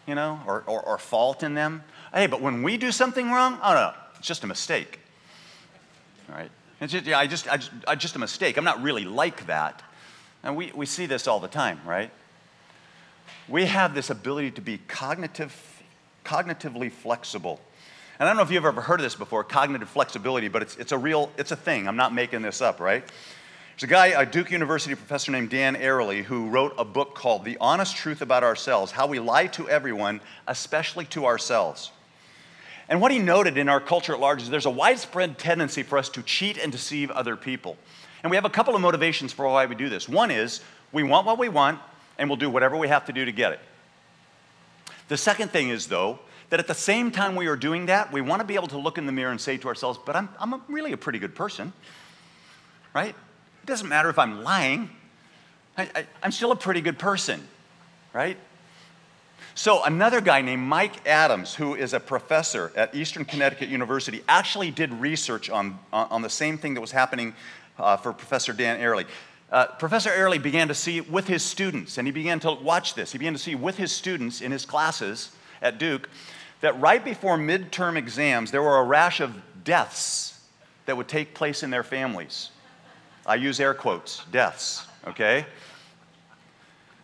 you 0.07 0.15
know, 0.15 0.39
or, 0.47 0.63
or, 0.65 0.81
or 0.81 0.97
fault 0.97 1.43
in 1.43 1.53
them. 1.53 1.83
Hey, 2.13 2.25
but 2.25 2.41
when 2.41 2.63
we 2.63 2.77
do 2.77 2.91
something 2.91 3.29
wrong, 3.29 3.59
oh 3.61 3.73
no, 3.73 3.93
it's 4.17 4.27
just 4.27 4.43
a 4.43 4.47
mistake. 4.47 4.99
All 6.29 6.35
right? 6.35 6.49
It's 6.79 6.93
just, 6.93 7.05
yeah, 7.05 7.19
I 7.19 7.27
just, 7.27 7.51
I 7.51 7.57
just, 7.57 7.71
I 7.87 7.95
just 7.95 8.15
a 8.15 8.19
mistake. 8.19 8.57
I'm 8.57 8.63
not 8.63 8.81
really 8.81 9.03
like 9.03 9.45
that. 9.47 9.83
And 10.43 10.55
we, 10.55 10.71
we 10.73 10.85
see 10.85 11.05
this 11.05 11.27
all 11.27 11.39
the 11.39 11.47
time, 11.47 11.81
right? 11.85 12.09
We 13.49 13.65
have 13.65 13.93
this 13.93 14.09
ability 14.09 14.51
to 14.51 14.61
be 14.61 14.79
cognitive, 14.87 15.83
cognitively 16.23 16.91
flexible. 16.91 17.59
And 18.19 18.27
I 18.27 18.31
don't 18.31 18.37
know 18.37 18.43
if 18.43 18.51
you've 18.51 18.65
ever 18.65 18.81
heard 18.81 18.99
of 18.99 19.03
this 19.03 19.15
before, 19.15 19.43
cognitive 19.43 19.89
flexibility, 19.89 20.47
but 20.47 20.63
it's, 20.63 20.75
it's 20.77 20.91
a 20.91 20.97
real, 20.97 21.29
it's 21.37 21.51
a 21.51 21.55
thing. 21.55 21.87
I'm 21.87 21.97
not 21.97 22.13
making 22.13 22.41
this 22.41 22.61
up, 22.61 22.79
right? 22.79 23.03
There's 23.75 23.83
a 23.83 23.87
guy, 23.87 24.07
a 24.07 24.25
Duke 24.25 24.49
University 24.49 24.95
professor 24.95 25.31
named 25.31 25.51
Dan 25.51 25.75
Ariely, 25.75 26.23
who 26.23 26.49
wrote 26.49 26.73
a 26.79 26.83
book 26.83 27.13
called 27.13 27.45
The 27.45 27.57
Honest 27.61 27.95
Truth 27.95 28.23
About 28.23 28.43
Ourselves 28.43 28.91
How 28.91 29.05
We 29.05 29.19
Lie 29.19 29.47
to 29.47 29.69
Everyone, 29.69 30.19
Especially 30.47 31.05
to 31.05 31.27
Ourselves. 31.27 31.91
And 32.89 33.01
what 33.01 33.11
he 33.11 33.19
noted 33.19 33.55
in 33.55 33.69
our 33.69 33.79
culture 33.79 34.13
at 34.13 34.19
large 34.19 34.41
is 34.41 34.49
there's 34.49 34.65
a 34.65 34.71
widespread 34.71 35.37
tendency 35.37 35.83
for 35.83 35.99
us 35.99 36.09
to 36.09 36.23
cheat 36.23 36.57
and 36.57 36.71
deceive 36.71 37.11
other 37.11 37.35
people. 37.35 37.77
And 38.23 38.31
we 38.31 38.37
have 38.37 38.45
a 38.45 38.49
couple 38.49 38.73
of 38.73 38.81
motivations 38.81 39.31
for 39.31 39.45
why 39.45 39.67
we 39.67 39.75
do 39.75 39.89
this. 39.89 40.09
One 40.09 40.31
is 40.31 40.61
we 40.91 41.03
want 41.03 41.27
what 41.27 41.37
we 41.37 41.49
want, 41.49 41.79
and 42.17 42.29
we'll 42.29 42.37
do 42.37 42.49
whatever 42.49 42.77
we 42.77 42.87
have 42.87 43.05
to 43.05 43.13
do 43.13 43.25
to 43.25 43.31
get 43.31 43.51
it. 43.51 43.59
The 45.07 45.17
second 45.17 45.51
thing 45.51 45.69
is, 45.69 45.85
though, 45.85 46.17
that 46.49 46.59
at 46.59 46.67
the 46.67 46.73
same 46.73 47.11
time 47.11 47.35
we 47.35 47.47
are 47.47 47.55
doing 47.55 47.87
that, 47.87 48.11
we 48.11 48.21
want 48.21 48.41
to 48.41 48.47
be 48.47 48.55
able 48.55 48.67
to 48.67 48.77
look 48.77 48.97
in 48.97 49.05
the 49.05 49.11
mirror 49.11 49.31
and 49.31 49.39
say 49.39 49.57
to 49.57 49.67
ourselves, 49.67 49.99
but 50.05 50.15
I'm, 50.15 50.29
I'm 50.39 50.61
really 50.69 50.93
a 50.93 50.97
pretty 50.97 51.19
good 51.19 51.35
person, 51.35 51.73
right? 52.93 53.09
It 53.09 53.65
doesn't 53.65 53.89
matter 53.89 54.09
if 54.09 54.17
I'm 54.17 54.43
lying, 54.43 54.89
I, 55.77 55.89
I, 55.93 56.07
I'm 56.23 56.31
still 56.31 56.51
a 56.51 56.55
pretty 56.55 56.81
good 56.81 56.97
person, 56.97 57.45
right? 58.13 58.37
So, 59.55 59.83
another 59.83 60.21
guy 60.21 60.41
named 60.41 60.61
Mike 60.61 61.07
Adams, 61.07 61.55
who 61.55 61.75
is 61.75 61.93
a 61.93 61.99
professor 61.99 62.71
at 62.75 62.93
Eastern 62.93 63.25
Connecticut 63.25 63.69
University, 63.69 64.23
actually 64.27 64.71
did 64.71 64.93
research 64.93 65.49
on, 65.49 65.79
on, 65.91 66.21
the 66.21 66.29
same 66.29 66.57
thing 66.57 66.75
that 66.75 66.81
was 66.81 66.91
happening 66.91 67.33
uh, 67.79 67.97
for 67.97 68.13
Professor 68.13 68.53
Dan 68.53 68.79
Ariely. 68.79 69.05
Uh, 69.51 69.65
Professor 69.65 70.09
Ariely 70.09 70.41
began 70.41 70.67
to 70.67 70.75
see 70.75 71.01
with 71.01 71.27
his 71.27 71.41
students, 71.43 71.97
and 71.97 72.07
he 72.07 72.11
began 72.11 72.39
to 72.41 72.51
watch 72.51 72.93
this. 72.93 73.11
He 73.11 73.17
began 73.17 73.33
to 73.33 73.39
see 73.39 73.55
with 73.55 73.77
his 73.77 73.91
students 73.91 74.41
in 74.41 74.51
his 74.51 74.65
classes 74.65 75.31
at 75.61 75.79
Duke 75.79 76.07
that 76.61 76.79
right 76.79 77.03
before 77.03 77.37
midterm 77.37 77.97
exams, 77.97 78.51
there 78.51 78.61
were 78.61 78.77
a 78.77 78.83
rash 78.83 79.19
of 79.19 79.33
deaths 79.63 80.39
that 80.85 80.97
would 80.97 81.07
take 81.07 81.33
place 81.33 81.63
in 81.63 81.69
their 81.69 81.83
families. 81.83 82.49
I 83.25 83.35
use 83.35 83.59
air 83.59 83.73
quotes, 83.73 84.23
deaths, 84.31 84.87
okay? 85.05 85.45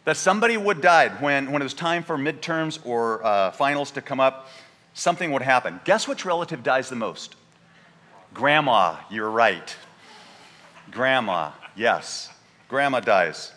That 0.06 0.18
somebody 0.18 0.58
would 0.58 0.82
die 0.82 1.10
when, 1.10 1.52
when 1.52 1.62
it 1.62 1.66
was 1.66 1.74
time 1.74 2.04
for 2.04 2.18
midterms 2.18 2.80
or 2.86 3.24
uh, 3.26 3.52
finals 3.52 3.92
to 3.92 4.02
come 4.02 4.20
up, 4.20 4.48
something 4.94 5.32
would 5.32 5.42
happen. 5.42 5.80
Guess 5.84 6.08
which 6.08 6.26
relative 6.26 6.64
dies 6.64 6.90
the 6.90 6.96
most? 6.96 7.36
Grandma, 8.34 8.98
you're 9.10 9.30
right. 9.30 9.76
Grandma, 10.92 11.52
yes. 11.76 12.30
Grandma 12.70 13.00
dies. 13.00 13.52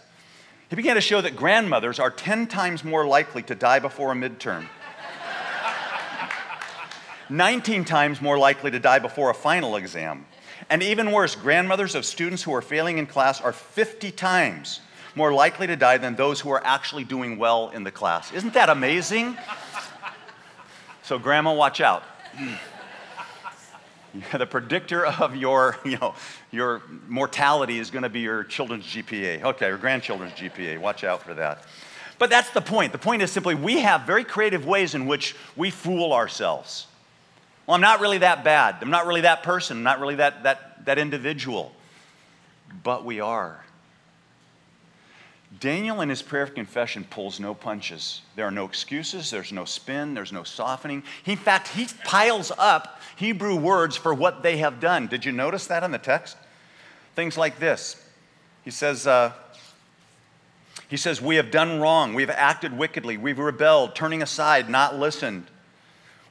He 0.68 0.76
began 0.76 0.96
to 0.96 1.00
show 1.00 1.20
that 1.20 1.36
grandmothers 1.36 2.00
are 2.00 2.10
10 2.10 2.48
times 2.48 2.82
more 2.82 3.06
likely 3.06 3.42
to 3.44 3.54
die 3.54 3.78
before 3.78 4.12
a 4.12 4.14
midterm, 4.14 4.66
19 7.28 7.84
times 7.84 8.20
more 8.20 8.38
likely 8.38 8.70
to 8.70 8.78
die 8.78 8.98
before 8.98 9.30
a 9.30 9.34
final 9.34 9.76
exam. 9.76 10.26
And 10.70 10.82
even 10.82 11.12
worse, 11.12 11.34
grandmothers 11.34 11.94
of 11.94 12.04
students 12.04 12.42
who 12.42 12.54
are 12.54 12.62
failing 12.62 12.98
in 12.98 13.06
class 13.06 13.40
are 13.40 13.52
50 13.52 14.10
times 14.12 14.80
more 15.14 15.32
likely 15.32 15.66
to 15.66 15.76
die 15.76 15.98
than 15.98 16.14
those 16.14 16.40
who 16.40 16.50
are 16.50 16.62
actually 16.64 17.04
doing 17.04 17.38
well 17.38 17.70
in 17.70 17.84
the 17.84 17.90
class. 17.90 18.32
Isn't 18.32 18.54
that 18.54 18.68
amazing? 18.68 19.36
So, 21.02 21.18
grandma, 21.18 21.54
watch 21.54 21.80
out. 21.80 22.02
the 24.32 24.46
predictor 24.46 25.06
of 25.06 25.36
your, 25.36 25.78
you 25.84 25.98
know, 25.98 26.14
your 26.50 26.82
mortality 27.08 27.78
is 27.78 27.90
going 27.90 28.02
to 28.02 28.08
be 28.08 28.20
your 28.20 28.44
children's 28.44 28.84
GPA. 28.84 29.42
Okay, 29.42 29.68
your 29.68 29.78
grandchildren's 29.78 30.32
GPA. 30.32 30.78
Watch 30.78 31.04
out 31.04 31.22
for 31.22 31.34
that. 31.34 31.64
But 32.18 32.30
that's 32.30 32.50
the 32.50 32.60
point. 32.60 32.92
The 32.92 32.98
point 32.98 33.22
is 33.22 33.30
simply 33.30 33.54
we 33.54 33.80
have 33.80 34.02
very 34.02 34.24
creative 34.24 34.66
ways 34.66 34.94
in 34.94 35.06
which 35.06 35.36
we 35.54 35.70
fool 35.70 36.12
ourselves. 36.12 36.86
Well, 37.66 37.74
I'm 37.74 37.80
not 37.80 38.00
really 38.00 38.18
that 38.18 38.44
bad. 38.44 38.76
I'm 38.80 38.90
not 38.90 39.06
really 39.06 39.22
that 39.22 39.42
person. 39.42 39.78
I'm 39.78 39.82
not 39.82 40.00
really 40.00 40.16
that, 40.16 40.44
that, 40.44 40.84
that 40.84 40.98
individual. 40.98 41.72
But 42.82 43.04
we 43.04 43.20
are. 43.20 43.64
Daniel 45.58 46.00
in 46.00 46.08
his 46.08 46.22
prayer 46.22 46.42
of 46.42 46.54
confession 46.54 47.04
pulls 47.08 47.40
no 47.40 47.54
punches. 47.54 48.20
There 48.34 48.46
are 48.46 48.50
no 48.50 48.66
excuses, 48.66 49.30
there's 49.30 49.52
no 49.52 49.64
spin, 49.64 50.12
there's 50.12 50.32
no 50.32 50.42
softening. 50.42 51.02
in 51.24 51.36
fact, 51.36 51.68
he 51.68 51.86
piles 52.04 52.52
up 52.58 53.00
Hebrew 53.16 53.56
words 53.56 53.96
for 53.96 54.12
what 54.12 54.42
they 54.42 54.58
have 54.58 54.80
done. 54.80 55.06
Did 55.06 55.24
you 55.24 55.32
notice 55.32 55.66
that 55.68 55.82
in 55.82 55.92
the 55.92 55.98
text? 55.98 56.36
Things 57.14 57.38
like 57.38 57.58
this. 57.58 58.02
He 58.64 58.70
says, 58.70 59.06
uh, 59.06 59.32
he 60.88 60.96
says, 60.96 61.22
We 61.22 61.36
have 61.36 61.50
done 61.50 61.80
wrong. 61.80 62.14
We 62.14 62.22
have 62.22 62.30
acted 62.30 62.76
wickedly. 62.76 63.16
We've 63.16 63.38
rebelled, 63.38 63.94
turning 63.94 64.22
aside, 64.22 64.68
not 64.68 64.98
listened. 64.98 65.46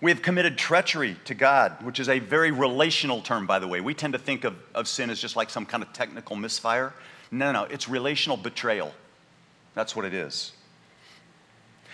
We 0.01 0.11
have 0.11 0.21
committed 0.21 0.57
treachery 0.57 1.15
to 1.25 1.33
God, 1.33 1.81
which 1.83 1.99
is 1.99 2.09
a 2.09 2.19
very 2.19 2.51
relational 2.51 3.21
term, 3.21 3.47
by 3.47 3.59
the 3.59 3.67
way. 3.67 3.79
We 3.79 3.93
tend 3.93 4.13
to 4.13 4.19
think 4.19 4.43
of, 4.43 4.55
of 4.73 4.87
sin 4.87 5.09
as 5.09 5.19
just 5.19 5.35
like 5.35 5.49
some 5.49 5.65
kind 5.65 5.81
of 5.81 5.93
technical 5.93 6.35
misfire. 6.35 6.93
No, 7.31 7.51
no, 7.51 7.63
it's 7.63 7.87
relational 7.87 8.37
betrayal. 8.37 8.93
That's 9.73 9.95
what 9.95 10.05
it 10.05 10.13
is. 10.13 10.51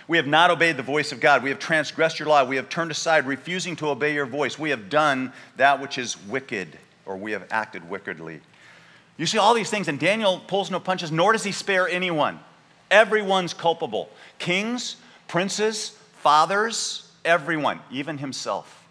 We 0.08 0.16
have 0.16 0.26
not 0.26 0.50
obeyed 0.50 0.76
the 0.76 0.82
voice 0.82 1.12
of 1.12 1.20
God. 1.20 1.42
We 1.42 1.50
have 1.50 1.58
transgressed 1.58 2.18
your 2.18 2.28
law. 2.28 2.44
We 2.44 2.56
have 2.56 2.68
turned 2.68 2.90
aside, 2.90 3.26
refusing 3.26 3.76
to 3.76 3.88
obey 3.88 4.14
your 4.14 4.26
voice. 4.26 4.58
We 4.58 4.70
have 4.70 4.88
done 4.88 5.32
that 5.56 5.80
which 5.80 5.96
is 5.96 6.16
wicked, 6.26 6.76
or 7.06 7.16
we 7.16 7.32
have 7.32 7.46
acted 7.50 7.88
wickedly. 7.88 8.40
You 9.16 9.26
see 9.26 9.38
all 9.38 9.54
these 9.54 9.70
things, 9.70 9.88
and 9.88 10.00
Daniel 10.00 10.40
pulls 10.48 10.70
no 10.70 10.80
punches, 10.80 11.12
nor 11.12 11.32
does 11.32 11.44
he 11.44 11.52
spare 11.52 11.88
anyone. 11.88 12.40
Everyone's 12.90 13.54
culpable 13.54 14.10
kings, 14.38 14.96
princes, 15.28 15.96
fathers, 16.18 17.08
everyone, 17.24 17.80
even 17.90 18.18
himself. 18.18 18.86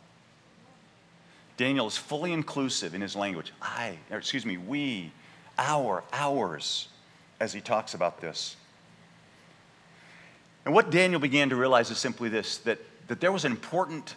Daniel 1.57 1.87
is 1.87 1.97
fully 1.97 2.33
inclusive 2.33 2.95
in 2.95 3.01
his 3.01 3.15
language. 3.15 3.51
I, 3.61 3.97
or 4.09 4.17
excuse 4.17 4.45
me, 4.45 4.57
we, 4.57 5.11
our, 5.57 6.03
ours, 6.11 6.87
as 7.39 7.53
he 7.53 7.61
talks 7.61 7.93
about 7.93 8.19
this. 8.21 8.55
And 10.65 10.73
what 10.73 10.91
Daniel 10.91 11.19
began 11.19 11.49
to 11.49 11.55
realize 11.55 11.91
is 11.91 11.97
simply 11.97 12.29
this 12.29 12.57
that, 12.59 12.79
that 13.07 13.19
there 13.19 13.31
was 13.31 13.45
an 13.45 13.51
important 13.51 14.15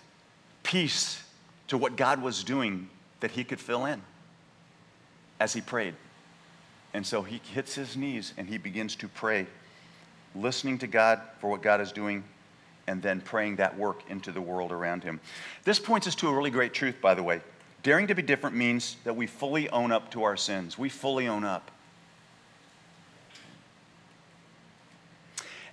piece 0.63 1.23
to 1.69 1.79
what 1.79 1.97
God 1.97 2.23
was 2.23 2.45
doing 2.45 2.89
that 3.21 3.31
he 3.31 3.45
could 3.45 3.61
fill 3.61 3.87
in 3.87 4.03
as 5.41 5.53
he 5.53 5.61
prayed. 5.61 5.95
And 6.93 7.07
so 7.07 7.23
he 7.23 7.41
hits 7.53 7.75
his 7.75 7.97
knees 7.97 8.35
and 8.37 8.49
he 8.49 8.59
begins 8.59 8.95
to 8.97 9.09
pray, 9.09 9.47
listening 10.35 10.79
to 10.79 10.87
God 10.87 11.21
for 11.41 11.51
what 11.51 11.63
God 11.63 11.81
is 11.81 11.91
doing, 11.93 12.25
and 12.87 13.03
then 13.03 13.21
praying 13.21 13.57
that 13.57 13.77
work 13.79 14.03
into 14.09 14.33
the 14.33 14.41
world 14.41 14.73
around 14.73 15.05
him. 15.05 15.21
This 15.65 15.79
points 15.79 16.07
us 16.07 16.15
to 16.17 16.29
a 16.29 16.35
really 16.35 16.51
great 16.51 16.75
truth, 16.75 17.01
by 17.01 17.15
the 17.15 17.23
way. 17.23 17.41
Daring 17.83 18.07
to 18.07 18.15
be 18.15 18.23
different 18.23 18.57
means 18.57 18.97
that 19.05 19.15
we 19.15 19.27
fully 19.27 19.69
own 19.71 19.93
up 19.93 20.11
to 20.13 20.23
our 20.25 20.37
sins. 20.37 20.79
We 20.79 20.89
fully 20.89 21.29
own 21.29 21.45
up. 21.45 21.71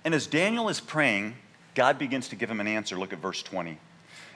And 0.04 0.14
as 0.14 0.26
Daniel 0.26 0.68
is 0.68 0.80
praying, 0.80 1.36
God 1.74 1.98
begins 1.98 2.28
to 2.28 2.36
give 2.36 2.50
him 2.50 2.60
an 2.60 2.66
answer. 2.66 2.96
Look 2.96 3.12
at 3.12 3.20
verse 3.20 3.42
20. 3.42 3.78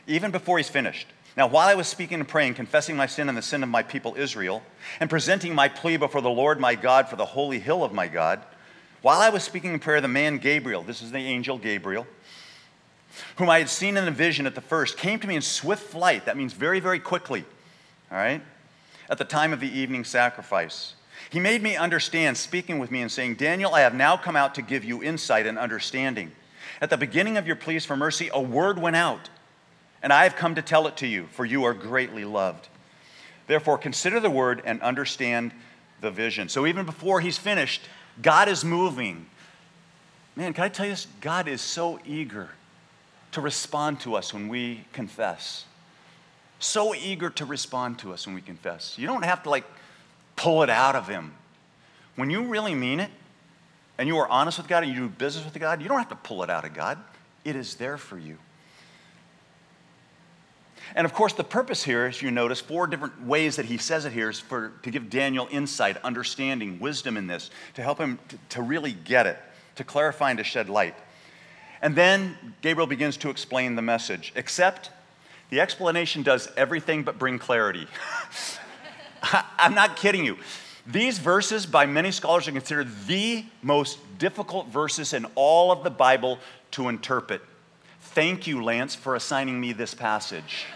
Even 0.06 0.30
before 0.30 0.58
he's 0.58 0.68
finished. 0.68 1.06
Now, 1.36 1.48
while 1.48 1.68
I 1.68 1.74
was 1.74 1.86
speaking 1.86 2.20
and 2.20 2.28
praying, 2.28 2.54
confessing 2.54 2.96
my 2.96 3.06
sin 3.06 3.28
and 3.28 3.36
the 3.36 3.42
sin 3.42 3.62
of 3.62 3.68
my 3.68 3.82
people 3.82 4.14
Israel, 4.16 4.62
and 5.00 5.10
presenting 5.10 5.54
my 5.54 5.68
plea 5.68 5.98
before 5.98 6.22
the 6.22 6.30
Lord 6.30 6.58
my 6.58 6.76
God 6.76 7.08
for 7.08 7.16
the 7.16 7.26
holy 7.26 7.58
hill 7.58 7.84
of 7.84 7.92
my 7.92 8.08
God, 8.08 8.40
while 9.02 9.20
I 9.20 9.28
was 9.28 9.44
speaking 9.44 9.74
in 9.74 9.78
prayer, 9.78 10.00
the 10.00 10.08
man 10.08 10.38
Gabriel, 10.38 10.82
this 10.82 11.02
is 11.02 11.10
the 11.10 11.18
angel 11.18 11.58
Gabriel, 11.58 12.06
whom 13.36 13.48
I 13.48 13.58
had 13.58 13.68
seen 13.68 13.96
in 13.96 14.06
a 14.06 14.10
vision 14.10 14.46
at 14.46 14.54
the 14.54 14.60
first, 14.60 14.96
came 14.96 15.18
to 15.20 15.26
me 15.26 15.36
in 15.36 15.42
swift 15.42 15.82
flight. 15.82 16.26
That 16.26 16.36
means 16.36 16.52
very, 16.52 16.80
very 16.80 16.98
quickly, 16.98 17.44
all 18.10 18.18
right? 18.18 18.42
At 19.08 19.18
the 19.18 19.24
time 19.24 19.52
of 19.52 19.60
the 19.60 19.70
evening 19.70 20.04
sacrifice. 20.04 20.94
He 21.30 21.40
made 21.40 21.62
me 21.62 21.76
understand, 21.76 22.36
speaking 22.36 22.78
with 22.78 22.90
me 22.90 23.02
and 23.02 23.10
saying, 23.10 23.34
Daniel, 23.34 23.74
I 23.74 23.80
have 23.80 23.94
now 23.94 24.16
come 24.16 24.36
out 24.36 24.54
to 24.56 24.62
give 24.62 24.84
you 24.84 25.02
insight 25.02 25.46
and 25.46 25.58
understanding. 25.58 26.32
At 26.80 26.90
the 26.90 26.96
beginning 26.96 27.36
of 27.36 27.46
your 27.46 27.56
pleas 27.56 27.84
for 27.84 27.96
mercy, 27.96 28.30
a 28.32 28.40
word 28.40 28.78
went 28.78 28.96
out, 28.96 29.30
and 30.02 30.12
I 30.12 30.24
have 30.24 30.36
come 30.36 30.54
to 30.54 30.62
tell 30.62 30.86
it 30.86 30.96
to 30.98 31.06
you, 31.06 31.26
for 31.32 31.44
you 31.44 31.64
are 31.64 31.74
greatly 31.74 32.24
loved. 32.24 32.68
Therefore, 33.46 33.78
consider 33.78 34.20
the 34.20 34.30
word 34.30 34.62
and 34.64 34.80
understand 34.82 35.52
the 36.00 36.10
vision. 36.10 36.48
So, 36.48 36.66
even 36.66 36.84
before 36.84 37.20
he's 37.20 37.38
finished, 37.38 37.82
God 38.20 38.48
is 38.48 38.64
moving. 38.64 39.26
Man, 40.34 40.52
can 40.52 40.64
I 40.64 40.68
tell 40.68 40.86
you 40.86 40.92
this? 40.92 41.06
God 41.20 41.48
is 41.48 41.60
so 41.60 41.98
eager 42.04 42.50
to 43.36 43.42
respond 43.42 44.00
to 44.00 44.16
us 44.16 44.32
when 44.32 44.48
we 44.48 44.82
confess. 44.94 45.66
So 46.58 46.94
eager 46.94 47.28
to 47.28 47.44
respond 47.44 47.98
to 47.98 48.14
us 48.14 48.26
when 48.26 48.34
we 48.34 48.40
confess. 48.40 48.96
You 48.96 49.06
don't 49.06 49.26
have 49.26 49.42
to 49.42 49.50
like 49.50 49.64
pull 50.36 50.62
it 50.62 50.70
out 50.70 50.96
of 50.96 51.06
him. 51.06 51.34
When 52.14 52.30
you 52.30 52.44
really 52.44 52.74
mean 52.74 52.98
it 52.98 53.10
and 53.98 54.08
you 54.08 54.16
are 54.16 54.26
honest 54.28 54.56
with 54.56 54.68
God 54.68 54.84
and 54.84 54.90
you 54.90 55.00
do 55.00 55.08
business 55.10 55.44
with 55.44 55.52
God, 55.60 55.82
you 55.82 55.88
don't 55.88 55.98
have 55.98 56.08
to 56.08 56.16
pull 56.16 56.44
it 56.44 56.48
out 56.48 56.64
of 56.64 56.72
God. 56.72 56.96
It 57.44 57.56
is 57.56 57.74
there 57.74 57.98
for 57.98 58.18
you. 58.18 58.38
And 60.94 61.04
of 61.04 61.12
course, 61.12 61.34
the 61.34 61.44
purpose 61.44 61.82
here, 61.82 62.06
as 62.06 62.22
you 62.22 62.30
notice, 62.30 62.58
four 62.58 62.86
different 62.86 63.22
ways 63.26 63.56
that 63.56 63.66
he 63.66 63.76
says 63.76 64.06
it 64.06 64.12
here 64.12 64.30
is 64.30 64.40
for, 64.40 64.72
to 64.82 64.90
give 64.90 65.10
Daniel 65.10 65.46
insight, 65.50 65.98
understanding, 65.98 66.80
wisdom 66.80 67.18
in 67.18 67.26
this, 67.26 67.50
to 67.74 67.82
help 67.82 67.98
him 67.98 68.18
to, 68.28 68.38
to 68.48 68.62
really 68.62 68.92
get 68.92 69.26
it, 69.26 69.38
to 69.74 69.84
clarify 69.84 70.30
and 70.30 70.38
to 70.38 70.44
shed 70.44 70.70
light. 70.70 70.94
And 71.86 71.94
then 71.94 72.36
Gabriel 72.62 72.88
begins 72.88 73.16
to 73.18 73.30
explain 73.30 73.76
the 73.76 73.80
message, 73.80 74.32
except 74.34 74.90
the 75.50 75.60
explanation 75.60 76.24
does 76.24 76.48
everything 76.56 77.04
but 77.04 77.16
bring 77.16 77.38
clarity. 77.38 77.86
I'm 79.22 79.72
not 79.72 79.94
kidding 79.94 80.24
you. 80.24 80.36
These 80.84 81.20
verses, 81.20 81.64
by 81.64 81.86
many 81.86 82.10
scholars, 82.10 82.48
are 82.48 82.50
considered 82.50 82.88
the 83.06 83.44
most 83.62 84.00
difficult 84.18 84.66
verses 84.66 85.12
in 85.12 85.26
all 85.36 85.70
of 85.70 85.84
the 85.84 85.90
Bible 85.90 86.40
to 86.72 86.88
interpret. 86.88 87.40
Thank 88.00 88.48
you, 88.48 88.64
Lance, 88.64 88.96
for 88.96 89.14
assigning 89.14 89.60
me 89.60 89.72
this 89.72 89.94
passage. 89.94 90.66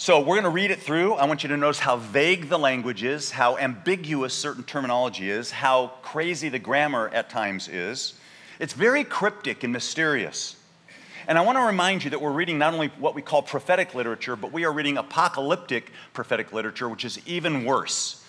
So, 0.00 0.18
we're 0.18 0.36
going 0.36 0.44
to 0.44 0.48
read 0.48 0.70
it 0.70 0.80
through. 0.80 1.12
I 1.12 1.26
want 1.26 1.42
you 1.42 1.50
to 1.50 1.58
notice 1.58 1.78
how 1.78 1.98
vague 1.98 2.48
the 2.48 2.58
language 2.58 3.02
is, 3.02 3.30
how 3.30 3.58
ambiguous 3.58 4.32
certain 4.32 4.64
terminology 4.64 5.28
is, 5.28 5.50
how 5.50 5.88
crazy 6.00 6.48
the 6.48 6.58
grammar 6.58 7.10
at 7.12 7.28
times 7.28 7.68
is. 7.68 8.14
It's 8.58 8.72
very 8.72 9.04
cryptic 9.04 9.62
and 9.62 9.74
mysterious. 9.74 10.56
And 11.28 11.36
I 11.36 11.42
want 11.42 11.58
to 11.58 11.64
remind 11.64 12.02
you 12.02 12.08
that 12.08 12.22
we're 12.22 12.32
reading 12.32 12.56
not 12.56 12.72
only 12.72 12.88
what 12.98 13.14
we 13.14 13.20
call 13.20 13.42
prophetic 13.42 13.94
literature, 13.94 14.36
but 14.36 14.52
we 14.52 14.64
are 14.64 14.72
reading 14.72 14.96
apocalyptic 14.96 15.92
prophetic 16.14 16.54
literature, 16.54 16.88
which 16.88 17.04
is 17.04 17.20
even 17.26 17.66
worse. 17.66 18.24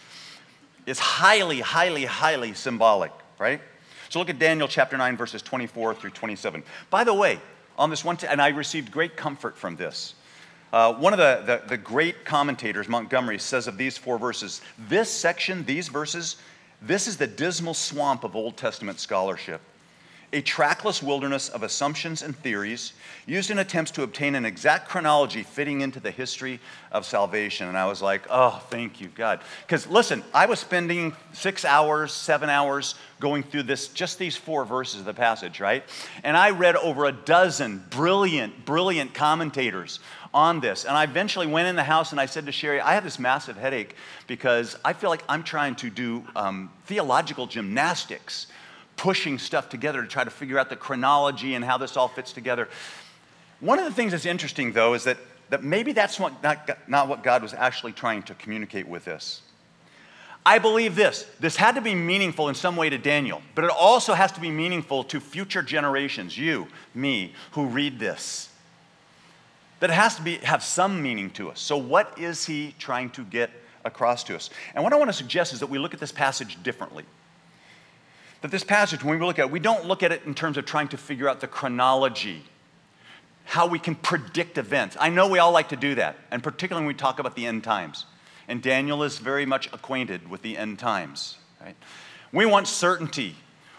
It's 0.85 0.99
highly, 0.99 1.61
highly, 1.61 2.03
highly 2.03 2.53
symbolic, 2.53 3.13
right? 3.39 3.61
So 4.09 4.19
look 4.19 4.29
at 4.29 4.39
Daniel 4.39 4.67
chapter 4.67 4.97
9, 4.97 5.15
verses 5.15 5.41
24 5.41 5.95
through 5.95 6.09
27. 6.09 6.63
By 6.89 7.05
the 7.05 7.13
way, 7.13 7.39
on 7.77 7.89
this 7.89 8.03
one, 8.03 8.17
t- 8.17 8.27
and 8.27 8.41
I 8.41 8.49
received 8.49 8.91
great 8.91 9.15
comfort 9.15 9.57
from 9.57 9.77
this. 9.77 10.15
Uh, 10.71 10.93
one 10.93 11.11
of 11.13 11.19
the, 11.19 11.43
the, 11.45 11.67
the 11.67 11.77
great 11.77 12.23
commentators, 12.23 12.87
Montgomery, 12.87 13.37
says 13.37 13.67
of 13.67 13.77
these 13.77 13.97
four 13.97 14.17
verses 14.17 14.61
this 14.87 15.09
section, 15.09 15.65
these 15.65 15.89
verses, 15.89 16.37
this 16.81 17.07
is 17.07 17.17
the 17.17 17.27
dismal 17.27 17.73
swamp 17.73 18.23
of 18.23 18.35
Old 18.35 18.57
Testament 18.57 18.99
scholarship 18.99 19.61
a 20.33 20.41
trackless 20.41 21.03
wilderness 21.03 21.49
of 21.49 21.63
assumptions 21.63 22.21
and 22.21 22.35
theories 22.37 22.93
used 23.25 23.51
in 23.51 23.59
attempts 23.59 23.91
to 23.91 24.03
obtain 24.03 24.35
an 24.35 24.45
exact 24.45 24.87
chronology 24.87 25.43
fitting 25.43 25.81
into 25.81 25.99
the 25.99 26.11
history 26.11 26.59
of 26.91 27.05
salvation. 27.05 27.67
And 27.67 27.77
I 27.77 27.85
was 27.85 28.01
like, 28.01 28.25
oh, 28.29 28.63
thank 28.69 29.01
you, 29.01 29.09
God. 29.09 29.41
Because 29.65 29.87
listen, 29.87 30.23
I 30.33 30.45
was 30.45 30.59
spending 30.59 31.13
six 31.33 31.65
hours, 31.65 32.13
seven 32.13 32.49
hours 32.49 32.95
going 33.19 33.43
through 33.43 33.63
this, 33.63 33.89
just 33.89 34.17
these 34.17 34.37
four 34.37 34.63
verses 34.63 35.01
of 35.01 35.05
the 35.05 35.13
passage, 35.13 35.59
right? 35.59 35.83
And 36.23 36.37
I 36.37 36.51
read 36.51 36.75
over 36.77 37.05
a 37.05 37.11
dozen 37.11 37.83
brilliant, 37.89 38.65
brilliant 38.65 39.13
commentators 39.13 39.99
on 40.33 40.59
this. 40.59 40.85
And 40.85 40.95
I 40.95 41.03
eventually 41.03 41.47
went 41.47 41.67
in 41.67 41.75
the 41.75 41.83
house 41.83 42.11
and 42.11 42.21
I 42.21 42.25
said 42.25 42.45
to 42.45 42.51
Sherry, 42.51 42.79
I 42.79 42.93
have 42.93 43.03
this 43.03 43.19
massive 43.19 43.57
headache 43.57 43.95
because 44.27 44.77
I 44.85 44.93
feel 44.93 45.09
like 45.09 45.23
I'm 45.27 45.43
trying 45.43 45.75
to 45.75 45.89
do 45.89 46.23
um, 46.35 46.71
theological 46.85 47.47
gymnastics 47.47 48.47
pushing 48.95 49.39
stuff 49.39 49.67
together 49.69 50.01
to 50.01 50.07
try 50.07 50.23
to 50.23 50.29
figure 50.29 50.59
out 50.59 50.69
the 50.69 50.75
chronology 50.75 51.55
and 51.55 51.65
how 51.65 51.77
this 51.77 51.97
all 51.97 52.07
fits 52.07 52.31
together. 52.31 52.69
One 53.59 53.79
of 53.79 53.85
the 53.85 53.91
things 53.91 54.11
that's 54.11 54.25
interesting, 54.25 54.73
though, 54.73 54.93
is 54.93 55.05
that, 55.05 55.17
that 55.49 55.63
maybe 55.63 55.91
that's 55.91 56.19
what, 56.19 56.41
not, 56.43 56.69
not 56.87 57.07
what 57.07 57.23
God 57.23 57.41
was 57.41 57.53
actually 57.53 57.93
trying 57.93 58.23
to 58.23 58.35
communicate 58.35 58.87
with 58.87 59.05
this. 59.05 59.41
I 60.45 60.59
believe 60.59 60.95
this. 60.95 61.27
This 61.39 61.55
had 61.55 61.75
to 61.75 61.81
be 61.81 61.93
meaningful 61.93 62.49
in 62.49 62.55
some 62.55 62.75
way 62.75 62.89
to 62.89 62.97
Daniel, 62.97 63.41
but 63.53 63.63
it 63.63 63.69
also 63.71 64.13
has 64.13 64.31
to 64.33 64.39
be 64.39 64.49
meaningful 64.49 65.03
to 65.05 65.19
future 65.19 65.61
generations, 65.61 66.37
you, 66.37 66.67
me, 66.95 67.33
who 67.51 67.67
read 67.67 67.99
this. 67.99 68.50
That 69.81 69.89
has 69.89 70.15
to 70.15 70.21
be, 70.21 70.37
have 70.37 70.63
some 70.63 71.03
meaning 71.03 71.29
to 71.31 71.51
us. 71.51 71.59
So, 71.59 71.75
what 71.75 72.17
is 72.17 72.45
he 72.45 72.73
trying 72.79 73.09
to 73.11 73.23
get 73.23 73.51
across 73.83 74.23
to 74.25 74.35
us? 74.35 74.49
And 74.73 74.83
what 74.83 74.93
I 74.93 74.95
want 74.95 75.09
to 75.09 75.13
suggest 75.13 75.53
is 75.53 75.59
that 75.59 75.67
we 75.67 75.77
look 75.77 75.93
at 75.93 75.99
this 75.99 76.11
passage 76.11 76.63
differently 76.63 77.03
that 78.41 78.49
this 78.49 78.63
passage, 78.63 79.03
when 79.03 79.19
we 79.19 79.25
look 79.25 79.39
at 79.39 79.45
it, 79.45 79.51
we 79.51 79.59
don't 79.59 79.85
look 79.85 80.03
at 80.03 80.11
it 80.11 80.23
in 80.25 80.33
terms 80.33 80.57
of 80.57 80.65
trying 80.65 80.87
to 80.89 80.97
figure 80.97 81.29
out 81.29 81.39
the 81.39 81.47
chronology, 81.47 82.43
how 83.45 83.67
we 83.67 83.79
can 83.79 83.95
predict 83.95 84.57
events. 84.57 84.97
I 84.99 85.09
know 85.09 85.27
we 85.27 85.39
all 85.39 85.51
like 85.51 85.69
to 85.69 85.75
do 85.75 85.95
that, 85.95 86.17
and 86.31 86.43
particularly 86.43 86.85
when 86.85 86.93
we 86.93 86.97
talk 86.97 87.19
about 87.19 87.35
the 87.35 87.45
end 87.45 87.63
times. 87.63 88.05
And 88.47 88.61
Daniel 88.61 89.03
is 89.03 89.19
very 89.19 89.45
much 89.45 89.67
acquainted 89.67 90.29
with 90.29 90.41
the 90.41 90.57
end 90.57 90.79
times, 90.79 91.37
right? 91.61 91.75
We 92.33 92.45
want 92.45 92.67
certainty. 92.67 93.35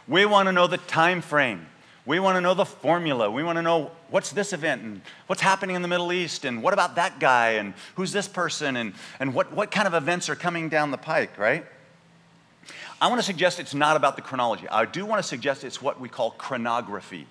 We 0.06 0.24
want 0.26 0.46
to 0.46 0.52
know 0.52 0.66
the 0.66 0.78
time 0.78 1.20
frame. 1.20 1.66
We 2.04 2.18
want 2.18 2.36
to 2.36 2.40
know 2.40 2.54
the 2.54 2.64
formula. 2.64 3.30
We 3.30 3.44
want 3.44 3.56
to 3.58 3.62
know 3.62 3.92
what's 4.10 4.32
this 4.32 4.52
event 4.52 4.82
and 4.82 5.02
what's 5.28 5.40
happening 5.40 5.76
in 5.76 5.82
the 5.82 5.88
Middle 5.88 6.12
East 6.12 6.44
and 6.44 6.62
what 6.62 6.72
about 6.72 6.96
that 6.96 7.20
guy 7.20 7.50
and 7.50 7.74
who's 7.94 8.10
this 8.10 8.26
person 8.26 8.76
and, 8.76 8.94
and 9.20 9.34
what, 9.34 9.52
what 9.52 9.70
kind 9.70 9.86
of 9.86 9.94
events 9.94 10.28
are 10.28 10.34
coming 10.34 10.68
down 10.68 10.90
the 10.90 10.98
pike, 10.98 11.38
right? 11.38 11.64
I 13.00 13.08
want 13.08 13.20
to 13.20 13.24
suggest 13.24 13.60
it's 13.60 13.74
not 13.74 13.96
about 13.96 14.16
the 14.16 14.22
chronology. 14.22 14.68
I 14.68 14.84
do 14.84 15.06
want 15.06 15.20
to 15.20 15.26
suggest 15.26 15.62
it's 15.62 15.80
what 15.80 16.00
we 16.00 16.08
call 16.08 16.32
chronography. 16.32 17.26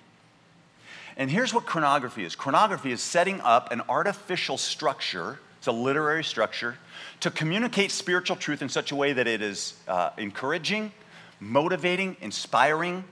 And 1.18 1.30
here's 1.30 1.52
what 1.52 1.66
chronography 1.66 2.24
is 2.24 2.34
chronography 2.34 2.92
is 2.92 3.02
setting 3.02 3.42
up 3.42 3.72
an 3.72 3.82
artificial 3.90 4.56
structure, 4.56 5.38
it's 5.58 5.66
a 5.66 5.72
literary 5.72 6.24
structure, 6.24 6.78
to 7.20 7.30
communicate 7.30 7.90
spiritual 7.90 8.36
truth 8.36 8.62
in 8.62 8.70
such 8.70 8.90
a 8.90 8.96
way 8.96 9.12
that 9.12 9.26
it 9.26 9.42
is 9.42 9.74
uh, 9.86 10.10
encouraging, 10.16 10.92
motivating, 11.40 12.16
inspiring, 12.22 13.04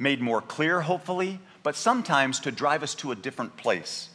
made 0.00 0.20
more 0.20 0.40
clear, 0.40 0.80
hopefully, 0.80 1.38
but 1.62 1.76
sometimes 1.76 2.40
to 2.40 2.50
drive 2.50 2.82
us 2.82 2.94
to 2.96 3.12
a 3.12 3.14
different 3.14 3.56
place. 3.56 4.08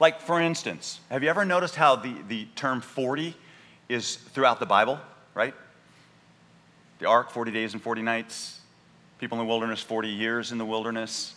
Like, 0.00 0.20
for 0.20 0.40
instance, 0.40 0.98
have 1.10 1.22
you 1.22 1.28
ever 1.28 1.44
noticed 1.44 1.76
how 1.76 1.94
the, 1.94 2.16
the 2.26 2.46
term 2.56 2.80
40 2.80 3.36
is 3.88 4.16
throughout 4.16 4.58
the 4.58 4.66
Bible, 4.66 4.98
right? 5.34 5.54
The 6.98 7.06
ark, 7.06 7.30
40 7.30 7.52
days 7.52 7.74
and 7.74 7.82
40 7.82 8.02
nights. 8.02 8.60
People 9.18 9.38
in 9.38 9.46
the 9.46 9.48
wilderness, 9.48 9.80
40 9.80 10.08
years 10.08 10.52
in 10.52 10.58
the 10.58 10.64
wilderness. 10.64 11.34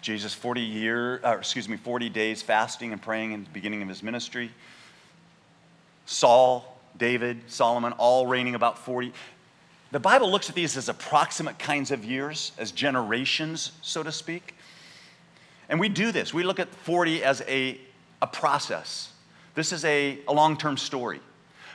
Jesus, 0.00 0.32
40 0.32 0.62
year, 0.62 1.20
uh, 1.22 1.36
excuse 1.36 1.68
me, 1.68 1.76
40 1.76 2.08
days 2.08 2.40
fasting 2.40 2.92
and 2.92 3.02
praying 3.02 3.32
in 3.32 3.44
the 3.44 3.50
beginning 3.50 3.82
of 3.82 3.88
his 3.88 4.02
ministry. 4.02 4.50
Saul, 6.06 6.80
David, 6.96 7.42
Solomon, 7.48 7.92
all 7.92 8.26
reigning 8.26 8.54
about 8.54 8.78
40. 8.78 9.12
The 9.92 10.00
Bible 10.00 10.30
looks 10.30 10.48
at 10.48 10.54
these 10.54 10.76
as 10.76 10.88
approximate 10.88 11.58
kinds 11.58 11.90
of 11.90 12.04
years, 12.04 12.52
as 12.58 12.70
generations, 12.70 13.72
so 13.82 14.02
to 14.02 14.12
speak. 14.12 14.54
And 15.68 15.80
we 15.80 15.88
do 15.88 16.12
this. 16.12 16.32
We 16.32 16.42
look 16.42 16.60
at 16.60 16.68
40 16.68 17.24
as 17.24 17.42
a, 17.48 17.80
a 18.22 18.26
process. 18.26 19.12
This 19.54 19.72
is 19.72 19.84
a, 19.84 20.18
a 20.28 20.32
long 20.32 20.56
term 20.56 20.76
story. 20.76 21.20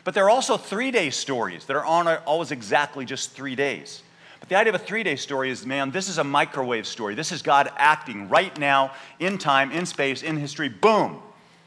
But 0.05 0.13
there 0.13 0.25
are 0.25 0.29
also 0.29 0.55
three 0.55 0.91
day 0.91 1.09
stories 1.09 1.65
that 1.65 1.75
are 1.75 1.83
on 1.83 2.07
always 2.25 2.51
exactly 2.51 3.05
just 3.05 3.31
three 3.31 3.55
days. 3.55 4.01
But 4.39 4.49
the 4.49 4.55
idea 4.55 4.73
of 4.73 4.81
a 4.81 4.83
three 4.83 5.03
day 5.03 5.15
story 5.15 5.49
is 5.49 5.65
man, 5.65 5.91
this 5.91 6.07
is 6.07 6.17
a 6.17 6.23
microwave 6.23 6.87
story. 6.87 7.15
This 7.15 7.31
is 7.31 7.41
God 7.41 7.69
acting 7.75 8.29
right 8.29 8.57
now, 8.57 8.91
in 9.19 9.37
time, 9.37 9.71
in 9.71 9.85
space, 9.85 10.23
in 10.23 10.37
history. 10.37 10.69
Boom. 10.69 11.21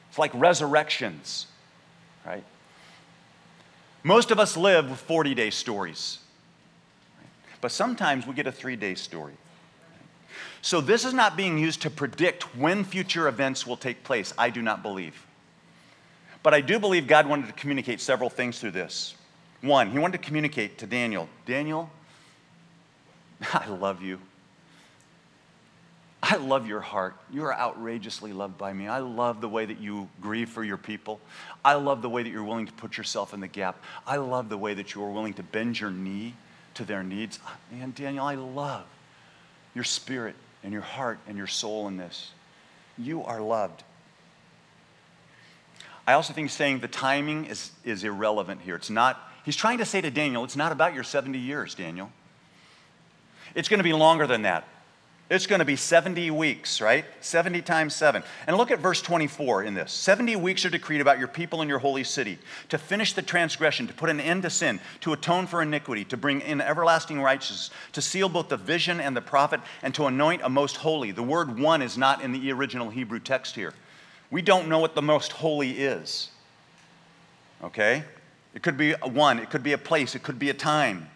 It's 0.09 0.19
like 0.19 0.31
resurrections, 0.35 1.47
right? 2.25 2.45
Most 4.03 4.31
of 4.31 4.39
us 4.39 4.57
live 4.57 4.89
with 4.89 5.01
40 5.01 5.35
day 5.35 5.51
stories. 5.51 6.21
But 7.61 7.73
sometimes 7.73 8.27
we 8.27 8.35
get 8.35 8.47
a 8.47 8.53
three 8.53 8.77
day 8.77 8.95
story. 8.95 9.35
So 10.63 10.81
this 10.81 11.05
is 11.05 11.15
not 11.15 11.37
being 11.37 11.59
used 11.59 11.83
to 11.83 11.91
predict 11.91 12.57
when 12.57 12.85
future 12.85 13.29
events 13.29 13.67
will 13.67 13.77
take 13.77 14.05
place. 14.05 14.35
I 14.37 14.51
do 14.51 14.63
not 14.63 14.83
believe. 14.83 15.27
But 16.43 16.55
I 16.55 16.61
do 16.61 16.79
believe 16.79 17.07
God 17.07 17.27
wanted 17.27 17.47
to 17.47 17.53
communicate 17.53 18.01
several 18.01 18.31
things 18.31 18.59
through 18.59 18.73
this. 18.73 19.15
One, 19.61 19.91
he 19.91 19.99
wanted 19.99 20.21
to 20.21 20.25
communicate 20.25 20.79
to 20.79 20.87
Daniel 20.87 21.29
Daniel, 21.47 21.91
I 23.53 23.69
love 23.69 24.03
you. 24.03 24.21
I 26.21 26.37
love 26.37 26.67
your 26.67 26.81
heart. 26.81 27.15
You 27.31 27.45
are 27.45 27.55
outrageously 27.55 28.33
loved 28.33 28.59
by 28.59 28.73
me. 28.73 28.89
I 28.89 28.99
love 28.99 29.41
the 29.41 29.49
way 29.49 29.65
that 29.65 29.79
you 29.79 30.09
grieve 30.21 30.49
for 30.49 30.65
your 30.65 30.77
people. 30.77 31.21
I 31.65 31.75
love 31.75 32.03
the 32.03 32.09
way 32.09 32.25
that 32.25 32.29
you're 32.29 32.43
willing 32.43 32.67
to 32.67 32.73
put 32.73 32.97
yourself 32.97 33.33
in 33.33 33.41
the 33.41 33.49
gap. 33.49 33.81
I 34.05 34.17
love 34.17 34.49
the 34.49 34.59
way 34.59 34.75
that 34.75 34.95
you 34.95 35.05
are 35.05 35.11
willing 35.11 35.35
to 35.35 35.45
bend 35.45 35.79
your 35.79 35.93
knee 35.93 36.35
to 36.79 36.85
their 36.85 37.03
needs. 37.03 37.39
Man, 37.71 37.93
Daniel, 37.95 38.25
I 38.25 38.37
love 38.37 38.85
your 39.75 39.85
spirit 39.85 40.35
and 40.63 40.73
your 40.73 40.83
heart 40.83 41.19
and 41.29 41.37
your 41.37 41.47
soul 41.47 41.87
in 41.89 41.97
this. 41.97 42.31
You 42.97 43.23
are 43.25 43.41
loved. 43.41 43.85
I 46.07 46.15
also 46.15 46.33
think 46.33 46.51
saying 46.51 46.81
the 46.81 46.89
timing 46.89 47.45
is, 47.45 47.71
is 47.85 48.03
irrelevant 48.03 48.63
here. 48.63 48.77
It's 48.77 48.91
not, 48.91 49.21
he's 49.45 49.57
trying 49.57 49.79
to 49.79 49.85
say 49.85 50.01
to 50.01 50.11
Daniel, 50.11 50.43
it's 50.45 50.57
not 50.57 50.73
about 50.73 50.95
your 50.95 51.05
70 51.05 51.39
years, 51.39 51.75
Daniel. 51.75 52.11
It's 53.55 53.69
going 53.69 53.79
to 53.79 53.85
be 53.85 53.93
longer 53.93 54.27
than 54.27 54.43
that. 54.43 54.67
It's 55.31 55.47
going 55.47 55.59
to 55.59 55.67
be 55.67 55.77
70 55.77 56.31
weeks, 56.31 56.81
right? 56.81 57.05
70 57.21 57.61
times 57.61 57.95
7. 57.95 58.23
And 58.47 58.57
look 58.57 58.71
at 58.71 58.79
verse 58.79 59.03
24 59.03 59.65
in 59.65 59.75
this. 59.75 59.93
70 59.93 60.37
weeks 60.37 60.65
are 60.65 60.71
decreed 60.71 61.03
about 61.03 61.19
your 61.19 61.29
people 61.29 61.61
and 61.61 61.69
your 61.69 61.79
holy 61.79 62.03
city, 62.03 62.39
to 62.71 62.79
finish 62.79 63.13
the 63.13 63.21
transgression, 63.21 63.87
to 63.89 63.93
put 63.93 64.09
an 64.09 64.21
end 64.21 64.45
to 64.45 64.51
sin, 64.51 64.81
to 65.01 65.13
atone 65.13 65.47
for 65.47 65.61
iniquity, 65.61 66.05
to 66.07 66.17
bring 66.17 66.41
in 66.41 66.63
everlasting 66.63 67.21
righteousness, 67.21 67.69
to 67.93 68.01
seal 68.01 68.31
both 68.31 68.49
the 68.49 68.57
vision 68.57 69.01
and 69.01 69.15
the 69.15 69.21
prophet, 69.21 69.61
and 69.83 69.95
to 69.95 70.07
anoint 70.07 70.41
a 70.43 70.49
most 70.49 70.77
holy. 70.77 71.11
The 71.11 71.23
word 71.23 71.61
one 71.61 71.83
is 71.83 71.99
not 71.99 72.23
in 72.23 72.33
the 72.33 72.51
original 72.51 72.89
Hebrew 72.89 73.21
text 73.21 73.55
here. 73.55 73.75
We 74.31 74.41
don't 74.41 74.69
know 74.69 74.79
what 74.79 74.95
the 74.95 75.03
most 75.03 75.33
holy 75.33 75.73
is. 75.73 76.31
Okay? 77.63 78.03
It 78.55 78.63
could 78.63 78.79
be 78.79 78.93
one, 78.93 79.39
it 79.41 79.51
could 79.51 79.63
be 79.63 79.75
a 79.75 79.79
place, 79.79 80.15
it 80.15 80.23
could 80.23 80.39
be 80.39 80.49
a 80.49 80.55
time. 80.55 81.11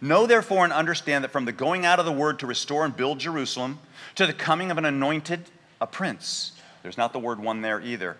Know 0.00 0.26
therefore 0.26 0.64
and 0.64 0.72
understand 0.72 1.24
that 1.24 1.32
from 1.32 1.44
the 1.44 1.52
going 1.52 1.86
out 1.86 1.98
of 1.98 2.06
the 2.06 2.12
word 2.12 2.38
to 2.40 2.46
restore 2.46 2.84
and 2.84 2.96
build 2.96 3.18
Jerusalem 3.18 3.78
to 4.16 4.26
the 4.26 4.32
coming 4.32 4.70
of 4.70 4.78
an 4.78 4.84
anointed, 4.84 5.44
a 5.80 5.86
prince, 5.86 6.52
there's 6.82 6.98
not 6.98 7.12
the 7.12 7.18
word 7.18 7.40
one 7.40 7.62
there 7.62 7.80
either, 7.80 8.16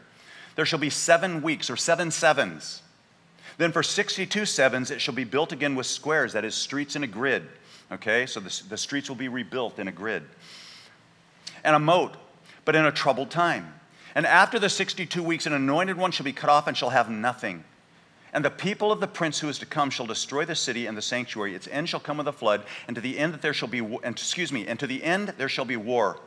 there 0.55 0.65
shall 0.65 0.79
be 0.79 0.91
seven 0.91 1.43
weeks 1.43 1.69
or 1.69 1.77
seven 1.77 2.11
sevens. 2.11 2.83
Then 3.59 3.73
for 3.73 3.83
62 3.83 4.47
sevens 4.47 4.91
it 4.91 5.01
shall 5.01 5.15
be 5.15 5.25
built 5.25 5.53
again 5.53 5.75
with 5.75 5.87
squares, 5.87 6.33
that 6.33 6.45
is, 6.45 6.55
streets 6.55 6.97
in 6.97 7.03
a 7.03 7.07
grid. 7.07 7.47
Okay, 7.93 8.27
so 8.27 8.41
the, 8.41 8.63
the 8.69 8.77
streets 8.77 9.09
will 9.09 9.17
be 9.17 9.29
rebuilt 9.29 9.79
in 9.79 9.89
a 9.89 9.93
grid. 9.93 10.25
And 11.63 11.77
a 11.77 11.79
moat, 11.79 12.17
but 12.65 12.75
in 12.75 12.85
a 12.85 12.93
troubled 12.93 13.31
time. 13.31 13.73
And 14.15 14.27
after 14.27 14.59
the 14.59 14.69
62 14.69 15.23
weeks, 15.23 15.47
an 15.47 15.53
anointed 15.53 15.97
one 15.97 16.11
shall 16.11 16.25
be 16.25 16.33
cut 16.33 16.51
off 16.51 16.67
and 16.67 16.77
shall 16.77 16.91
have 16.91 17.11
nothing. 17.11 17.65
And 18.33 18.45
the 18.45 18.51
people 18.51 18.93
of 18.93 19.01
the 19.01 19.07
prince 19.07 19.41
who 19.41 19.49
is 19.49 19.59
to 19.61 19.67
come 19.67 19.89
shall 19.89 20.07
destroy 20.07 20.45
the 20.45 20.55
city 20.55 20.87
and 20.87 20.97
the 20.97 21.03
sanctuary. 21.03 21.55
Its 21.55 21.69
end 21.69 21.89
shall 21.89 22.01
come 22.01 22.19
with 22.19 22.29
a 22.29 22.33
flood, 22.33 22.65
and 22.87 22.95
to 22.95 23.01
the 23.01 23.19
end 23.19 23.33
that 23.33 23.43
there 23.43 23.55
shall 23.55 23.69
be, 23.69 23.79
and 23.79 24.17
excuse 24.17 24.53
me, 24.53 24.67
and 24.67 24.79
to 24.81 24.87
the 24.87 25.03
end 25.03 25.35
there 25.39 25.49
shall 25.49 25.65
be 25.65 25.77
war. 25.77 26.19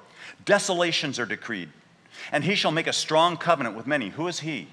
Desolations 0.45 1.19
are 1.19 1.25
decreed. 1.25 1.69
And 2.31 2.43
he 2.43 2.55
shall 2.55 2.71
make 2.71 2.87
a 2.87 2.93
strong 2.93 3.37
covenant 3.37 3.75
with 3.75 3.87
many. 3.87 4.09
Who 4.09 4.27
is 4.27 4.39
he? 4.39 4.67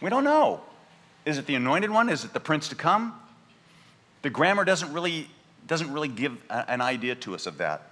We 0.00 0.10
don't 0.10 0.24
know. 0.24 0.60
Is 1.24 1.36
it 1.36 1.46
the 1.46 1.54
anointed 1.54 1.90
one? 1.90 2.08
Is 2.08 2.24
it 2.24 2.32
the 2.32 2.40
prince 2.40 2.68
to 2.68 2.74
come? 2.74 3.14
The 4.22 4.30
grammar 4.30 4.64
doesn't 4.64 4.92
really, 4.92 5.28
doesn't 5.66 5.92
really 5.92 6.08
give 6.08 6.36
a, 6.48 6.70
an 6.70 6.80
idea 6.80 7.14
to 7.16 7.34
us 7.34 7.46
of 7.46 7.58
that. 7.58 7.90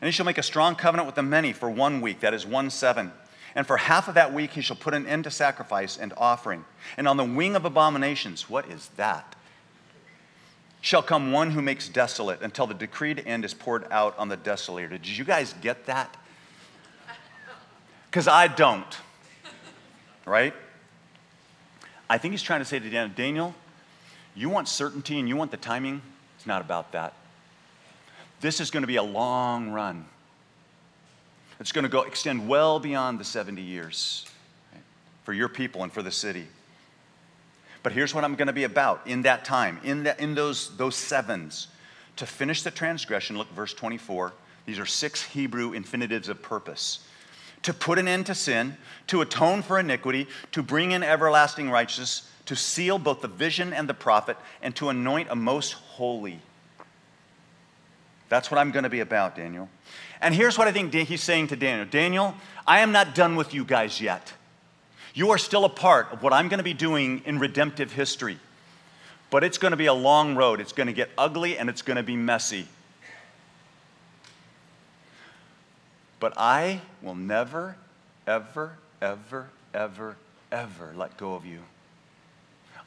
And 0.00 0.06
he 0.06 0.12
shall 0.12 0.26
make 0.26 0.38
a 0.38 0.42
strong 0.42 0.74
covenant 0.74 1.06
with 1.06 1.14
the 1.14 1.22
many 1.22 1.52
for 1.52 1.70
one 1.70 2.00
week, 2.00 2.20
that 2.20 2.34
is 2.34 2.44
one 2.44 2.70
seven. 2.70 3.12
And 3.54 3.66
for 3.66 3.76
half 3.76 4.08
of 4.08 4.14
that 4.14 4.32
week 4.32 4.52
he 4.52 4.60
shall 4.60 4.76
put 4.76 4.94
an 4.94 5.06
end 5.06 5.24
to 5.24 5.30
sacrifice 5.30 5.96
and 5.96 6.12
offering. 6.16 6.64
And 6.96 7.06
on 7.06 7.16
the 7.16 7.24
wing 7.24 7.56
of 7.56 7.64
abominations, 7.64 8.50
what 8.50 8.68
is 8.68 8.90
that? 8.96 9.36
Shall 10.80 11.02
come 11.02 11.32
one 11.32 11.52
who 11.52 11.62
makes 11.62 11.88
desolate 11.88 12.42
until 12.42 12.66
the 12.66 12.74
decreed 12.74 13.22
end 13.24 13.44
is 13.44 13.54
poured 13.54 13.86
out 13.90 14.18
on 14.18 14.28
the 14.28 14.36
desolator. 14.36 14.90
Did 14.90 15.06
you 15.06 15.24
guys 15.24 15.54
get 15.62 15.86
that? 15.86 16.14
Because 18.10 18.28
I 18.28 18.48
don't. 18.48 18.98
Right? 20.26 20.54
I 22.08 22.18
think 22.18 22.32
he's 22.32 22.42
trying 22.42 22.60
to 22.60 22.64
say 22.64 22.78
to 22.78 22.90
Daniel, 22.90 23.14
Daniel, 23.16 23.54
you 24.34 24.48
want 24.48 24.68
certainty 24.68 25.18
and 25.18 25.28
you 25.28 25.36
want 25.36 25.50
the 25.50 25.56
timing? 25.56 26.02
It's 26.36 26.46
not 26.46 26.60
about 26.60 26.92
that. 26.92 27.14
This 28.40 28.60
is 28.60 28.70
going 28.70 28.82
to 28.82 28.86
be 28.86 28.96
a 28.96 29.02
long 29.02 29.70
run. 29.70 30.04
It's 31.60 31.72
going 31.72 31.84
to 31.84 31.88
go 31.88 32.02
extend 32.02 32.48
well 32.48 32.80
beyond 32.80 33.18
the 33.18 33.24
70 33.24 33.62
years 33.62 34.26
for 35.24 35.32
your 35.32 35.48
people 35.48 35.82
and 35.82 35.92
for 35.92 36.02
the 36.02 36.10
city. 36.10 36.46
But 37.82 37.92
here's 37.92 38.14
what 38.14 38.24
I'm 38.24 38.34
going 38.34 38.46
to 38.46 38.54
be 38.54 38.64
about 38.64 39.06
in 39.06 39.22
that 39.22 39.44
time, 39.44 39.78
in, 39.84 40.04
that, 40.04 40.18
in 40.18 40.34
those, 40.34 40.76
those 40.76 40.96
sevens. 40.96 41.68
To 42.16 42.26
finish 42.26 42.62
the 42.62 42.70
transgression, 42.70 43.36
look, 43.36 43.52
verse 43.52 43.74
24. 43.74 44.32
These 44.66 44.78
are 44.78 44.86
six 44.86 45.22
Hebrew 45.22 45.74
infinitives 45.74 46.28
of 46.28 46.40
purpose. 46.40 47.06
To 47.62 47.74
put 47.74 47.98
an 47.98 48.08
end 48.08 48.26
to 48.26 48.34
sin, 48.34 48.76
to 49.08 49.20
atone 49.20 49.62
for 49.62 49.78
iniquity, 49.78 50.28
to 50.52 50.62
bring 50.62 50.92
in 50.92 51.02
everlasting 51.02 51.70
righteousness, 51.70 52.28
to 52.46 52.56
seal 52.56 52.98
both 52.98 53.20
the 53.20 53.28
vision 53.28 53.72
and 53.72 53.88
the 53.88 53.94
prophet, 53.94 54.36
and 54.62 54.74
to 54.76 54.88
anoint 54.88 55.28
a 55.30 55.36
most 55.36 55.72
holy. 55.72 56.40
That's 58.28 58.50
what 58.50 58.58
I'm 58.58 58.70
going 58.70 58.84
to 58.84 58.90
be 58.90 59.00
about, 59.00 59.36
Daniel. 59.36 59.68
And 60.20 60.34
here's 60.34 60.56
what 60.56 60.68
I 60.68 60.72
think 60.72 60.92
he's 60.92 61.22
saying 61.22 61.48
to 61.48 61.56
Daniel 61.56 61.86
Daniel, 61.86 62.34
I 62.66 62.80
am 62.80 62.92
not 62.92 63.14
done 63.14 63.36
with 63.36 63.52
you 63.52 63.64
guys 63.64 64.00
yet. 64.00 64.32
You 65.14 65.30
are 65.30 65.38
still 65.38 65.64
a 65.64 65.68
part 65.68 66.12
of 66.12 66.22
what 66.22 66.32
I'm 66.32 66.48
going 66.48 66.58
to 66.58 66.64
be 66.64 66.74
doing 66.74 67.22
in 67.24 67.38
redemptive 67.38 67.92
history. 67.92 68.38
But 69.30 69.44
it's 69.44 69.58
going 69.58 69.70
to 69.70 69.76
be 69.76 69.86
a 69.86 69.94
long 69.94 70.36
road. 70.36 70.60
It's 70.60 70.72
going 70.72 70.86
to 70.88 70.92
get 70.92 71.10
ugly 71.16 71.58
and 71.58 71.68
it's 71.68 71.82
going 71.82 71.96
to 71.96 72.02
be 72.02 72.16
messy. 72.16 72.66
But 76.20 76.34
I 76.36 76.80
will 77.02 77.14
never, 77.14 77.76
ever, 78.26 78.78
ever, 79.02 79.50
ever, 79.72 80.16
ever 80.50 80.92
let 80.96 81.16
go 81.16 81.34
of 81.34 81.44
you. 81.44 81.60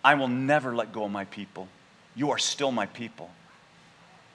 I 0.03 0.15
will 0.15 0.27
never 0.27 0.75
let 0.75 0.91
go 0.91 1.05
of 1.05 1.11
my 1.11 1.25
people. 1.25 1.67
You 2.15 2.31
are 2.31 2.37
still 2.37 2.71
my 2.71 2.87
people. 2.87 3.29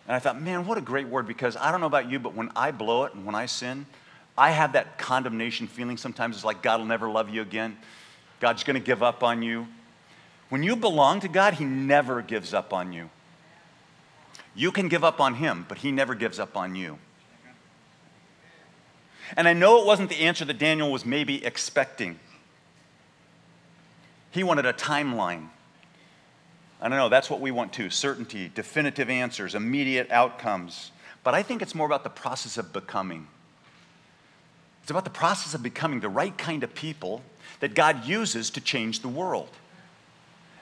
And 0.06 0.16
I 0.16 0.18
thought, 0.18 0.40
man, 0.40 0.66
what 0.66 0.78
a 0.78 0.80
great 0.80 1.06
word 1.06 1.26
because 1.26 1.56
I 1.56 1.70
don't 1.70 1.80
know 1.80 1.86
about 1.86 2.10
you, 2.10 2.18
but 2.18 2.34
when 2.34 2.50
I 2.56 2.70
blow 2.70 3.04
it 3.04 3.14
and 3.14 3.24
when 3.24 3.34
I 3.34 3.46
sin, 3.46 3.86
I 4.36 4.50
have 4.50 4.72
that 4.72 4.98
condemnation 4.98 5.66
feeling 5.66 5.96
sometimes. 5.96 6.36
It's 6.36 6.44
like 6.44 6.62
God 6.62 6.80
will 6.80 6.86
never 6.86 7.08
love 7.08 7.28
you 7.30 7.42
again. 7.42 7.76
God's 8.40 8.64
going 8.64 8.74
to 8.74 8.84
give 8.84 9.02
up 9.02 9.22
on 9.22 9.42
you. 9.42 9.68
When 10.48 10.62
you 10.62 10.74
belong 10.76 11.20
to 11.20 11.28
God, 11.28 11.54
He 11.54 11.64
never 11.64 12.20
gives 12.22 12.52
up 12.52 12.72
on 12.72 12.92
you. 12.92 13.10
You 14.54 14.72
can 14.72 14.88
give 14.88 15.04
up 15.04 15.20
on 15.20 15.34
Him, 15.34 15.64
but 15.68 15.78
He 15.78 15.92
never 15.92 16.14
gives 16.14 16.38
up 16.38 16.56
on 16.56 16.74
you. 16.74 16.98
And 19.36 19.48
I 19.48 19.52
know 19.52 19.80
it 19.80 19.86
wasn't 19.86 20.10
the 20.10 20.20
answer 20.20 20.44
that 20.44 20.58
Daniel 20.58 20.90
was 20.90 21.06
maybe 21.06 21.44
expecting. 21.44 22.18
He 24.30 24.42
wanted 24.42 24.66
a 24.66 24.72
timeline. 24.72 25.48
I 26.82 26.88
don't 26.88 26.98
know, 26.98 27.08
that's 27.08 27.30
what 27.30 27.40
we 27.40 27.52
want 27.52 27.72
too 27.72 27.90
certainty, 27.90 28.50
definitive 28.52 29.08
answers, 29.08 29.54
immediate 29.54 30.10
outcomes. 30.10 30.90
But 31.22 31.32
I 31.32 31.44
think 31.44 31.62
it's 31.62 31.76
more 31.76 31.86
about 31.86 32.02
the 32.02 32.10
process 32.10 32.58
of 32.58 32.72
becoming. 32.72 33.28
It's 34.82 34.90
about 34.90 35.04
the 35.04 35.10
process 35.10 35.54
of 35.54 35.62
becoming 35.62 36.00
the 36.00 36.08
right 36.08 36.36
kind 36.36 36.64
of 36.64 36.74
people 36.74 37.22
that 37.60 37.74
God 37.76 38.04
uses 38.04 38.50
to 38.50 38.60
change 38.60 38.98
the 38.98 39.08
world. 39.08 39.48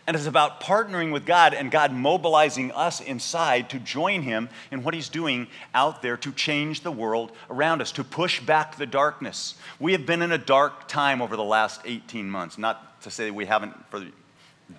And 0.07 0.15
it's 0.15 0.27
about 0.27 0.61
partnering 0.61 1.11
with 1.11 1.25
God 1.25 1.55
and 1.55 1.71
God 1.71 1.91
mobilizing 1.91 2.71
us 2.73 3.01
inside 3.01 3.71
to 3.71 3.79
join 3.79 4.21
Him 4.21 4.51
in 4.71 4.83
what 4.83 4.93
He's 4.93 5.09
doing 5.09 5.47
out 5.73 6.03
there 6.03 6.19
to 6.19 6.33
change 6.33 6.83
the 6.83 6.93
world 6.93 7.33
around 7.49 7.81
us, 7.81 7.93
to 7.93 8.05
push 8.05 8.41
back 8.41 8.77
the 8.77 8.87
darkness. 8.87 9.55
We 9.79 9.93
have 9.93 10.05
been 10.05 10.21
in 10.21 10.33
a 10.33 10.39
dark 10.39 10.87
time 10.87 11.23
over 11.23 11.35
the 11.35 11.45
last 11.45 11.81
18 11.87 12.29
months. 12.29 12.59
Not 12.59 13.01
to 13.03 13.11
say 13.11 13.31
we 13.31 13.47
haven't 13.47 13.75
for 13.89 14.05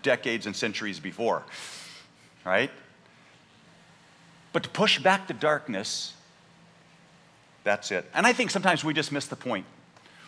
decades 0.02 0.46
and 0.46 0.56
centuries 0.56 1.00
before, 1.00 1.44
right? 2.46 2.72
But 4.54 4.64
to 4.64 4.70
push 4.70 5.00
back 5.00 5.28
the 5.28 5.34
darkness, 5.34 6.14
that's 7.64 7.92
it. 7.92 8.06
And 8.14 8.26
I 8.26 8.34
think 8.34 8.52
sometimes 8.52 8.84
we 8.84 8.94
just 8.94 9.12
miss 9.12 9.28
the 9.28 9.36
point. 9.36 9.66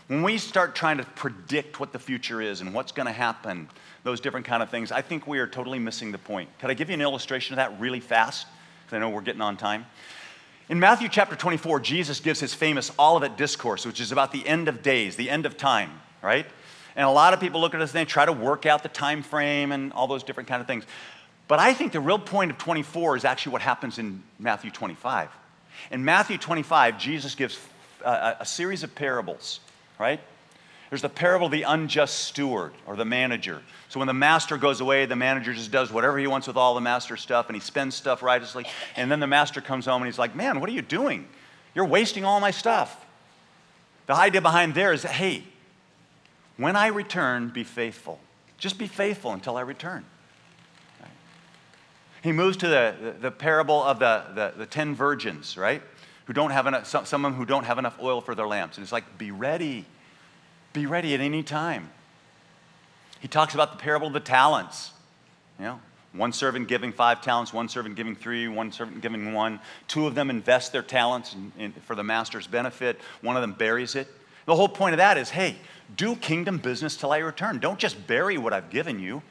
When 0.07 0.21
we 0.21 0.37
start 0.37 0.75
trying 0.75 0.97
to 0.97 1.03
predict 1.03 1.79
what 1.79 1.93
the 1.93 1.99
future 1.99 2.41
is 2.41 2.61
and 2.61 2.73
what's 2.73 2.91
going 2.91 3.05
to 3.05 3.13
happen, 3.13 3.69
those 4.03 4.19
different 4.19 4.45
kind 4.45 4.61
of 4.61 4.69
things, 4.69 4.91
I 4.91 5.01
think 5.01 5.27
we 5.27 5.39
are 5.39 5.47
totally 5.47 5.79
missing 5.79 6.11
the 6.11 6.17
point. 6.17 6.49
Could 6.59 6.69
I 6.69 6.73
give 6.73 6.89
you 6.89 6.93
an 6.93 7.01
illustration 7.01 7.53
of 7.53 7.57
that 7.57 7.79
really 7.79 8.01
fast? 8.01 8.47
Because 8.85 8.97
I 8.97 8.99
know 8.99 9.09
we're 9.09 9.21
getting 9.21 9.41
on 9.41 9.57
time. 9.57 9.85
In 10.69 10.79
Matthew 10.79 11.09
chapter 11.09 11.35
24, 11.35 11.79
Jesus 11.81 12.19
gives 12.19 12.39
his 12.39 12.53
famous 12.53 12.91
Olivet 12.97 13.37
Discourse, 13.37 13.85
which 13.85 13.99
is 13.99 14.11
about 14.11 14.31
the 14.31 14.47
end 14.47 14.67
of 14.67 14.81
days, 14.81 15.15
the 15.15 15.29
end 15.29 15.45
of 15.45 15.57
time, 15.57 15.91
right? 16.21 16.45
And 16.95 17.05
a 17.05 17.11
lot 17.11 17.33
of 17.33 17.39
people 17.39 17.61
look 17.61 17.73
at 17.73 17.79
this 17.79 17.91
and 17.91 17.99
they 17.99 18.05
try 18.05 18.25
to 18.25 18.31
work 18.31 18.65
out 18.65 18.83
the 18.83 18.89
time 18.89 19.23
frame 19.23 19.71
and 19.71 19.91
all 19.93 20.07
those 20.07 20.23
different 20.23 20.49
kind 20.49 20.61
of 20.61 20.67
things. 20.67 20.85
But 21.47 21.59
I 21.59 21.73
think 21.73 21.91
the 21.91 21.99
real 21.99 22.19
point 22.19 22.51
of 22.51 22.57
24 22.57 23.17
is 23.17 23.25
actually 23.25 23.53
what 23.53 23.61
happens 23.61 23.99
in 23.99 24.23
Matthew 24.39 24.71
25. 24.71 25.29
In 25.91 26.05
Matthew 26.05 26.37
25, 26.37 26.99
Jesus 26.99 27.35
gives 27.35 27.59
uh, 28.03 28.35
a, 28.39 28.43
a 28.43 28.45
series 28.45 28.83
of 28.83 28.95
parables, 28.95 29.59
right? 29.99 30.19
There's 30.89 31.01
the 31.01 31.09
parable 31.09 31.47
of 31.47 31.51
the 31.51 31.63
unjust 31.63 32.19
steward 32.19 32.71
or 32.85 32.95
the 32.95 33.05
manager. 33.05 33.63
So 33.89 33.99
when 33.99 34.07
the 34.07 34.13
master 34.13 34.57
goes 34.57 34.79
away, 34.79 35.07
the 35.07 35.15
manager 35.15 35.51
just 35.51 35.71
does 35.71 35.91
whatever 35.91 36.19
he 36.19 36.27
wants 36.27 36.45
with 36.45 36.55
all 36.55 36.75
the 36.75 36.81
master 36.81 37.17
stuff 37.17 37.47
and 37.47 37.55
he 37.55 37.59
spends 37.59 37.95
stuff 37.95 38.21
righteously. 38.21 38.65
And 38.95 39.11
then 39.11 39.19
the 39.19 39.27
master 39.27 39.59
comes 39.59 39.87
home 39.87 40.03
and 40.03 40.05
he's 40.07 40.19
like, 40.19 40.35
Man, 40.35 40.59
what 40.59 40.69
are 40.69 40.73
you 40.73 40.83
doing? 40.83 41.27
You're 41.73 41.85
wasting 41.85 42.25
all 42.25 42.39
my 42.39 42.51
stuff. 42.51 43.03
The 44.05 44.13
idea 44.13 44.41
behind 44.41 44.75
there 44.75 44.93
is 44.93 45.01
hey, 45.01 45.43
when 46.57 46.75
I 46.75 46.87
return, 46.87 47.49
be 47.49 47.63
faithful. 47.63 48.19
Just 48.57 48.77
be 48.77 48.87
faithful 48.87 49.31
until 49.31 49.57
I 49.57 49.61
return. 49.61 50.05
He 52.23 52.31
moves 52.31 52.55
to 52.57 52.67
the, 52.69 52.95
the, 53.01 53.11
the 53.11 53.31
parable 53.31 53.83
of 53.83 53.99
the, 53.99 54.23
the, 54.33 54.53
the, 54.59 54.65
10 54.65 54.95
virgins, 54.95 55.57
right? 55.57 55.81
Who 56.25 56.31
don't 56.31 56.51
have 56.51 56.67
enough, 56.67 56.87
some, 56.87 57.05
some 57.05 57.25
of 57.25 57.33
them 57.33 57.37
who 57.37 57.45
don't 57.45 57.65
have 57.65 57.77
enough 57.77 57.97
oil 58.01 58.21
for 58.21 58.33
their 58.33 58.47
lamps. 58.47 58.77
And 58.77 58.83
it's 58.83 58.93
like, 58.93 59.17
be 59.17 59.29
ready. 59.29 59.85
Be 60.71 60.85
ready 60.85 61.13
at 61.13 61.19
any 61.19 61.43
time. 61.43 61.89
He 63.19 63.27
talks 63.27 63.53
about 63.53 63.73
the 63.73 63.77
parable 63.77 64.07
of 64.07 64.13
the 64.13 64.21
talents. 64.21 64.91
You 65.59 65.65
know, 65.65 65.81
One 66.13 66.31
servant 66.31 66.69
giving 66.69 66.93
five 66.93 67.21
talents, 67.21 67.51
one 67.51 67.67
servant 67.67 67.97
giving 67.97 68.15
three, 68.15 68.47
one 68.47 68.71
servant 68.71 69.01
giving 69.01 69.33
one. 69.33 69.59
Two 69.89 70.07
of 70.07 70.15
them 70.15 70.29
invest 70.29 70.71
their 70.71 70.81
talents 70.81 71.33
in, 71.33 71.51
in, 71.59 71.71
for 71.73 71.93
the 71.93 72.03
master's 72.05 72.47
benefit, 72.47 73.01
one 73.21 73.35
of 73.35 73.41
them 73.41 73.51
buries 73.51 73.95
it. 73.95 74.07
The 74.45 74.55
whole 74.55 74.69
point 74.69 74.93
of 74.93 74.97
that 74.97 75.17
is 75.17 75.29
hey, 75.29 75.57
do 75.95 76.15
kingdom 76.15 76.57
business 76.57 76.95
till 76.97 77.11
I 77.11 77.19
return. 77.19 77.59
Don't 77.59 77.79
just 77.79 78.07
bury 78.07 78.37
what 78.37 78.53
I've 78.53 78.69
given 78.69 78.99
you, 78.99 79.21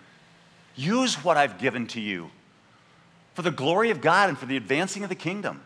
use 0.76 1.16
what 1.24 1.36
I've 1.36 1.58
given 1.58 1.86
to 1.88 2.00
you 2.00 2.30
for 3.34 3.42
the 3.42 3.50
glory 3.50 3.90
of 3.90 4.00
God 4.00 4.28
and 4.28 4.38
for 4.38 4.46
the 4.46 4.56
advancing 4.56 5.02
of 5.02 5.08
the 5.08 5.14
kingdom. 5.14 5.62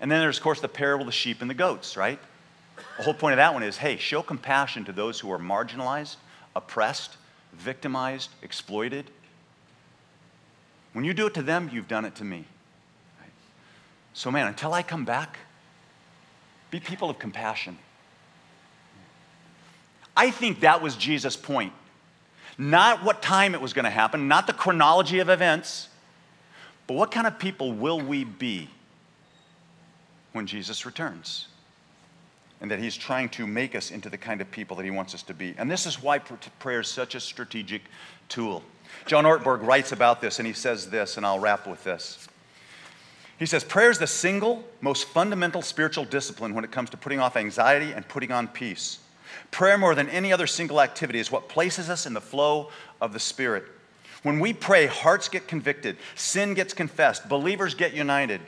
And 0.00 0.10
then 0.10 0.20
there's, 0.20 0.38
of 0.38 0.42
course, 0.42 0.60
the 0.60 0.68
parable 0.68 1.02
of 1.02 1.06
the 1.06 1.12
sheep 1.12 1.40
and 1.40 1.48
the 1.48 1.54
goats, 1.54 1.96
right? 1.96 2.18
The 2.98 3.02
whole 3.02 3.14
point 3.14 3.32
of 3.32 3.38
that 3.38 3.54
one 3.54 3.62
is 3.62 3.78
hey, 3.78 3.96
show 3.96 4.22
compassion 4.22 4.84
to 4.84 4.92
those 4.92 5.20
who 5.20 5.30
are 5.32 5.38
marginalized, 5.38 6.16
oppressed, 6.54 7.16
victimized, 7.54 8.30
exploited. 8.42 9.10
When 10.92 11.04
you 11.04 11.14
do 11.14 11.26
it 11.26 11.34
to 11.34 11.42
them, 11.42 11.70
you've 11.72 11.88
done 11.88 12.04
it 12.04 12.14
to 12.16 12.24
me. 12.24 12.44
So, 14.12 14.30
man, 14.30 14.46
until 14.46 14.72
I 14.72 14.82
come 14.82 15.04
back, 15.04 15.38
be 16.70 16.80
people 16.80 17.10
of 17.10 17.18
compassion. 17.18 17.78
I 20.16 20.30
think 20.30 20.60
that 20.60 20.80
was 20.80 20.96
Jesus' 20.96 21.36
point. 21.36 21.72
Not 22.58 23.04
what 23.04 23.20
time 23.20 23.54
it 23.54 23.60
was 23.60 23.72
going 23.72 23.84
to 23.84 23.90
happen, 23.90 24.28
not 24.28 24.46
the 24.46 24.52
chronology 24.52 25.18
of 25.18 25.28
events, 25.28 25.88
but 26.86 26.94
what 26.94 27.10
kind 27.10 27.26
of 27.26 27.38
people 27.38 27.72
will 27.72 28.00
we 28.00 28.24
be 28.24 28.70
when 30.32 30.46
Jesus 30.46 30.86
returns? 30.86 31.48
And 32.60 32.70
that 32.70 32.78
he's 32.78 32.96
trying 32.96 33.28
to 33.30 33.46
make 33.46 33.74
us 33.74 33.90
into 33.90 34.08
the 34.08 34.16
kind 34.16 34.40
of 34.40 34.50
people 34.50 34.76
that 34.78 34.84
he 34.84 34.90
wants 34.90 35.14
us 35.14 35.22
to 35.24 35.34
be. 35.34 35.54
And 35.58 35.70
this 35.70 35.84
is 35.84 36.02
why 36.02 36.18
prayer 36.18 36.80
is 36.80 36.88
such 36.88 37.14
a 37.14 37.20
strategic 37.20 37.82
tool. 38.30 38.62
John 39.04 39.24
Ortberg 39.24 39.66
writes 39.66 39.92
about 39.92 40.22
this, 40.22 40.38
and 40.38 40.46
he 40.46 40.54
says 40.54 40.88
this, 40.88 41.18
and 41.18 41.26
I'll 41.26 41.38
wrap 41.38 41.66
with 41.66 41.84
this. 41.84 42.26
He 43.38 43.44
says, 43.44 43.62
Prayer 43.62 43.90
is 43.90 43.98
the 43.98 44.06
single 44.06 44.64
most 44.80 45.04
fundamental 45.08 45.60
spiritual 45.60 46.06
discipline 46.06 46.54
when 46.54 46.64
it 46.64 46.70
comes 46.70 46.88
to 46.90 46.96
putting 46.96 47.20
off 47.20 47.36
anxiety 47.36 47.92
and 47.92 48.08
putting 48.08 48.32
on 48.32 48.48
peace. 48.48 49.00
Prayer, 49.50 49.78
more 49.78 49.94
than 49.94 50.08
any 50.08 50.32
other 50.32 50.46
single 50.46 50.80
activity, 50.80 51.18
is 51.18 51.30
what 51.30 51.48
places 51.48 51.88
us 51.90 52.06
in 52.06 52.14
the 52.14 52.20
flow 52.20 52.70
of 53.00 53.12
the 53.12 53.20
Spirit. 53.20 53.64
When 54.22 54.40
we 54.40 54.52
pray, 54.52 54.86
hearts 54.86 55.28
get 55.28 55.46
convicted, 55.46 55.96
sin 56.14 56.54
gets 56.54 56.74
confessed, 56.74 57.28
believers 57.28 57.74
get 57.74 57.94
united, 57.94 58.40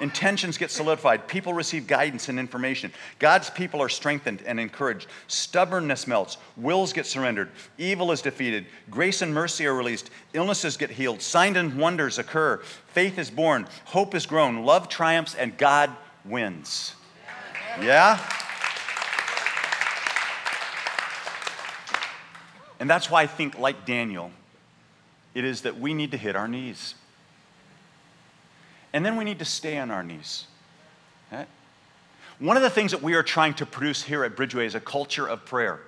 intentions 0.00 0.58
get 0.58 0.70
solidified, 0.70 1.28
people 1.28 1.52
receive 1.52 1.86
guidance 1.86 2.28
and 2.28 2.38
information. 2.38 2.92
God's 3.18 3.50
people 3.50 3.80
are 3.80 3.88
strengthened 3.88 4.42
and 4.46 4.58
encouraged. 4.58 5.06
Stubbornness 5.28 6.06
melts, 6.06 6.36
wills 6.56 6.92
get 6.92 7.06
surrendered, 7.06 7.50
evil 7.78 8.10
is 8.10 8.22
defeated, 8.22 8.66
grace 8.90 9.22
and 9.22 9.32
mercy 9.32 9.66
are 9.66 9.74
released, 9.74 10.10
illnesses 10.32 10.76
get 10.76 10.90
healed, 10.90 11.22
signs 11.22 11.56
and 11.56 11.78
wonders 11.78 12.18
occur, 12.18 12.58
faith 12.88 13.18
is 13.18 13.30
born, 13.30 13.68
hope 13.84 14.14
is 14.14 14.26
grown, 14.26 14.64
love 14.64 14.88
triumphs, 14.88 15.34
and 15.34 15.56
God 15.56 15.90
wins. 16.24 16.94
Yeah? 17.80 18.18
And 22.80 22.88
that's 22.88 23.10
why 23.10 23.22
I 23.22 23.26
think, 23.26 23.58
like 23.58 23.84
Daniel, 23.84 24.32
it 25.34 25.44
is 25.44 25.62
that 25.62 25.78
we 25.78 25.94
need 25.94 26.10
to 26.10 26.16
hit 26.16 26.34
our 26.34 26.48
knees. 26.48 26.94
And 28.92 29.04
then 29.04 29.16
we 29.16 29.24
need 29.24 29.38
to 29.38 29.44
stay 29.44 29.78
on 29.78 29.90
our 29.90 30.02
knees. 30.02 30.46
Okay? 31.30 31.44
One 32.40 32.56
of 32.56 32.62
the 32.62 32.70
things 32.70 32.90
that 32.92 33.02
we 33.02 33.14
are 33.14 33.22
trying 33.22 33.54
to 33.54 33.66
produce 33.66 34.02
here 34.02 34.24
at 34.24 34.34
Bridgeway 34.34 34.64
is 34.64 34.74
a 34.74 34.80
culture 34.80 35.28
of 35.28 35.44
prayer. 35.44 35.78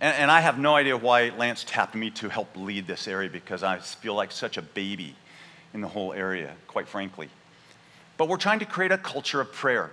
And, 0.00 0.14
and, 0.16 0.30
I 0.30 0.40
have 0.40 0.58
no 0.58 0.74
idea 0.74 0.96
why 0.96 1.28
Lance 1.28 1.64
tapped 1.64 1.94
me 1.94 2.10
to 2.12 2.28
help 2.28 2.48
lead 2.56 2.86
this 2.86 3.06
area 3.06 3.30
because 3.30 3.62
I 3.62 3.78
feel 3.78 4.14
like 4.14 4.32
such 4.32 4.56
a 4.56 4.62
baby 4.62 5.14
in 5.72 5.80
the 5.80 5.88
whole 5.88 6.12
area, 6.12 6.54
quite 6.66 6.88
frankly. 6.88 7.28
But 8.16 8.28
we're 8.28 8.36
trying 8.36 8.58
to 8.58 8.64
create 8.64 8.92
a 8.92 8.98
culture 8.98 9.40
of 9.40 9.52
prayer. 9.52 9.90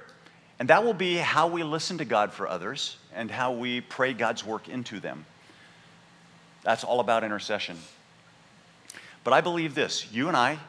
And 0.59 0.69
that 0.69 0.83
will 0.83 0.93
be 0.93 1.17
how 1.17 1.47
we 1.47 1.63
listen 1.63 1.99
to 1.99 2.05
God 2.05 2.33
for 2.33 2.47
others 2.47 2.97
and 3.13 3.29
how 3.29 3.51
we 3.51 3.81
pray 3.81 4.13
God's 4.13 4.43
work 4.43 4.67
into 4.67 4.99
them. 4.99 5.25
That's 6.67 6.83
all 6.83 6.99
about 6.99 7.23
intercession. 7.23 7.77
But 9.23 9.31
I 9.31 9.39
believe 9.39 9.73
this 9.73 10.11
you 10.11 10.27
and 10.27 10.35
I, 10.35 10.59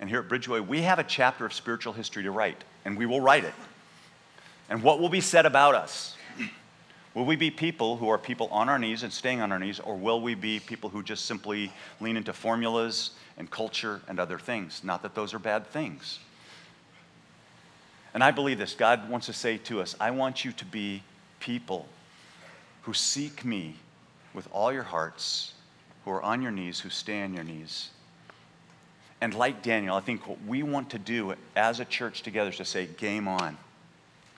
and 0.00 0.08
here 0.08 0.20
at 0.20 0.28
Bridgeway, 0.30 0.66
we 0.66 0.80
have 0.80 0.98
a 0.98 1.04
chapter 1.04 1.44
of 1.44 1.52
spiritual 1.52 1.92
history 1.92 2.22
to 2.22 2.30
write, 2.30 2.64
and 2.86 2.96
we 2.96 3.04
will 3.04 3.20
write 3.20 3.44
it. 3.44 3.52
And 4.70 4.82
what 4.82 4.98
will 4.98 5.10
be 5.10 5.20
said 5.20 5.44
about 5.44 5.74
us? 5.74 6.16
Will 7.12 7.26
we 7.26 7.36
be 7.36 7.50
people 7.50 7.98
who 7.98 8.08
are 8.08 8.16
people 8.16 8.48
on 8.50 8.70
our 8.70 8.78
knees 8.78 9.02
and 9.02 9.12
staying 9.12 9.42
on 9.42 9.52
our 9.52 9.58
knees, 9.58 9.78
or 9.78 9.94
will 9.94 10.22
we 10.22 10.34
be 10.34 10.58
people 10.58 10.88
who 10.88 11.02
just 11.02 11.26
simply 11.26 11.70
lean 12.00 12.16
into 12.16 12.32
formulas 12.32 13.10
and 13.36 13.50
culture 13.50 14.00
and 14.08 14.18
other 14.18 14.38
things? 14.38 14.82
Not 14.84 15.02
that 15.02 15.14
those 15.14 15.34
are 15.34 15.38
bad 15.38 15.66
things. 15.66 16.18
And 18.14 18.24
I 18.24 18.30
believe 18.30 18.56
this 18.56 18.72
God 18.72 19.10
wants 19.10 19.26
to 19.26 19.34
say 19.34 19.58
to 19.58 19.82
us, 19.82 19.94
I 20.00 20.12
want 20.12 20.46
you 20.46 20.52
to 20.52 20.64
be 20.64 21.02
people 21.40 21.86
who 22.84 22.94
seek 22.94 23.44
me 23.44 23.76
with 24.36 24.46
all 24.52 24.70
your 24.70 24.82
hearts, 24.82 25.54
who 26.04 26.10
are 26.12 26.22
on 26.22 26.42
your 26.42 26.52
knees, 26.52 26.78
who 26.78 26.90
stay 26.90 27.22
on 27.22 27.32
your 27.32 27.42
knees. 27.42 27.88
And 29.22 29.32
like 29.32 29.62
Daniel, 29.62 29.96
I 29.96 30.00
think 30.00 30.28
what 30.28 30.38
we 30.46 30.62
want 30.62 30.90
to 30.90 30.98
do 30.98 31.34
as 31.56 31.80
a 31.80 31.86
church 31.86 32.22
together 32.22 32.50
is 32.50 32.58
to 32.58 32.66
say, 32.66 32.86
game 32.86 33.26
on. 33.26 33.56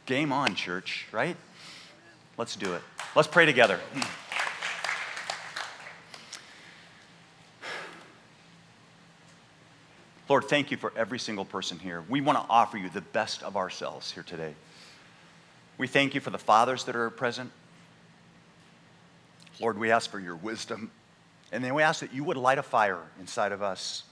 Game 0.07 0.33
on, 0.33 0.55
church, 0.55 1.09
right? 1.11 1.37
Let's 2.39 2.55
do 2.55 2.75
it. 2.75 2.83
Let's 3.17 3.27
pray 3.27 3.45
together. 3.45 3.81
Lord, 10.29 10.45
thank 10.45 10.71
you 10.71 10.77
for 10.77 10.93
every 10.95 11.19
single 11.19 11.45
person 11.45 11.79
here. 11.79 12.05
We 12.09 12.21
want 12.21 12.39
to 12.39 12.45
offer 12.49 12.79
you 12.79 12.89
the 12.89 13.01
best 13.01 13.43
of 13.43 13.57
ourselves 13.57 14.13
here 14.13 14.23
today. 14.23 14.55
We 15.77 15.89
thank 15.89 16.15
you 16.15 16.21
for 16.21 16.31
the 16.31 16.39
fathers 16.39 16.85
that 16.85 16.95
are 16.95 17.11
present. 17.11 17.51
Lord, 19.61 19.79
we 19.79 19.91
ask 19.91 20.11
for 20.11 20.21
your 20.21 20.37
wisdom. 20.37 20.91
And 21.53 21.65
then 21.65 21.75
we 21.75 21.83
ask 21.83 22.01
that 22.01 22.13
you 22.13 22.25
would 22.25 22.37
light 22.37 22.59
a 22.59 22.63
fire 22.63 23.01
inside 23.19 23.53
of 23.53 23.63
us 23.63 24.05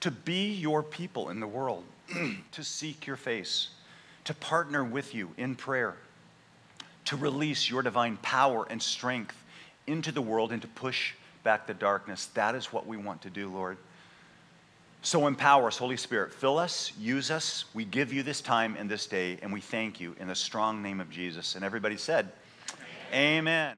to 0.00 0.10
be 0.10 0.52
your 0.52 0.82
people 0.82 1.30
in 1.30 1.40
the 1.40 1.46
world, 1.46 1.84
to 2.52 2.64
seek 2.64 3.06
your 3.06 3.16
face, 3.16 3.70
to 4.24 4.34
partner 4.34 4.84
with 4.84 5.14
you 5.14 5.30
in 5.36 5.56
prayer, 5.56 5.96
to 7.06 7.16
release 7.16 7.68
your 7.68 7.82
divine 7.82 8.16
power 8.18 8.66
and 8.70 8.80
strength 8.80 9.36
into 9.86 10.12
the 10.12 10.22
world 10.22 10.52
and 10.52 10.62
to 10.62 10.68
push 10.68 11.14
back 11.44 11.66
the 11.66 11.74
darkness. 11.74 12.26
That 12.34 12.54
is 12.54 12.72
what 12.72 12.86
we 12.86 12.96
want 12.96 13.22
to 13.22 13.30
do, 13.30 13.48
Lord. 13.48 13.78
So 15.02 15.26
empower 15.28 15.68
us, 15.68 15.78
Holy 15.78 15.96
Spirit. 15.96 16.32
Fill 16.32 16.58
us, 16.58 16.92
use 16.98 17.30
us. 17.30 17.66
We 17.74 17.84
give 17.84 18.12
you 18.12 18.24
this 18.24 18.40
time 18.40 18.76
and 18.78 18.90
this 18.90 19.06
day, 19.06 19.38
and 19.40 19.52
we 19.52 19.60
thank 19.60 20.00
you 20.00 20.16
in 20.18 20.26
the 20.26 20.34
strong 20.34 20.82
name 20.82 21.00
of 21.00 21.10
Jesus. 21.10 21.54
And 21.54 21.64
everybody 21.64 21.96
said, 21.96 22.32
Amen. 23.12 23.38
Amen. 23.38 23.74